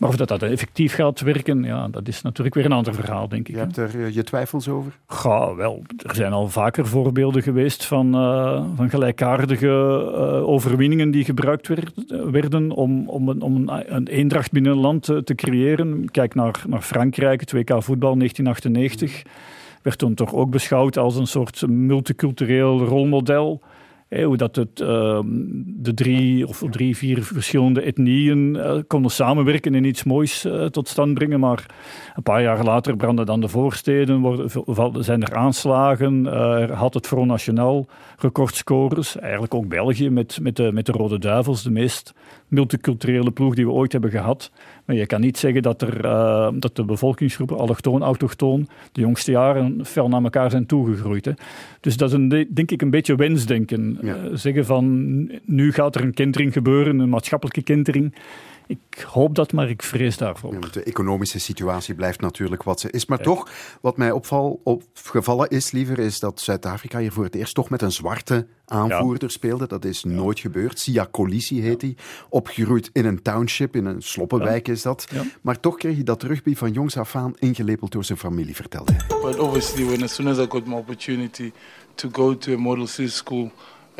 Maar 0.00 0.08
of 0.08 0.16
dat, 0.16 0.28
dat 0.28 0.42
effectief 0.42 0.94
gaat 0.94 1.20
werken, 1.20 1.62
ja, 1.62 1.88
dat 1.88 2.08
is 2.08 2.22
natuurlijk 2.22 2.54
weer 2.54 2.64
een 2.64 2.72
ander 2.72 2.94
verhaal, 2.94 3.28
denk 3.28 3.48
ik. 3.48 3.54
Je 3.54 3.60
hebt 3.60 3.76
er 3.76 3.94
uh, 3.94 4.14
je 4.14 4.22
twijfels 4.22 4.68
over? 4.68 4.92
Ja, 5.22 5.54
wel. 5.54 5.82
Er 5.96 6.14
zijn 6.14 6.32
al 6.32 6.48
vaker 6.48 6.86
voorbeelden 6.86 7.42
geweest 7.42 7.84
van, 7.84 8.14
uh, 8.14 8.62
van 8.76 8.90
gelijkaardige 8.90 9.66
uh, 9.66 10.48
overwinningen 10.48 11.10
die 11.10 11.24
gebruikt 11.24 11.68
werd, 11.68 11.92
werden 12.30 12.70
om, 12.70 13.08
om, 13.08 13.28
een, 13.28 13.42
om 13.42 13.56
een, 13.56 13.94
een 13.96 14.06
eendracht 14.06 14.52
binnen 14.52 14.72
een 14.72 14.78
land 14.78 15.02
te, 15.02 15.24
te 15.24 15.34
creëren. 15.34 16.10
Kijk 16.10 16.34
naar, 16.34 16.62
naar 16.68 16.82
Frankrijk, 16.82 17.40
het 17.40 17.52
WK 17.52 17.82
voetbal 17.82 18.16
1998. 18.16 19.22
Werd 19.82 19.98
toen 19.98 20.14
toch 20.14 20.34
ook 20.34 20.50
beschouwd 20.50 20.96
als 20.96 21.16
een 21.16 21.26
soort 21.26 21.66
multicultureel 21.68 22.84
rolmodel 22.84 23.60
hoe 24.10 24.36
dat 24.36 24.56
het, 24.56 24.80
uh, 24.80 25.20
de 25.66 25.94
drie 25.94 26.46
of 26.46 26.64
drie, 26.70 26.96
vier 26.96 27.22
verschillende 27.22 27.82
etnieën 27.82 28.54
uh, 28.54 28.74
konden 28.86 29.10
samenwerken 29.10 29.74
en 29.74 29.84
iets 29.84 30.04
moois 30.04 30.44
uh, 30.44 30.64
tot 30.64 30.88
stand 30.88 31.14
brengen. 31.14 31.40
Maar 31.40 31.66
een 32.14 32.22
paar 32.22 32.42
jaar 32.42 32.64
later 32.64 32.96
branden 32.96 33.26
dan 33.26 33.40
de 33.40 33.48
voorsteden, 33.48 34.20
worden, 34.64 35.04
zijn 35.04 35.22
er 35.22 35.34
aanslagen. 35.34 36.26
Had 36.72 36.94
het 36.94 37.06
Front 37.06 37.26
National 37.26 37.86
recordscores. 38.18 39.18
Eigenlijk 39.18 39.54
ook 39.54 39.68
België 39.68 40.10
met, 40.10 40.38
met, 40.42 40.56
de, 40.56 40.72
met 40.72 40.86
de 40.86 40.92
Rode 40.92 41.18
Duivels, 41.18 41.62
de 41.62 41.70
meest 41.70 42.14
multiculturele 42.48 43.30
ploeg 43.30 43.54
die 43.54 43.66
we 43.66 43.72
ooit 43.72 43.92
hebben 43.92 44.10
gehad. 44.10 44.50
Maar 44.84 44.96
je 44.96 45.06
kan 45.06 45.20
niet 45.20 45.38
zeggen 45.38 45.62
dat, 45.62 45.82
er, 45.82 46.04
uh, 46.04 46.48
dat 46.54 46.76
de 46.76 46.84
bevolkingsgroepen, 46.84 47.58
allochtoon, 47.58 48.02
autochtoon, 48.02 48.68
de 48.92 49.00
jongste 49.00 49.30
jaren 49.30 49.84
fel 49.84 50.08
naar 50.08 50.22
elkaar 50.22 50.50
zijn 50.50 50.66
toegegroeid. 50.66 51.24
Hè. 51.24 51.32
Dus 51.80 51.96
dat 51.96 52.08
is 52.08 52.14
een, 52.14 52.48
denk 52.50 52.70
ik 52.70 52.82
een 52.82 52.90
beetje 52.90 53.14
wensdenken. 53.14 53.98
Ja. 54.00 54.16
Uh, 54.16 54.30
zeggen 54.32 54.66
van 54.66 54.84
nu 55.44 55.72
gaat 55.72 55.94
er 55.94 56.02
een 56.02 56.14
kentering 56.14 56.52
gebeuren, 56.52 56.98
een 56.98 57.08
maatschappelijke 57.08 57.62
kentering. 57.62 58.14
Ik 58.70 59.04
hoop 59.06 59.34
dat, 59.34 59.52
maar 59.52 59.70
ik 59.70 59.82
vrees 59.82 60.16
daarvoor. 60.16 60.52
Ja, 60.52 60.58
de 60.72 60.82
economische 60.82 61.40
situatie 61.40 61.94
blijft 61.94 62.20
natuurlijk 62.20 62.62
wat 62.62 62.80
ze 62.80 62.90
is. 62.90 63.06
Maar 63.06 63.18
ja. 63.18 63.24
toch, 63.24 63.50
wat 63.80 63.96
mij 63.96 64.10
opval, 64.10 64.60
opgevallen 64.64 65.48
is, 65.48 65.70
liever, 65.70 65.98
is 65.98 66.18
dat 66.18 66.40
Zuid-Afrika 66.40 66.98
hier 66.98 67.12
voor 67.12 67.24
het 67.24 67.34
eerst 67.34 67.54
toch 67.54 67.70
met 67.70 67.82
een 67.82 67.92
zwarte 67.92 68.46
aanvoerder 68.64 69.28
ja. 69.28 69.34
speelde. 69.34 69.66
Dat 69.66 69.84
is 69.84 70.04
nooit 70.04 70.40
gebeurd. 70.40 70.78
Sia 70.78 71.08
Colisi 71.10 71.62
heet 71.62 71.82
hij. 71.82 71.96
Opgegroeid 72.28 72.90
in 72.92 73.04
een 73.04 73.22
township, 73.22 73.76
in 73.76 73.84
een 73.84 74.02
sloppenwijk 74.02 74.68
is 74.68 74.82
dat. 74.82 75.08
Maar 75.40 75.60
toch 75.60 75.76
kreeg 75.76 75.94
hij 75.94 76.04
dat 76.04 76.22
rugby 76.22 76.54
van 76.54 76.72
jongs 76.72 76.96
af 76.96 77.16
aan 77.16 77.34
ingelepeld 77.38 77.92
door 77.92 78.04
zijn 78.04 78.18
familie, 78.18 78.54
vertelde 78.54 78.92
hij. 78.92 79.18
But 79.22 79.38
obviously, 79.38 79.84
when 79.84 80.02
as 80.02 80.14
soon 80.14 80.28
as 80.28 80.38
I 80.38 80.46
got 80.48 80.66
my 80.66 80.74
opportunity 80.74 81.52
to 81.94 82.08
go 82.12 82.36
to 82.36 82.52
a 82.52 82.58
model 82.58 82.86
city 82.86 83.10
school... 83.10 83.50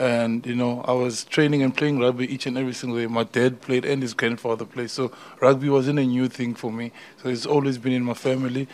And 0.01 0.47
you 0.47 0.55
know, 0.55 0.83
I 0.89 0.93
was 0.93 1.25
training 1.25 1.63
and 1.63 1.77
playing 1.77 1.99
rugby 2.01 2.25
each 2.33 2.47
and 2.47 2.57
every 2.57 2.73
single 2.73 2.99
day. 2.99 3.07
My 3.07 3.25
dad 3.25 3.61
played 3.61 3.85
and 3.85 4.01
his 4.01 4.15
grandfather 4.15 4.65
played, 4.65 4.91
so 4.91 5.13
rugby 5.43 5.69
wasn't 5.69 5.99
a 5.99 6.05
new 6.05 6.27
thing 6.29 6.55
for 6.55 6.73
me. 6.73 6.91
So 7.23 7.29
it's 7.29 7.45
always 7.45 7.77
been 7.77 7.93
in 7.93 8.05
my 8.05 8.15
family. 8.15 8.67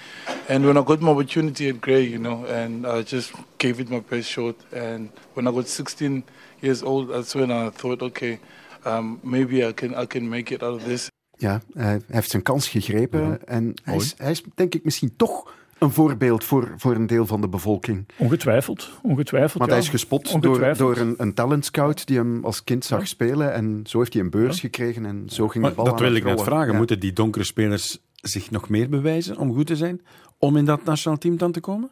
And 0.49 0.65
when 0.65 0.77
I 0.77 0.83
got 0.83 1.01
my 1.01 1.11
opportunity 1.11 1.69
at 1.69 1.81
Grey, 1.81 2.03
you 2.03 2.19
know, 2.19 2.45
and 2.47 2.87
I 2.87 3.03
just 3.03 3.33
gave 3.59 3.81
it 3.81 3.91
my 3.91 3.99
best 3.99 4.29
shot. 4.29 4.55
And 4.73 5.11
when 5.35 5.49
I 5.49 5.51
got 5.51 5.67
16 5.67 6.23
years 6.61 6.85
old, 6.85 7.09
that's 7.09 7.35
when 7.35 7.51
I 7.51 7.71
thought, 7.71 8.03
okay, 8.03 8.39
um, 8.85 9.19
maybe 9.25 9.67
I 9.67 9.73
can 9.73 9.97
I 9.97 10.07
can 10.07 10.31
make 10.31 10.55
it 10.55 10.63
out 10.63 10.75
of 10.75 10.85
this. 10.85 11.11
Ja, 11.39 11.61
hij 11.75 12.01
heeft 12.07 12.31
zijn 12.31 12.43
kans 12.43 12.69
gegrepen 12.69 13.29
ja. 13.29 13.39
en 13.45 13.75
hij 13.83 13.97
is, 13.97 14.15
hij 14.17 14.31
is 14.31 14.43
denk 14.55 14.75
ik 14.75 14.85
misschien 14.85 15.13
toch 15.17 15.53
een 15.79 15.91
voorbeeld 15.91 16.45
voor, 16.45 16.75
voor 16.77 16.95
een 16.95 17.07
deel 17.07 17.27
van 17.27 17.41
de 17.41 17.49
bevolking. 17.49 18.07
Ongetwijfeld. 18.17 18.91
ongetwijfeld 19.03 19.59
Want 19.59 19.71
ja. 19.71 19.77
hij 19.77 19.85
is 19.87 19.91
gespot 19.91 20.43
door, 20.43 20.75
door 20.77 20.97
een, 20.97 21.15
een 21.19 21.35
talent 21.35 21.65
scout 21.65 22.07
die 22.07 22.17
hem 22.17 22.45
als 22.45 22.65
kind 22.65 22.85
zag 22.85 22.99
ja. 22.99 23.05
spelen. 23.05 23.53
En 23.53 23.81
zo 23.85 23.99
heeft 23.99 24.13
hij 24.13 24.23
een 24.23 24.31
beurs 24.31 24.55
ja. 24.55 24.61
gekregen 24.61 25.07
en 25.07 25.25
zo 25.29 25.49
ging 25.49 25.63
maar 25.63 25.71
de 25.71 25.77
bal 25.77 25.87
Dat 25.87 26.01
wil 26.01 26.15
ik 26.15 26.25
net 26.25 26.43
vragen. 26.43 26.77
Moeten 26.77 27.01
die 27.01 27.13
donkere 27.13 27.45
spelers 27.45 27.99
zich 28.15 28.51
nog 28.51 28.69
meer 28.69 28.89
bewijzen 28.89 29.37
om 29.37 29.55
goed 29.55 29.67
te 29.67 29.77
zijn? 29.77 30.01
Om 30.39 30.57
in 30.57 30.65
dat 30.65 30.85
nationaal 30.85 31.19
team 31.19 31.37
dan 31.37 31.53
te 31.53 31.61
komen? 31.61 31.91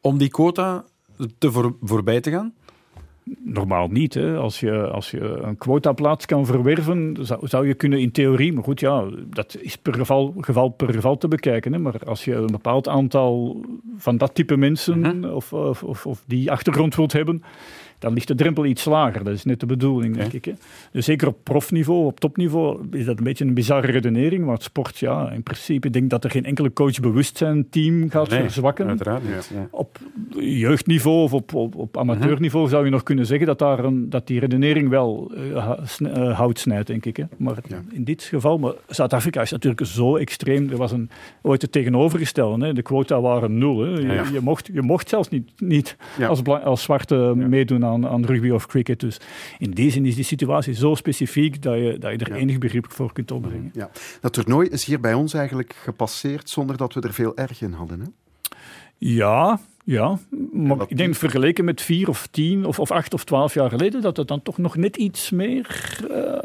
Om 0.00 0.18
die 0.18 0.28
quota 0.28 0.84
te 1.38 1.52
voor, 1.52 1.76
voorbij 1.80 2.20
te 2.20 2.30
gaan? 2.30 2.54
Normaal 3.44 3.88
niet. 3.88 4.14
Hè. 4.14 4.36
Als, 4.36 4.60
je, 4.60 4.86
als 4.90 5.10
je 5.10 5.20
een 5.20 5.56
quotaplaats 5.56 6.26
kan 6.26 6.46
verwerven, 6.46 7.16
zou, 7.20 7.48
zou 7.48 7.66
je 7.66 7.74
kunnen 7.74 8.00
in 8.00 8.12
theorie, 8.12 8.52
maar 8.52 8.64
goed, 8.64 8.80
ja, 8.80 9.04
dat 9.30 9.56
is 9.60 9.76
per 9.76 9.94
geval, 9.94 10.34
geval 10.40 10.68
per 10.68 10.92
geval 10.92 11.16
te 11.18 11.28
bekijken. 11.28 11.72
Hè. 11.72 11.78
Maar 11.78 12.04
als 12.04 12.24
je 12.24 12.34
een 12.34 12.46
bepaald 12.46 12.88
aantal 12.88 13.60
van 13.96 14.16
dat 14.16 14.34
type 14.34 14.56
mensen 14.56 14.98
uh 14.98 15.22
-huh. 15.22 15.34
of, 15.34 15.52
of, 15.52 15.82
of, 15.82 16.06
of 16.06 16.22
die 16.26 16.50
achtergrond 16.50 16.94
wilt 16.94 17.12
hebben, 17.12 17.42
dan 17.98 18.12
ligt 18.12 18.28
de 18.28 18.34
drempel 18.34 18.64
iets 18.64 18.84
lager. 18.84 19.24
Dat 19.24 19.34
is 19.34 19.44
net 19.44 19.60
de 19.60 19.66
bedoeling, 19.66 20.16
denk 20.16 20.32
ja. 20.32 20.38
ik. 20.38 20.44
Hè. 20.44 20.52
Dus 20.92 21.04
zeker 21.04 21.28
op 21.28 21.36
profniveau, 21.42 22.04
op 22.06 22.20
topniveau, 22.20 22.86
is 22.90 23.04
dat 23.04 23.18
een 23.18 23.24
beetje 23.24 23.44
een 23.44 23.54
bizarre 23.54 23.92
redenering. 23.92 24.44
Maar 24.44 24.62
sport, 24.62 24.98
ja, 24.98 25.30
in 25.30 25.42
principe, 25.42 25.86
ik 25.86 25.92
denk 25.92 26.10
dat 26.10 26.24
er 26.24 26.30
geen 26.30 26.44
enkele 26.44 26.72
coach 26.72 27.00
bewustzijn 27.00 27.68
team 27.70 28.10
gaat 28.10 28.30
nee, 28.30 28.40
verzwakken. 28.40 28.88
Uiteraard 28.88 29.22
niet. 29.22 29.50
Ja. 29.54 29.68
Op 29.70 29.98
jeugdniveau 30.38 31.22
of 31.22 31.32
op, 31.32 31.54
op, 31.54 31.74
op 31.74 31.98
amateurniveau 31.98 32.64
uh 32.64 32.70
-huh. 32.70 32.70
zou 32.70 32.84
je 32.84 32.90
nog 32.90 33.02
kunnen 33.02 33.26
zeggen 33.26 33.46
dat, 33.46 33.58
daar 33.58 33.84
een, 33.84 34.10
dat 34.10 34.26
die 34.26 34.40
redenering 34.40 34.88
wel 34.88 35.32
uh, 35.34 35.72
uh, 35.98 36.36
hout 36.38 36.58
snijdt, 36.58 36.86
denk 36.86 37.04
ik. 37.04 37.16
Hè. 37.16 37.24
Maar 37.36 37.56
ja. 37.68 37.82
in 37.90 38.04
dit 38.04 38.22
geval, 38.22 38.58
maar 38.58 38.72
Zuid-Afrika 38.86 39.40
is 39.40 39.50
natuurlijk 39.50 39.86
zo 39.86 40.16
extreem. 40.16 40.70
Er 40.70 40.76
was 40.76 40.92
een, 40.92 41.10
ooit 41.42 41.62
het 41.62 41.72
tegenovergestelde. 41.72 42.66
Hè. 42.66 42.72
De 42.72 42.82
quota 42.82 43.20
waren 43.20 43.58
nul. 43.58 43.78
Hè. 43.78 43.88
Je, 43.88 44.32
je, 44.32 44.40
mocht, 44.40 44.70
je 44.72 44.82
mocht 44.82 45.08
zelfs 45.08 45.28
niet, 45.28 45.50
niet 45.56 45.96
als, 46.28 46.44
als 46.44 46.82
zwarte 46.82 47.32
meedoen 47.36 47.82
aan, 47.86 48.06
aan 48.06 48.24
rugby 48.24 48.50
of 48.50 48.66
cricket. 48.66 49.00
Dus 49.00 49.20
in 49.58 49.70
die 49.70 49.90
zin 49.90 50.06
is 50.06 50.14
die 50.14 50.24
situatie 50.24 50.74
zo 50.74 50.94
specifiek 50.94 51.62
dat 51.62 51.74
je, 51.74 51.96
dat 51.98 52.10
je 52.10 52.18
er 52.18 52.28
ja. 52.28 52.34
enig 52.34 52.58
begrip 52.58 52.92
voor 52.92 53.12
kunt 53.12 53.30
opbrengen. 53.30 53.70
Ja. 53.74 53.90
Dat 54.20 54.32
toernooi 54.32 54.68
is 54.68 54.84
hier 54.84 55.00
bij 55.00 55.14
ons 55.14 55.34
eigenlijk 55.34 55.74
gepasseerd 55.82 56.50
zonder 56.50 56.76
dat 56.76 56.94
we 56.94 57.00
er 57.00 57.12
veel 57.12 57.36
erg 57.36 57.62
in 57.62 57.72
hadden. 57.72 58.00
Hè? 58.00 58.06
Ja, 58.98 59.60
ja, 59.84 60.18
maar 60.52 60.76
ik 60.88 60.96
denk 60.96 61.14
vergeleken 61.14 61.64
met 61.64 61.82
vier 61.82 62.08
of 62.08 62.26
tien 62.30 62.64
of, 62.64 62.78
of 62.78 62.90
acht 62.90 63.14
of 63.14 63.24
twaalf 63.24 63.54
jaar 63.54 63.70
geleden 63.70 64.00
dat 64.00 64.16
het 64.16 64.28
dan 64.28 64.42
toch 64.42 64.58
nog 64.58 64.76
net 64.76 64.96
iets 64.96 65.30
meer. 65.30 65.98
Uh, 66.10 66.38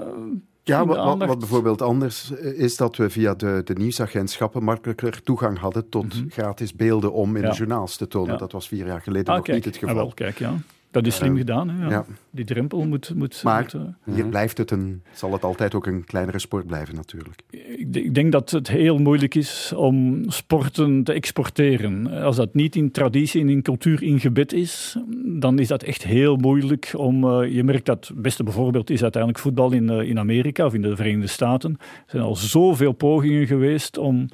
ja, 0.63 0.85
wat, 0.85 1.17
wat, 1.17 1.39
bijvoorbeeld 1.39 1.81
anders 1.81 2.31
is 2.55 2.77
dat 2.77 2.95
we 2.95 3.09
via 3.09 3.33
de, 3.33 3.61
de 3.63 3.73
nieuwsagentschappen 3.73 4.63
makkelijker 4.63 5.23
toegang 5.23 5.59
hadden 5.59 5.89
tot 5.89 6.03
mm 6.03 6.09
-hmm. 6.09 6.31
gratis 6.31 6.73
beelden 6.73 7.13
om 7.13 7.35
in 7.35 7.41
ja. 7.41 7.49
de 7.49 7.55
journaals 7.55 7.97
te 7.97 8.07
tonen. 8.07 8.31
Ja. 8.31 8.37
Dat 8.37 8.51
was 8.51 8.67
vier 8.67 8.85
jaar 8.85 9.01
geleden 9.01 9.27
ah, 9.27 9.35
nog 9.35 9.45
kijk. 9.45 9.57
niet 9.57 9.65
het 9.65 9.77
geval. 9.77 9.95
Ah, 9.95 10.01
wel, 10.01 10.11
kijk, 10.13 10.39
ja. 10.39 10.53
Dat 10.91 11.07
is 11.07 11.15
slim 11.15 11.31
uh, 11.31 11.37
gedaan. 11.37 11.69
Hè? 11.69 11.83
Ja. 11.83 11.89
Ja. 11.89 12.05
Die 12.29 12.45
drempel 12.45 12.85
moet. 12.85 13.13
moet 13.15 13.43
maar 13.43 13.61
moet, 13.61 13.73
uh, 14.07 14.15
hier 14.15 14.25
blijft 14.25 14.57
het 14.57 14.71
een, 14.71 15.01
zal 15.13 15.31
het 15.31 15.43
altijd 15.43 15.75
ook 15.75 15.85
een 15.85 16.03
kleinere 16.03 16.39
sport 16.39 16.67
blijven, 16.67 16.95
natuurlijk. 16.95 17.41
Ik, 17.49 17.95
ik, 17.95 18.13
denk 18.13 18.31
dat 18.31 18.49
het 18.49 18.67
heel 18.67 18.97
moeilijk 18.97 19.35
is 19.35 19.73
om 19.75 20.23
sporten 20.29 21.03
te 21.03 21.13
exporteren. 21.13 22.07
Als 22.23 22.35
dat 22.35 22.53
niet 22.53 22.75
in 22.75 22.91
traditie 22.91 23.41
en 23.41 23.49
in 23.49 23.61
cultuur 23.61 24.03
ingebed 24.03 24.53
is, 24.53 24.97
dan 25.25 25.59
is 25.59 25.67
dat 25.67 25.83
echt 25.83 26.03
heel 26.03 26.35
moeilijk. 26.35 26.91
Om, 26.95 27.23
uh, 27.23 27.53
je 27.53 27.63
merkt 27.63 27.85
dat 27.85 28.07
het 28.07 28.21
beste 28.21 28.43
voorbeeld 28.45 28.89
is 28.89 29.01
uiteindelijk 29.01 29.41
voetbal 29.41 29.71
in, 29.71 29.89
in 29.89 30.19
Amerika 30.19 30.65
of 30.65 30.73
in 30.73 30.81
de 30.81 30.95
Verenigde 30.95 31.27
Staten. 31.27 31.77
Er 31.79 32.03
zijn 32.05 32.23
al 32.23 32.35
zoveel 32.35 32.91
pogingen 32.91 33.47
geweest 33.47 33.97
om 33.97 34.27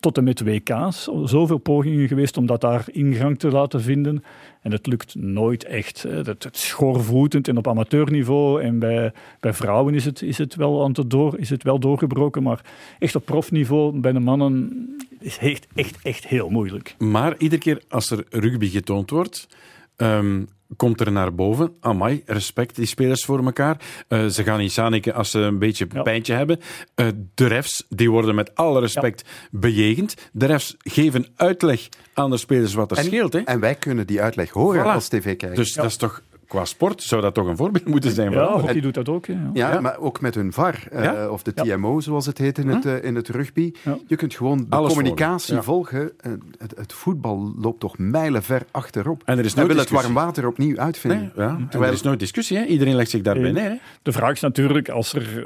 tot 0.00 0.16
en 0.16 0.24
met 0.24 0.40
WK's 0.40 1.08
zoveel 1.24 1.58
pogingen 1.58 2.08
geweest 2.08 2.36
om 2.36 2.46
dat 2.46 2.60
daar 2.60 2.84
ingang 2.92 3.38
te 3.38 3.48
laten 3.48 3.82
vinden. 3.82 4.24
En 4.60 4.72
het 4.72 4.86
lukt 4.86 5.14
nooit 5.14 5.64
echt. 5.64 6.02
Het, 6.02 6.26
het 6.26 6.48
schoorvoetend 6.56 7.48
en 7.48 7.56
op 7.56 7.68
amateurniveau. 7.68 8.62
En 8.62 8.78
bij, 8.78 9.12
bij 9.40 9.52
vrouwen 9.52 9.94
is 9.94 10.04
het, 10.04 10.22
is, 10.22 10.38
het 10.38 10.54
wel 10.54 10.84
aan 10.84 10.92
het 10.92 11.10
door, 11.10 11.38
is 11.38 11.50
het 11.50 11.62
wel 11.62 11.78
doorgebroken. 11.78 12.42
Maar 12.42 12.60
echt 12.98 13.14
op 13.14 13.24
profniveau 13.24 14.00
bij 14.00 14.12
de 14.12 14.20
mannen 14.20 14.88
is 15.20 15.38
echt, 15.38 15.66
echt, 15.74 15.98
echt 16.02 16.26
heel 16.26 16.48
moeilijk. 16.48 16.94
Maar 16.98 17.34
iedere 17.38 17.60
keer 17.60 17.82
als 17.88 18.10
er 18.10 18.24
rugby 18.30 18.68
getoond 18.68 19.10
wordt, 19.10 19.48
um, 19.96 20.48
komt 20.76 21.00
er 21.00 21.12
naar 21.12 21.34
boven. 21.34 21.72
Amai, 21.80 22.22
respect, 22.26 22.76
die 22.76 22.86
spelers 22.86 23.24
voor 23.24 23.44
elkaar. 23.44 23.80
Uh, 24.08 24.26
ze 24.26 24.42
gaan 24.42 24.58
niet 24.58 24.72
zaniken 24.72 25.14
als 25.14 25.30
ze 25.30 25.38
een 25.38 25.58
beetje 25.58 25.86
een 25.88 26.02
pijntje 26.02 26.34
hebben. 26.34 26.60
Uh, 26.96 27.06
de 27.34 27.46
refs, 27.46 27.84
die 27.88 28.10
worden 28.10 28.34
met 28.34 28.54
alle 28.54 28.80
respect 28.80 29.22
ja. 29.26 29.58
bejegend. 29.58 30.14
De 30.32 30.46
refs 30.46 30.74
geven 30.78 31.26
uitleg 31.36 31.88
aan 32.14 32.30
de 32.30 32.36
spelers 32.36 32.74
wat 32.74 32.90
er 32.90 32.96
en, 32.96 33.04
scheelt. 33.04 33.32
Hè? 33.32 33.38
En 33.38 33.60
wij 33.60 33.74
kunnen 33.74 34.06
die 34.06 34.20
uitleg 34.20 34.50
horen 34.50 34.84
voilà. 34.84 34.94
als 34.94 35.08
tv-kijker. 35.08 35.54
Dus 35.54 35.72
dat 35.72 35.84
is 35.84 35.96
toch 35.96 36.22
qua 36.54 36.64
sport 36.64 37.02
zou 37.02 37.22
dat 37.22 37.34
toch 37.34 37.46
een 37.46 37.56
voorbeeld 37.56 37.86
moeten 37.86 38.10
zijn. 38.10 38.30
Ja, 38.30 38.60
hockey 38.60 38.80
doet 38.80 38.94
dat 38.94 39.08
ook. 39.08 39.26
Ja. 39.26 39.50
Ja, 39.52 39.80
maar 39.80 39.98
ook 39.98 40.20
met 40.20 40.34
hun 40.34 40.52
VAR, 40.52 40.88
uh, 40.92 41.30
of 41.30 41.42
de 41.42 41.54
TMO 41.54 42.00
zoals 42.00 42.26
het 42.26 42.38
heet 42.38 42.58
in 42.58 42.68
het, 42.68 42.84
uh, 42.84 43.04
in 43.04 43.14
het 43.14 43.28
rugby. 43.28 43.72
Je 44.06 44.16
kunt 44.16 44.34
gewoon 44.34 44.58
de 44.58 44.76
Alles 44.76 44.92
communicatie 44.92 45.60
volgen. 45.60 46.12
Uh, 46.26 46.32
het, 46.58 46.74
het, 46.76 46.92
voetbal 46.92 47.54
loopt 47.58 47.80
toch 47.80 47.98
mijlenver 47.98 48.62
achterop. 48.70 49.22
En 49.24 49.38
er 49.38 49.44
is 49.44 49.54
nooit 49.54 49.68
wil 49.68 49.76
het 49.76 49.90
warm 49.90 50.14
water 50.14 50.46
opnieuw 50.46 50.78
uitvinden. 50.78 51.32
Nee, 51.36 51.46
ja. 51.46 51.58
Terwijl 51.70 51.90
er 51.90 51.96
is 51.96 52.02
nooit 52.02 52.18
discussie, 52.18 52.56
hè? 52.56 52.64
iedereen 52.64 52.94
legt 52.94 53.10
zich 53.10 53.22
daarbij 53.22 53.52
neer. 53.52 53.62
Hè? 53.62 53.76
De 54.02 54.12
vraag 54.12 54.32
is 54.32 54.40
natuurlijk, 54.40 54.88
als 54.88 55.12
er 55.12 55.44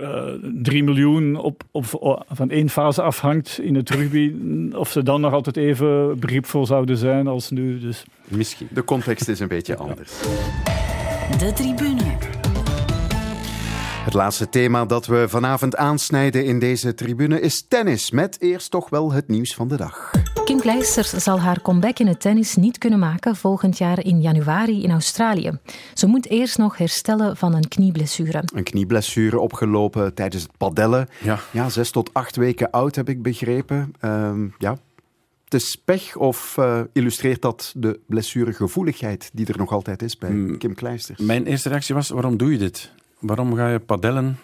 3 0.63 0.85
miljoen 0.85 1.37
op, 1.37 1.63
op, 1.71 2.25
van 2.31 2.51
één 2.51 2.69
fase 2.69 3.03
afhangt 3.03 3.59
in 3.63 3.75
het 3.75 3.91
rugby, 3.91 4.35
of 4.83 4.91
ze 4.91 5.03
dan 5.03 5.21
nog 5.21 5.33
altijd 5.33 5.57
even 5.57 6.19
begripvol 6.21 6.67
zouden 6.67 6.97
zijn 6.97 7.27
als 7.27 7.51
nu. 7.51 7.79
Dus. 7.79 8.05
Misschien. 8.25 8.69
De 8.71 8.85
context 8.85 9.29
is 9.29 9.41
een 9.41 9.49
beetje 9.49 9.77
anders. 9.77 10.13
De 11.37 11.53
tribune. 11.53 12.17
Het 14.05 14.15
laatste 14.15 14.49
thema 14.49 14.85
dat 14.85 15.07
we 15.07 15.25
vanavond 15.29 15.77
aansnijden 15.77 16.45
in 16.45 16.59
deze 16.59 16.95
tribune 16.95 17.41
is 17.41 17.65
tennis. 17.69 18.11
Met 18.11 18.41
eerst 18.41 18.71
toch 18.71 18.89
wel 18.89 19.13
het 19.13 19.29
nieuws 19.29 19.55
van 19.55 19.69
de 19.69 19.77
dag. 19.77 20.11
Kim 20.45 20.61
Kleisters 20.61 21.11
zal 21.11 21.41
haar 21.41 21.63
comeback 21.63 21.99
in 21.99 22.07
het 22.07 22.21
tennis 22.21 22.57
niet 22.57 22.79
kunnen 22.79 22.99
maken 22.99 23.37
volgend 23.37 23.79
jaar 23.79 24.05
in 24.05 24.21
januari 24.21 24.83
in 24.83 24.91
Australië. 24.91 25.59
Ze 25.95 26.07
moet 26.07 26.29
eerst 26.29 26.59
nog 26.59 26.77
herstellen 26.77 27.37
van 27.37 27.55
een 27.55 27.69
knieblessure. 27.69 28.43
Een 28.55 28.63
knieblessure 28.63 29.41
opgelopen 29.41 30.15
tijdens 30.15 30.43
het 30.43 30.57
padellen. 30.57 31.09
Ja. 31.23 31.39
ja 31.51 31.69
zes 31.69 31.91
tot 31.91 32.15
acht 32.15 32.37
weken 32.37 32.71
oud 32.71 32.95
heb 32.95 33.09
ik 33.09 33.23
begrepen. 33.23 33.93
Um, 34.01 34.55
ja, 34.59 34.77
het 35.49 35.61
is 35.61 35.77
pech 35.85 36.17
of 36.17 36.57
uh, 36.59 36.81
illustreert 36.93 37.43
dat 37.43 37.73
de 37.77 38.01
blessuregevoeligheid 38.07 39.31
die 39.33 39.47
er 39.47 39.59
nog 39.59 39.73
altijd 39.73 40.03
is 40.03 40.19
bij 40.19 40.31
hmm. 40.31 40.59
Kim 40.59 40.75
Kleisters? 40.75 41.21
Mijn 41.21 41.47
eerste 41.47 41.69
reactie 41.69 41.95
was, 41.95 42.09
waarom 42.09 42.37
doe 42.37 42.53
je 42.53 42.59
dit? 42.59 42.93
Waarom 43.19 43.55
ga 43.55 43.71
je 43.71 43.79
padellen? 43.79 44.39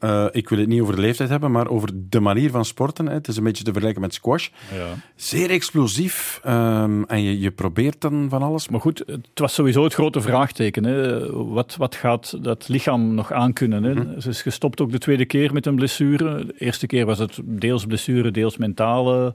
Uh, 0.00 0.26
ik 0.30 0.48
wil 0.48 0.58
het 0.58 0.68
niet 0.68 0.80
over 0.80 0.94
de 0.94 1.00
leeftijd 1.00 1.28
hebben, 1.28 1.50
maar 1.50 1.68
over 1.68 1.88
de 1.94 2.20
manier 2.20 2.50
van 2.50 2.64
sporten. 2.64 3.06
Hè. 3.06 3.12
Het 3.12 3.28
is 3.28 3.36
een 3.36 3.44
beetje 3.44 3.64
te 3.64 3.70
vergelijken 3.70 4.02
met 4.02 4.14
squash. 4.14 4.48
Ja. 4.74 4.86
Zeer 5.16 5.50
explosief. 5.50 6.40
Um, 6.46 7.04
en 7.04 7.22
je, 7.22 7.40
je 7.40 7.50
probeert 7.50 8.00
dan 8.00 8.26
van 8.28 8.42
alles. 8.42 8.68
Maar 8.68 8.80
goed, 8.80 9.02
het 9.06 9.28
was 9.34 9.54
sowieso 9.54 9.84
het 9.84 9.94
grote 9.94 10.20
vraagteken. 10.20 10.84
Hè. 10.84 11.30
Wat, 11.44 11.76
wat 11.76 11.94
gaat 11.94 12.44
dat 12.44 12.68
lichaam 12.68 13.14
nog 13.14 13.32
aankunnen? 13.32 13.82
Hè? 13.82 13.94
Mm-hmm. 13.94 14.20
Ze 14.20 14.28
is 14.28 14.42
gestopt 14.42 14.80
ook 14.80 14.90
de 14.90 14.98
tweede 14.98 15.24
keer 15.24 15.52
met 15.52 15.66
een 15.66 15.76
blessure. 15.76 16.44
De 16.46 16.54
eerste 16.58 16.86
keer 16.86 17.06
was 17.06 17.18
het 17.18 17.38
deels 17.42 17.86
blessure, 17.86 18.30
deels 18.30 18.56
mentale... 18.56 19.34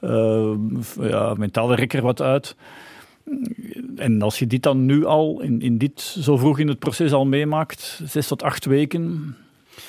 Uh, 0.00 0.52
ja, 1.00 1.34
mentale 1.34 1.74
rekker 1.74 2.02
wat 2.02 2.22
uit. 2.22 2.56
En 3.96 4.22
als 4.22 4.38
je 4.38 4.46
dit 4.46 4.62
dan 4.62 4.84
nu 4.84 5.04
al, 5.04 5.40
in, 5.40 5.60
in 5.60 5.78
dit, 5.78 6.00
zo 6.00 6.36
vroeg 6.36 6.58
in 6.58 6.68
het 6.68 6.78
proces 6.78 7.12
al 7.12 7.26
meemaakt, 7.26 8.00
zes 8.04 8.26
tot 8.26 8.42
acht 8.42 8.64
weken, 8.64 9.36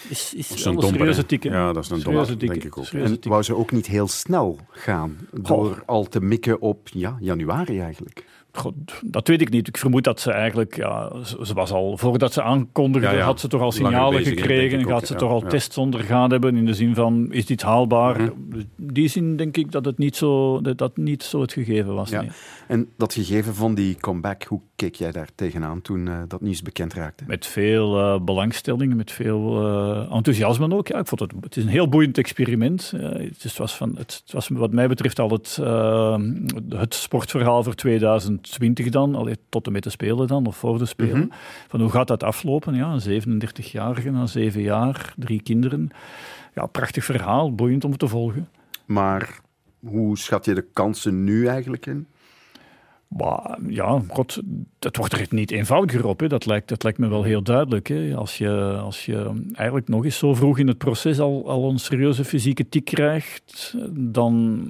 is, 0.09 0.33
is 0.33 0.47
dat 0.47 0.57
is 0.57 0.65
een, 0.65 0.81
serieuze 0.81 1.25
tikke. 1.25 1.49
Ja, 1.49 1.73
dat 1.73 1.83
is 1.83 1.89
een 1.89 2.01
domper, 2.01 2.39
denk 2.39 2.63
ik 2.63 2.77
ook. 2.77 2.85
En 2.85 3.17
wou 3.21 3.43
ze 3.43 3.55
ook 3.55 3.71
niet 3.71 3.87
heel 3.87 4.07
snel 4.07 4.59
gaan, 4.69 5.17
door 5.31 5.83
al 5.85 6.03
te 6.03 6.21
mikken 6.21 6.61
op 6.61 6.87
ja, 6.87 7.17
januari 7.19 7.79
eigenlijk? 7.79 8.25
God, 8.57 8.73
dat 9.01 9.27
weet 9.27 9.41
ik 9.41 9.49
niet. 9.49 9.67
Ik 9.67 9.77
vermoed 9.77 10.03
dat 10.03 10.19
ze 10.19 10.31
eigenlijk, 10.31 10.75
ja, 10.75 11.11
ze 11.23 11.53
was 11.53 11.71
al, 11.71 11.97
voordat 11.97 12.33
ze 12.33 12.41
aankondigde, 12.41 13.07
ja, 13.07 13.13
ja. 13.13 13.23
had 13.23 13.39
ze 13.39 13.47
toch 13.47 13.61
al 13.61 13.71
signalen 13.71 14.23
gekregen. 14.23 14.85
Gaat 14.85 14.93
ook, 14.93 15.05
ze 15.05 15.15
toch 15.15 15.31
al 15.31 15.41
tests 15.41 15.77
ondergaan 15.77 16.31
hebben 16.31 16.55
in 16.55 16.65
de 16.65 16.73
zin 16.73 16.95
van, 16.95 17.27
is 17.31 17.45
dit 17.45 17.61
haalbaar? 17.61 18.21
Mhm. 18.21 18.59
In 18.59 18.69
die 18.77 19.07
zin 19.07 19.35
denk 19.35 19.57
ik 19.57 19.71
dat 19.71 19.85
het 19.85 19.97
niet 19.97 20.15
zo, 20.15 20.61
dat, 20.61 20.77
dat 20.77 20.97
niet 20.97 21.23
zo 21.23 21.41
het 21.41 21.53
gegeven 21.53 21.93
was. 21.93 22.09
Nee. 22.11 22.29
En 22.67 22.89
dat 22.97 23.13
gegeven 23.13 23.55
van 23.55 23.75
die 23.75 23.95
comeback, 23.95 24.43
hoe 24.43 24.61
keek 24.75 24.95
jij 24.95 25.11
daar 25.11 25.29
tegenaan 25.35 25.81
toen 25.81 26.05
uh, 26.05 26.21
dat 26.27 26.41
nieuws 26.41 26.61
bekend 26.61 26.93
raakte? 26.93 27.23
Met 27.27 27.45
veel 27.45 27.99
uh, 27.99 28.19
belangstelling, 28.21 28.95
met 28.95 29.11
veel 29.11 29.69
uh, 29.69 30.15
enthousiasme 30.15 30.75
ook. 30.75 30.87
Ja, 30.87 30.99
ik 30.99 31.07
vond 31.07 31.21
het, 31.21 31.33
het 31.41 31.57
is 31.57 31.63
een 31.63 31.69
heel 31.69 31.89
boeiend 31.89 32.17
experiment. 32.17 32.91
het, 32.91 33.43
is, 33.43 33.57
was 33.57 33.75
van, 33.75 33.89
het, 33.89 34.21
het, 34.23 34.33
was 34.33 34.47
wat 34.47 34.71
mij 34.71 34.87
betreft 34.87 35.19
al 35.19 35.29
het, 35.29 35.55
het 36.69 36.93
sportverhaal 36.93 37.63
voor 37.63 37.75
2000 37.75 38.47
20 38.51 38.89
dan, 38.89 39.15
allee, 39.15 39.37
tot 39.49 39.65
en 39.65 39.71
met 39.71 39.83
de 39.83 39.89
Spelen 39.89 40.27
dan, 40.27 40.45
of 40.45 40.57
voor 40.57 40.77
de 40.77 40.85
Spelen. 40.85 41.11
Mhm. 41.11 41.23
Mm 41.23 41.29
-hmm. 41.29 41.67
Van 41.67 41.81
hoe 41.81 41.89
gaat 41.89 42.07
dat 42.07 42.23
aflopen? 42.23 42.75
Ja, 42.75 42.97
een 43.03 43.21
37-jarige 43.21 44.11
na 44.11 44.25
zeven 44.25 44.61
jaar, 44.61 45.13
drie 45.15 45.41
kinderen. 45.41 45.89
Ja, 46.53 46.65
prachtig 46.65 47.05
verhaal, 47.05 47.55
boeiend 47.55 47.85
om 47.85 47.97
te 47.97 48.07
volgen. 48.07 48.49
Maar 48.85 49.39
hoe 49.79 50.17
schat 50.17 50.45
je 50.45 50.53
de 50.53 50.65
kansen 50.73 51.23
nu 51.23 51.47
eigenlijk 51.47 51.85
in? 51.85 52.07
Maar, 53.07 53.57
ja, 53.67 54.01
god, 54.07 54.41
het 54.79 54.97
wordt 54.97 55.13
er 55.13 55.27
niet 55.29 55.51
eenvoudiger 55.51 56.05
op. 56.05 56.19
Hè. 56.19 56.27
Dat, 56.27 56.45
lijkt, 56.45 56.67
dat 56.67 56.83
lijkt 56.83 56.97
me 56.97 57.07
wel 57.07 57.23
heel 57.23 57.43
duidelijk. 57.43 57.87
Hè. 57.87 58.15
Als, 58.15 58.37
je, 58.37 58.77
als 58.81 59.05
je 59.05 59.43
eigenlijk 59.53 59.87
nog 59.87 60.05
eens 60.05 60.17
zo 60.17 60.33
vroeg 60.33 60.57
in 60.57 60.67
het 60.67 60.77
proces 60.77 61.19
al, 61.19 61.49
al 61.49 61.69
een 61.69 61.79
serieuze 61.79 62.25
fysieke 62.25 62.69
tik 62.69 62.85
krijgt, 62.85 63.75
dan, 63.91 64.65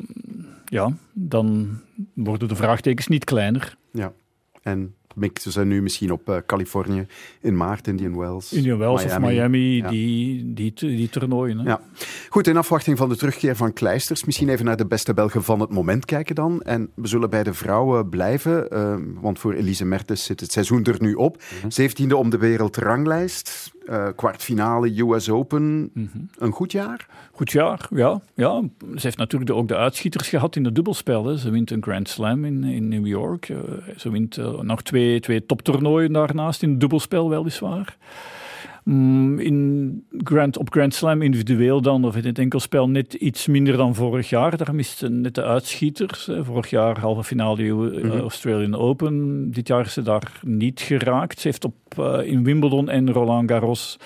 ja, 0.65 0.91
dan 1.13 1.79
worden 2.13 2.47
de 2.47 2.55
vraagtekens 2.55 3.07
niet 3.07 3.23
kleiner. 3.23 3.77
Ja, 3.91 4.13
en 4.61 4.95
ze 5.33 5.65
nu 5.65 5.81
misschien 5.81 6.11
op 6.11 6.29
uh, 6.29 6.35
Californië 6.45 7.05
in 7.41 7.57
maart, 7.57 7.87
Indian 7.87 8.17
Wells. 8.17 8.53
Indian 8.53 8.77
Wells 8.77 9.03
Miami. 9.03 9.25
of 9.25 9.31
Miami, 9.31 9.75
ja. 9.75 9.89
die, 9.89 10.53
die, 10.53 10.73
die 10.73 11.09
toernooien. 11.09 11.57
Hè? 11.57 11.69
Ja. 11.69 11.81
Goed, 12.29 12.47
in 12.47 12.57
afwachting 12.57 12.97
van 12.97 13.09
de 13.09 13.15
terugkeer 13.15 13.55
van 13.55 13.73
Kleisters, 13.73 14.23
misschien 14.23 14.49
even 14.49 14.65
naar 14.65 14.77
de 14.77 14.85
beste 14.85 15.13
Belgen 15.13 15.43
van 15.43 15.59
het 15.59 15.69
moment 15.69 16.05
kijken 16.05 16.35
dan. 16.35 16.61
En 16.61 16.89
we 16.95 17.07
zullen 17.07 17.29
bij 17.29 17.43
de 17.43 17.53
vrouwen 17.53 18.09
blijven, 18.09 18.67
uh, 18.73 18.95
want 19.21 19.39
voor 19.39 19.53
Elise 19.53 19.85
Mertens 19.85 20.23
zit 20.23 20.39
het 20.39 20.51
seizoen 20.51 20.83
er 20.83 20.97
nu 20.99 21.13
op. 21.13 21.41
Zeventiende 21.67 22.13
mm 22.13 22.21
-hmm. 22.21 22.31
om 22.31 22.39
de 22.39 22.47
wereldranglijst, 22.47 23.71
uh, 23.89 24.07
kwartfinale 24.15 25.01
US 25.01 25.29
Open. 25.29 25.63
Mm 25.63 26.09
-hmm. 26.11 26.29
Een 26.37 26.51
goed 26.51 26.71
jaar? 26.71 27.07
Goed 27.31 27.51
jaar, 27.51 27.87
ja. 27.89 28.21
ja. 28.33 28.61
Ze 28.79 28.99
heeft 29.01 29.17
natuurlijk 29.17 29.51
ook 29.51 29.67
de 29.67 29.75
uitschieters 29.75 30.29
gehad 30.29 30.55
in 30.55 30.65
het 30.65 30.75
dubbelspel. 30.75 31.25
Hè. 31.25 31.37
Ze 31.37 31.49
wint 31.49 31.71
een 31.71 31.83
Grand 31.83 32.09
Slam 32.09 32.45
in, 32.45 32.63
in 32.63 32.87
New 32.87 33.07
York. 33.07 33.49
Uh, 33.49 33.57
ze 33.97 34.11
wint 34.11 34.37
uh, 34.37 34.59
nog 34.59 34.81
twee, 34.81 35.19
twee 35.19 35.45
toptoernooien 35.45 36.13
daarnaast, 36.13 36.63
in 36.63 36.69
het 36.69 36.79
dubbelspel 36.79 37.29
weliswaar. 37.29 37.97
Mm, 38.87 39.39
in 39.39 40.05
Grand, 40.23 40.57
op 40.57 40.71
Grand 40.71 40.93
Slam 40.93 41.21
individueel 41.21 41.81
dan, 41.81 42.05
of 42.05 42.15
in 42.15 42.25
het 42.25 42.39
enkelspel, 42.39 42.89
net 42.89 43.13
iets 43.13 43.47
minder 43.47 43.77
dan 43.77 43.95
vorig 43.95 44.29
jaar. 44.29 44.57
Daar 44.57 44.75
mist 44.75 44.97
ze 44.97 45.09
net 45.09 45.35
de 45.35 45.43
uitschieters. 45.43 46.29
Vorig 46.41 46.69
jaar 46.69 46.99
halve 46.99 47.23
finale 47.23 47.63
-hmm. 47.63 48.11
Australian 48.11 48.75
Open. 48.75 49.51
Dit 49.51 49.67
jaar 49.67 49.85
is 49.85 49.93
ze 49.93 50.01
daar 50.01 50.39
niet 50.41 50.79
geraakt. 50.81 51.39
Ze 51.39 51.47
heeft 51.47 51.65
op, 51.65 51.75
uh, 51.99 52.19
in 52.23 52.43
Wimbledon 52.43 52.89
en 52.89 53.11
Roland 53.11 53.51
Garros 53.51 53.97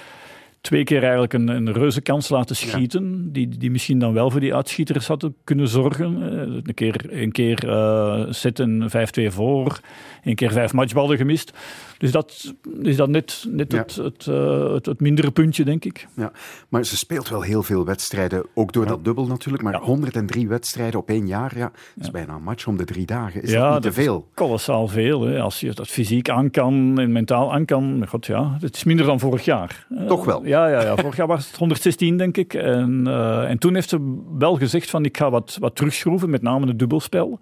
twee 0.61 0.83
keer 0.83 1.01
eigenlijk 1.01 1.33
een, 1.33 1.47
een 1.47 1.73
reuze 1.73 2.01
kans 2.01 2.29
laten 2.29 2.55
schieten, 2.55 3.23
ja. 3.23 3.31
die, 3.31 3.47
die 3.47 3.71
misschien 3.71 3.99
dan 3.99 4.13
wel 4.13 4.31
voor 4.31 4.39
die 4.39 4.55
uitschieters 4.55 5.07
hadden 5.07 5.35
kunnen 5.43 5.67
zorgen. 5.67 6.17
Uh, 6.17 6.61
een 6.63 6.73
keer, 6.73 7.21
een 7.21 7.31
keer 7.31 7.65
uh, 7.65 8.25
zetten 8.29 8.89
5-2 8.89 9.33
voor, 9.33 9.79
een 10.23 10.35
keer 10.35 10.51
vijf 10.51 10.73
matchballen 10.73 11.17
gemist. 11.17 11.53
Dus 11.97 12.11
dat 12.11 12.53
is 12.81 12.95
dan 12.95 13.11
net, 13.11 13.45
net 13.49 13.71
ja. 13.71 13.77
het, 13.77 13.95
het, 13.95 14.25
uh, 14.29 14.73
het, 14.73 14.85
het, 14.85 14.99
mindere 14.99 15.31
puntje, 15.31 15.63
denk 15.63 15.85
ik. 15.85 16.07
Ja, 16.15 16.31
maar 16.69 16.85
ze 16.85 16.97
speelt 16.97 17.29
wel 17.29 17.41
heel 17.41 17.63
veel 17.63 17.85
wedstrijden, 17.85 18.45
ook 18.53 18.73
door 18.73 18.83
ja. 18.83 18.89
dat 18.89 19.03
dubbel 19.03 19.27
natuurlijk. 19.27 19.63
Maar 19.63 19.75
103 19.75 20.47
wedstrijden 20.47 20.99
op 20.99 21.09
één 21.09 21.27
jaar, 21.27 21.57
ja, 21.57 21.71
dat 21.95 22.03
is 22.03 22.11
bijna 22.11 22.33
een 22.33 22.43
match 22.43 22.67
om 22.67 22.77
de 22.77 22.85
drie 22.85 23.05
dagen. 23.05 23.41
Is 23.41 23.51
dat 23.51 23.73
niet 23.73 23.81
te 23.81 23.91
veel? 23.91 24.27
kolossaal 24.33 24.87
veel. 24.87 25.21
Hè. 25.21 25.39
Als 25.41 25.59
je 25.59 25.73
dat 25.73 25.87
fysiek 25.87 26.29
aan 26.29 26.51
kan 26.51 26.99
en 26.99 27.11
mentaal 27.11 27.53
aan 27.53 27.65
kan, 27.65 28.05
god 28.07 28.25
ja, 28.25 28.57
het 28.61 28.75
is 28.75 28.83
minder 28.83 29.05
dan 29.05 29.19
vorig 29.19 29.45
jaar. 29.45 29.87
Toch 30.07 30.25
wel? 30.25 30.45
Ja, 30.51 30.67
ja, 30.67 30.81
ja. 30.81 30.95
vorig 30.95 31.15
jaar 31.15 31.27
was 31.27 31.47
het 31.47 31.57
116, 31.57 32.17
denk 32.17 32.37
ik. 32.37 32.53
En, 32.53 33.03
uh, 33.07 33.49
en 33.49 33.57
toen 33.57 33.73
heeft 33.73 33.89
ze 33.89 34.21
wel 34.37 34.55
gezegd 34.55 34.89
van 34.89 35.05
ik 35.05 35.17
ga 35.17 35.29
wat, 35.29 35.57
wat 35.59 35.75
terugschroeven, 35.75 36.29
met 36.29 36.41
name 36.41 36.67
het 36.67 36.79
dubbelspel. 36.79 37.39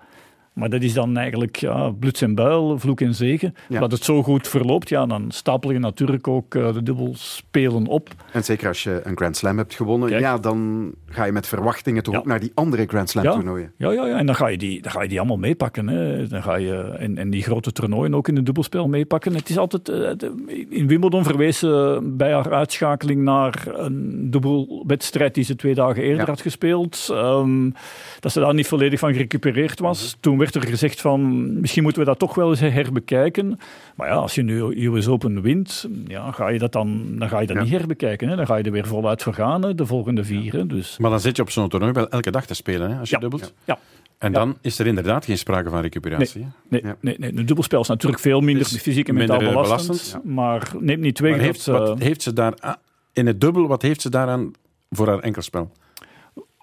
Maar 0.53 0.69
dat 0.69 0.81
is 0.81 0.93
dan 0.93 1.17
eigenlijk 1.17 1.55
ja, 1.55 1.89
bloed 1.89 2.21
en 2.21 2.35
buil, 2.35 2.79
vloek 2.79 3.01
en 3.01 3.15
zegen. 3.15 3.55
Ja. 3.69 3.79
Dat 3.79 3.91
het 3.91 4.03
zo 4.03 4.23
goed 4.23 4.47
verloopt, 4.47 4.89
ja, 4.89 5.05
dan 5.05 5.31
stapel 5.31 5.71
je 5.71 5.79
natuurlijk 5.79 6.27
ook 6.27 6.55
uh, 6.55 6.73
de 6.73 6.83
dubbelspelen 6.83 7.87
op. 7.87 8.09
En 8.31 8.43
zeker 8.43 8.67
als 8.67 8.83
je 8.83 9.01
een 9.03 9.17
Grand 9.17 9.37
Slam 9.37 9.57
hebt 9.57 9.75
gewonnen, 9.75 10.09
Kijk. 10.09 10.21
ja, 10.21 10.37
dan 10.37 10.91
ga 11.05 11.25
je 11.25 11.31
met 11.31 11.47
verwachtingen 11.47 12.03
toch 12.03 12.13
ja. 12.13 12.19
ook 12.19 12.25
naar 12.25 12.39
die 12.39 12.51
andere 12.53 12.85
Grand 12.85 13.09
Slam 13.09 13.23
ja. 13.23 13.33
toernooien. 13.33 13.71
Ja, 13.77 13.91
ja, 13.91 14.05
ja, 14.05 14.17
en 14.17 14.25
dan 14.25 14.35
ga 14.35 14.47
je 14.47 14.57
die, 14.57 14.81
dan 14.81 14.91
ga 14.91 15.01
je 15.01 15.09
die 15.09 15.19
allemaal 15.19 15.37
meepakken. 15.37 15.87
Hè. 15.87 16.27
Dan 16.27 16.43
ga 16.43 16.55
je, 16.55 16.75
en, 16.99 17.17
en 17.17 17.29
die 17.29 17.43
grote 17.43 17.71
toernooien 17.71 18.15
ook 18.15 18.27
in 18.27 18.35
het 18.35 18.45
dubbelspel 18.45 18.87
meepakken. 18.87 19.35
Het 19.35 19.49
is 19.49 19.57
altijd, 19.57 19.89
uh, 19.89 19.95
de, 19.95 20.65
in 20.69 20.87
Wimbledon 20.87 21.23
verwees 21.23 21.59
ze 21.59 21.99
bij 22.03 22.33
haar 22.33 22.53
uitschakeling 22.53 23.21
naar 23.21 23.67
een 23.67 24.31
dubbelwedstrijd 24.31 25.33
die 25.33 25.43
ze 25.43 25.55
twee 25.55 25.75
dagen 25.75 26.03
eerder 26.03 26.27
had 26.27 26.41
gespeeld. 26.41 27.07
Um, 27.11 27.73
dat 28.19 28.31
ze 28.31 28.39
daar 28.39 28.53
niet 28.53 28.67
volledig 28.67 28.99
van 28.99 29.13
gerecupereerd 29.13 29.79
was. 29.79 30.11
-hmm. 30.11 30.21
Toen 30.21 30.37
werd 30.37 30.48
werd 30.53 30.65
er 30.65 30.71
gezegd 30.71 31.01
van 31.01 31.53
misschien 31.59 31.83
moeten 31.83 32.01
we 32.01 32.07
dat 32.07 32.19
toch 32.19 32.35
wel 32.35 32.49
eens 32.49 32.59
herbekijken. 32.59 33.59
Maar 33.95 34.07
ja, 34.07 34.13
als 34.13 34.35
je 34.35 34.41
nu 34.41 34.85
US 34.87 35.07
Open 35.07 35.41
wint, 35.41 35.87
ja, 36.07 36.31
ga 36.31 36.47
je 36.47 36.59
dat 36.59 36.71
dan, 36.71 37.05
dan 37.17 37.29
ga 37.29 37.39
je 37.39 37.47
dat 37.47 37.59
niet 37.59 37.71
herbekijken. 37.71 38.27
Hè? 38.27 38.35
Dan 38.35 38.45
ga 38.45 38.55
je 38.55 38.63
er 38.63 38.71
weer 38.71 38.87
voluit 38.87 39.23
voor 39.23 39.33
gaan, 39.33 39.63
hè, 39.63 39.75
de 39.75 39.85
volgende 39.85 40.23
vier. 40.23 40.53
Hè? 40.53 40.67
Dus. 40.67 40.97
Maar 40.97 41.09
dan 41.09 41.19
zit 41.19 41.35
je 41.35 41.41
op 41.41 41.49
zo'n 41.49 41.69
toernooi 41.69 41.91
wel 41.91 42.09
elke 42.09 42.31
dag 42.31 42.45
te 42.45 42.53
spelen, 42.53 42.91
hè, 42.91 42.99
als 42.99 43.09
je 43.09 43.19
dubbelt. 43.19 43.53
Ja. 43.65 43.79
En 44.17 44.31
dan 44.31 44.57
is 44.61 44.79
er 44.79 44.87
inderdaad 44.87 45.25
geen 45.25 45.37
sprake 45.37 45.69
van 45.69 45.81
recuperatie. 45.81 46.47
Nee, 46.67 46.81
nee, 46.81 46.93
nee, 47.01 47.15
nee. 47.19 47.29
Een 47.35 47.45
dubbelspel 47.45 47.81
is 47.81 47.87
natuurlijk 47.87 48.21
veel 48.21 48.41
minder 48.41 48.69
Dus 48.69 48.81
fysiek 48.81 49.07
en 49.07 49.15
mentaal 49.15 49.39
belastend. 49.39 50.19
Maar 50.23 50.71
neemt 50.79 51.01
niet 51.01 51.15
twee 51.15 51.33
heeft, 51.33 51.65
wat 51.65 51.99
heeft 51.99 52.21
ze 52.21 52.33
daar 52.33 52.53
ah, 52.59 52.73
in 53.13 53.27
het 53.27 53.41
dubbel, 53.41 53.67
wat 53.67 53.81
heeft 53.81 54.01
ze 54.01 54.09
daaraan 54.09 54.51
voor 54.89 55.07
haar 55.07 55.19
enkelspel? 55.19 55.71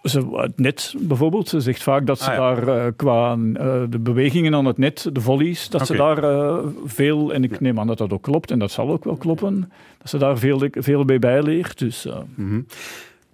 Ze, 0.09 0.29
het 0.33 0.59
net 0.59 0.95
bijvoorbeeld, 0.99 1.49
ze 1.49 1.61
zegt 1.61 1.83
vaak 1.83 2.07
dat 2.07 2.19
ze 2.21 2.31
Ah, 2.31 2.37
ja. 2.37 2.55
daar 2.55 2.69
eh, 2.87 2.93
qua 2.97 3.33
eh, 3.33 3.83
de 3.91 3.99
bewegingen 3.99 4.55
aan 4.55 4.65
het 4.65 4.79
net, 4.79 5.09
de 5.13 5.21
volleys, 5.21 5.69
dat 5.69 5.87
ze 5.87 5.97
daar 5.97 6.25
eh, 6.25 6.59
veel, 6.85 7.33
en 7.33 7.45
ik 7.45 7.61
neem 7.61 7.81
aan 7.81 7.87
dat 7.87 7.99
dat 7.99 8.13
ook 8.13 8.23
klopt, 8.23 8.51
en 8.51 8.59
dat 8.59 8.71
zal 8.71 8.91
ook 8.91 9.05
wel 9.05 9.17
kloppen, 9.17 9.73
dat 9.99 10.11
ze 10.11 10.19
daar 10.19 10.39
veel, 10.39 10.69
veel 10.71 11.05
bij 11.05 11.19
bijleert. 11.19 11.79
Dus, 11.79 12.09
Mhm. 12.35 12.61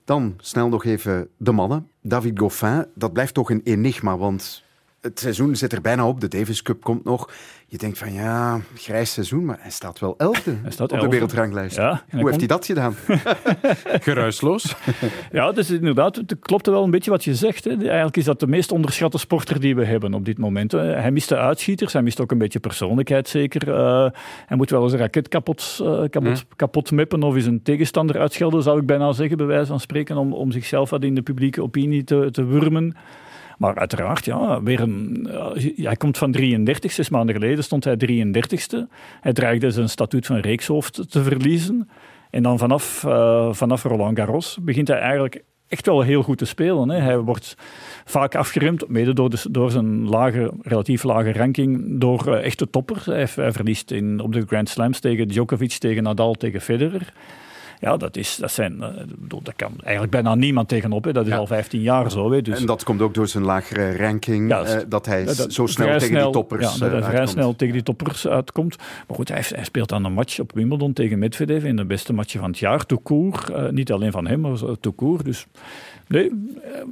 Dan 0.04 0.34
snel 0.36 0.68
nog 0.68 0.84
even 0.84 1.28
de 1.36 1.52
mannen. 1.52 1.88
David 2.00 2.38
Goffin, 2.38 2.86
dat 2.94 3.12
blijft 3.12 3.34
toch 3.34 3.50
een 3.50 3.60
enigma, 3.64 4.16
want 4.16 4.64
het 5.02 5.20
seizoen 5.20 5.56
zit 5.56 5.72
er 5.72 5.80
bijna 5.80 6.08
op. 6.08 6.20
De 6.20 6.28
Davis 6.28 6.62
Cup 6.62 6.82
komt 6.82 7.04
nog. 7.04 7.30
Je 7.66 7.78
denkt 7.78 7.98
van 7.98 8.12
ja, 8.12 8.60
grijs 8.74 9.12
seizoen, 9.12 9.44
maar 9.44 9.56
hij 9.60 9.70
staat 9.70 9.98
wel 9.98 10.14
elfde 10.18 10.56
staat 10.68 10.80
op 10.80 10.90
elfde. 10.92 11.04
de 11.06 11.08
wereldranglijst. 11.12 11.76
Ja, 11.76 11.88
Hoe 11.88 11.98
hij 12.08 12.18
heeft 12.18 12.28
komt- 12.28 12.36
hij 12.38 12.46
dat 12.46 12.66
gedaan? 12.66 12.94
Geruisloos. 14.02 14.74
Ja, 15.32 15.52
dus 15.52 15.70
inderdaad, 15.70 16.16
het 16.16 16.36
klopt 16.40 16.66
wel 16.66 16.84
een 16.84 16.90
beetje 16.90 17.10
wat 17.10 17.24
je 17.24 17.34
zegt. 17.34 17.64
Hè. 17.64 17.70
Eigenlijk 17.70 18.16
is 18.16 18.24
dat 18.24 18.40
de 18.40 18.46
meest 18.46 18.72
onderschatte 18.72 19.18
sporter 19.18 19.60
die 19.60 19.74
we 19.76 19.84
hebben 19.84 20.14
op 20.14 20.24
dit 20.24 20.38
moment. 20.38 20.72
Hij 20.72 21.10
mist 21.10 21.28
de 21.28 21.36
uitschieters, 21.36 21.92
hij 21.92 22.02
mist 22.02 22.20
ook 22.20 22.30
een 22.30 22.38
beetje 22.38 22.60
persoonlijkheid 22.60 23.28
zeker. 23.28 23.74
Eh, 23.74 24.06
hij 24.46 24.56
moet 24.56 24.70
wel 24.70 24.82
eens 24.82 24.92
een 24.92 24.98
raket 24.98 25.28
kapot, 25.28 25.78
eh, 25.82 26.02
kapot, 26.10 26.44
kapot 26.56 26.90
meppen 26.90 27.22
of 27.22 27.34
eens 27.34 27.46
een 27.46 27.62
tegenstander 27.62 28.18
uitschelden, 28.20 28.62
zou 28.62 28.80
ik 28.80 28.86
bijna 28.86 29.12
zeggen, 29.12 29.36
bij 29.36 29.46
wijze 29.46 29.66
van 29.66 29.80
spreken, 29.80 30.16
om, 30.16 30.32
om 30.32 30.52
zichzelf 30.52 30.90
wat 30.90 31.02
in 31.02 31.14
de 31.14 31.22
publieke 31.22 31.62
opinie 31.62 32.04
te, 32.04 32.28
te 32.30 32.44
wurmen. 32.44 32.96
Maar 33.62 33.78
uiteraard, 33.78 34.24
ja, 34.24 34.62
weer 34.62 34.80
eh, 34.80 35.74
hij 35.76 35.96
komt 35.96 36.18
van 36.18 36.32
33, 36.32 36.92
zes 36.92 37.08
maanden 37.08 37.34
geleden 37.34 37.64
stond 37.64 37.84
hij 37.84 37.96
33ste. 37.96 38.76
Hij 39.20 39.32
dreigde 39.32 39.70
zijn 39.70 39.88
statuut 39.88 40.26
van 40.26 40.36
reekshoofd 40.36 41.10
te 41.10 41.22
verliezen. 41.22 41.88
En 42.30 42.42
dan 42.42 42.58
vanaf, 42.58 43.04
eh, 43.04 43.52
vanaf 43.52 43.82
Roland 43.82 44.18
Garros 44.18 44.58
begint 44.60 44.88
hij 44.88 44.98
eigenlijk 44.98 45.42
echt 45.68 45.86
wel 45.86 46.00
heel 46.00 46.22
goed 46.22 46.38
te 46.38 46.44
spelen. 46.44 46.88
Hè. 46.88 46.98
Hij 46.98 47.18
wordt 47.18 47.56
vaak 48.04 48.34
afgeremd, 48.34 48.88
mede 48.88 49.12
door, 49.12 49.30
door 49.50 49.70
zijn 49.70 50.08
lage, 50.08 50.52
relatief 50.62 51.02
lage 51.02 51.32
ranking, 51.32 52.00
door 52.00 52.34
eh, 52.34 52.44
echte 52.44 52.70
toppers. 52.70 53.06
Hij, 53.06 53.28
hij 53.34 53.52
verliest 53.52 53.90
in, 53.90 54.20
op 54.20 54.32
de 54.32 54.44
Grand 54.46 54.68
Slams 54.68 55.00
tegen 55.00 55.28
Djokovic, 55.28 55.72
tegen 55.72 56.02
Nadal, 56.02 56.34
tegen 56.34 56.60
Federer. 56.60 57.12
Ja, 57.82 57.96
dat, 57.96 58.16
is, 58.16 58.36
dat, 58.36 58.52
zijn, 58.52 58.82
eh, 58.82 58.88
bedoel, 59.18 59.42
dat 59.42 59.56
kan 59.56 59.72
eigenlijk 59.82 60.12
bijna 60.12 60.34
niemand 60.34 60.68
tegenop. 60.68 61.04
Hè. 61.04 61.12
Dat 61.12 61.26
is 61.26 61.32
al 61.32 61.46
15 61.46 61.80
jaar 61.80 62.10
zo. 62.10 62.32
Hè. 62.32 62.42
Dus, 62.42 62.60
En 62.60 62.66
dat 62.66 62.84
komt 62.84 63.00
ook 63.00 63.14
door 63.14 63.28
zijn 63.28 63.44
lagere 63.44 63.96
ranking, 63.96 64.48
Ja, 64.48 64.62
eh, 64.62 64.80
dat 64.88 65.06
hij 65.06 65.24
dat 65.24 65.52
zo 65.52 65.66
snel 65.66 65.98
tegen 65.98 66.22
die 66.22 66.30
toppers 66.30 66.78
Ja, 66.78 66.78
dat 66.78 66.90
hij 66.90 67.02
vrij 67.02 67.26
snel 67.26 67.56
tegen 67.56 67.74
die 67.74 67.82
toppers 67.82 68.26
uitkomt. 68.26 68.76
Maar 68.76 69.16
goed, 69.16 69.28
hij, 69.28 69.42
hij 69.48 69.64
speelt 69.64 69.88
dan 69.88 70.04
een 70.04 70.12
match 70.12 70.40
op 70.40 70.52
Wimbledon 70.54 70.92
tegen 70.92 71.18
Medvedev 71.18 71.64
in 71.64 71.76
de 71.76 71.84
beste 71.84 72.12
match 72.12 72.32
van 72.32 72.50
het 72.50 72.58
jaar, 72.58 72.86
court. 73.02 73.50
Eh, 73.50 73.68
niet 73.68 73.92
alleen 73.92 74.12
van 74.12 74.26
hem, 74.26 74.40
maar 74.40 74.58
court. 74.96 75.24
Dus 75.24 75.46
nee, 76.12 76.28
eh, 76.28 76.82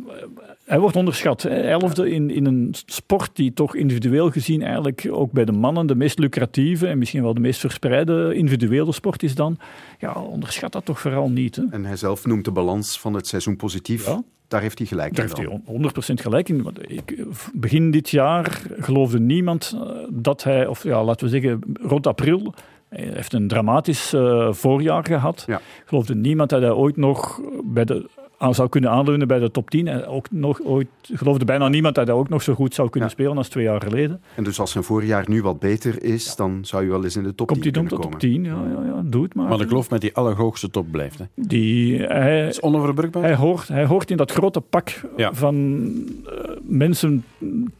hij 0.64 0.78
wordt 0.80 0.96
onderschat. 0.96 1.44
Elfde 1.44 2.10
in, 2.10 2.30
in 2.30 2.46
een 2.46 2.74
sport 2.86 3.30
die 3.32 3.52
toch 3.52 3.74
individueel 3.74 4.30
gezien 4.30 4.62
eigenlijk 4.62 5.08
ook 5.10 5.32
bij 5.32 5.44
de 5.44 5.52
mannen 5.52 5.86
de 5.86 5.94
meest 5.94 6.18
lucratieve 6.18 6.86
en 6.86 6.98
misschien 6.98 7.22
wel 7.22 7.34
de 7.34 7.40
meest 7.40 7.60
verspreide 7.60 8.34
individuele 8.34 8.92
sport 8.92 9.22
is 9.22 9.34
dan. 9.34 9.58
Ja, 9.98 10.12
onderschat 10.12 10.72
dat 10.72 10.84
toch 10.84 11.00
vooral 11.00 11.30
niet. 11.30 11.56
Hè. 11.56 11.62
En 11.70 11.84
hij 11.84 11.96
zelf 11.96 12.26
noemt 12.26 12.44
de 12.44 12.50
balans 12.50 13.00
van 13.00 13.14
het 13.14 13.26
seizoen 13.26 13.56
positief. 13.56 14.16
Daar 14.48 14.60
heeft 14.60 14.78
hij 14.78 14.86
gelijk 14.86 15.16
Daar 15.16 15.24
in. 15.24 15.32
heeft 15.36 15.50
dan. 15.66 15.92
hij 16.02 16.16
100% 16.18 16.22
gelijk 16.22 16.48
in. 16.48 16.66
Ik, 16.86 17.24
begin 17.52 17.90
dit 17.90 18.10
jaar 18.10 18.62
geloofde 18.78 19.20
niemand 19.20 19.72
eh, 19.74 19.90
dat 20.08 20.42
hij, 20.42 20.66
of 20.66 20.82
ja, 20.82 21.04
laten 21.04 21.24
we 21.24 21.32
zeggen 21.32 21.60
rond 21.82 22.06
april, 22.06 22.54
hij 22.88 23.10
heeft 23.14 23.32
een 23.32 23.48
dramatisch 23.48 24.12
eh, 24.12 24.52
voorjaar 24.52 25.04
gehad. 25.04 25.46
Geloofde 25.84 26.14
niemand 26.14 26.50
dat 26.50 26.60
hij 26.60 26.72
ooit 26.72 26.96
nog 26.96 27.40
bij 27.64 27.84
de, 27.84 28.08
zou 28.50 28.68
kunnen 28.68 28.90
aanleunen 28.90 29.28
bij 29.28 29.38
de 29.38 29.50
top 29.50 29.70
10. 29.70 29.88
En 29.88 30.06
ook 30.06 30.30
nog 30.30 30.60
ooit, 30.62 30.88
geloofde 31.02 31.44
bijna 31.44 31.68
niemand 31.68 31.94
dat 31.94 32.06
hij 32.06 32.16
ook 32.16 32.28
nog 32.28 32.42
zo 32.42 32.54
goed 32.54 32.74
zou 32.74 32.90
kunnen 32.90 33.10
spelen 33.10 33.36
als 33.36 33.48
twee 33.48 33.64
jaar 33.64 33.80
geleden. 33.80 34.20
En 34.34 34.44
dus 34.44 34.60
als 34.60 34.70
zijn 34.70 34.84
voorjaar 34.84 35.24
nu 35.28 35.42
wat 35.42 35.58
beter 35.58 36.02
is, 36.02 36.36
dan 36.36 36.58
zou 36.62 36.84
je 36.84 36.90
wel 36.90 37.04
eens 37.04 37.16
in 37.16 37.22
de 37.22 37.34
top 37.34 37.46
Komt 37.46 37.62
10 37.62 37.72
hij 37.72 37.82
dan 37.82 37.98
kunnen 37.98 38.10
tot 38.20 38.20
komen. 38.20 38.44
top 38.44 38.60
10? 38.60 38.74
Ja, 38.74 38.80
ja, 38.90 38.94
ja, 38.96 39.02
doe 39.04 39.22
het 39.22 39.34
maar. 39.34 39.48
Maar 39.48 39.58
de 39.58 39.66
kloof 39.66 39.90
met 39.90 40.00
die 40.00 40.14
allerhoogste 40.14 40.70
top 40.70 40.90
blijft. 40.90 41.18
Hè. 41.18 41.24
Die, 41.34 42.02
hij, 42.02 42.48
is 42.48 42.60
onoverbrugbaar. 42.60 43.22
Hij 43.22 43.34
hoort, 43.34 43.68
hij 43.68 43.84
hoort 43.84 44.10
in 44.10 44.16
dat 44.16 44.30
grote 44.30 44.60
pak 44.60 45.00
van 45.16 45.86
eh, 46.26 46.50
mensen 46.62 47.24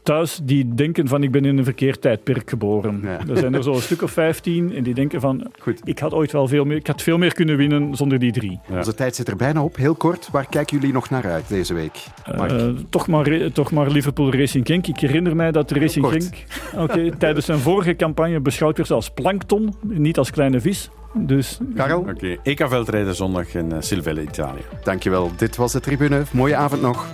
thuis 0.02 0.40
die 0.42 0.74
denken 0.74 1.08
van 1.08 1.22
ik 1.22 1.30
ben 1.30 1.44
in 1.44 1.58
een 1.58 1.64
verkeerd 1.64 2.00
tijdperk 2.00 2.50
geboren. 2.50 3.04
Er 3.04 3.36
zijn 3.36 3.54
er 3.54 3.62
zo 3.62 3.72
een 3.72 3.82
stuk 3.90 4.02
of 4.02 4.10
15 4.10 4.74
en 4.74 4.82
die 4.82 4.94
denken 4.94 5.20
van 5.20 5.46
ik 5.84 5.98
had 5.98 6.12
ooit 6.14 6.32
wel 6.32 6.48
veel 6.48 6.64
meer, 6.64 6.76
ik 6.76 6.86
had 6.86 7.02
veel 7.02 7.18
meer 7.18 7.34
kunnen 7.34 7.56
winnen 7.56 7.96
zonder 7.96 8.18
die 8.18 8.32
drie. 8.32 8.60
Onze 8.70 8.94
tijd 8.94 9.14
zit 9.14 9.28
er 9.28 9.36
bijna 9.36 9.62
op. 9.62 9.76
Heel 9.76 9.94
kort, 9.94 10.28
waar 10.32 10.48
kijken 10.50 10.78
jullie 10.78 10.92
nog 10.92 11.10
naar 11.10 11.30
uit 11.30 11.48
deze 11.48 11.74
week? 11.74 12.04
Mark? 12.36 12.50
Eh, 12.50 12.66
toch, 12.90 13.06
maar, 13.06 13.52
toch 13.52 13.70
maar 13.70 13.90
Liverpool 13.90 14.32
Racing 14.32 14.66
Genk. 14.66 14.86
Ik 14.86 15.00
herinner 15.00 15.36
mij 15.36 15.52
dat 15.52 15.70
Racing 15.70 16.04
kort. 16.04 16.24
Genk 16.24 16.44
oké, 16.84 17.16
tijdens 17.16 17.46
zijn 17.46 17.58
vorige 17.58 17.96
campagne 17.96 18.40
beschouwd 18.40 18.76
werd 18.76 18.90
als 18.90 19.10
plankton, 19.10 19.74
niet 19.82 20.18
als 20.18 20.30
kleine 20.30 20.60
vis. 20.60 20.90
Dus, 21.14 21.58
Karel? 21.74 21.98
Oké, 21.98 22.36
EK 22.42 22.68
veldrijden 22.68 23.14
zondag 23.14 23.54
in 23.54 23.70
uh, 23.72 23.76
Silvelle, 23.80 24.22
Italië. 24.22 24.62
Dankjewel. 24.82 25.30
Dit 25.36 25.56
was 25.56 25.72
de 25.72 25.80
tribune. 25.80 26.22
Mooie 26.30 26.56
avond 26.56 26.82
nog. 26.82 27.06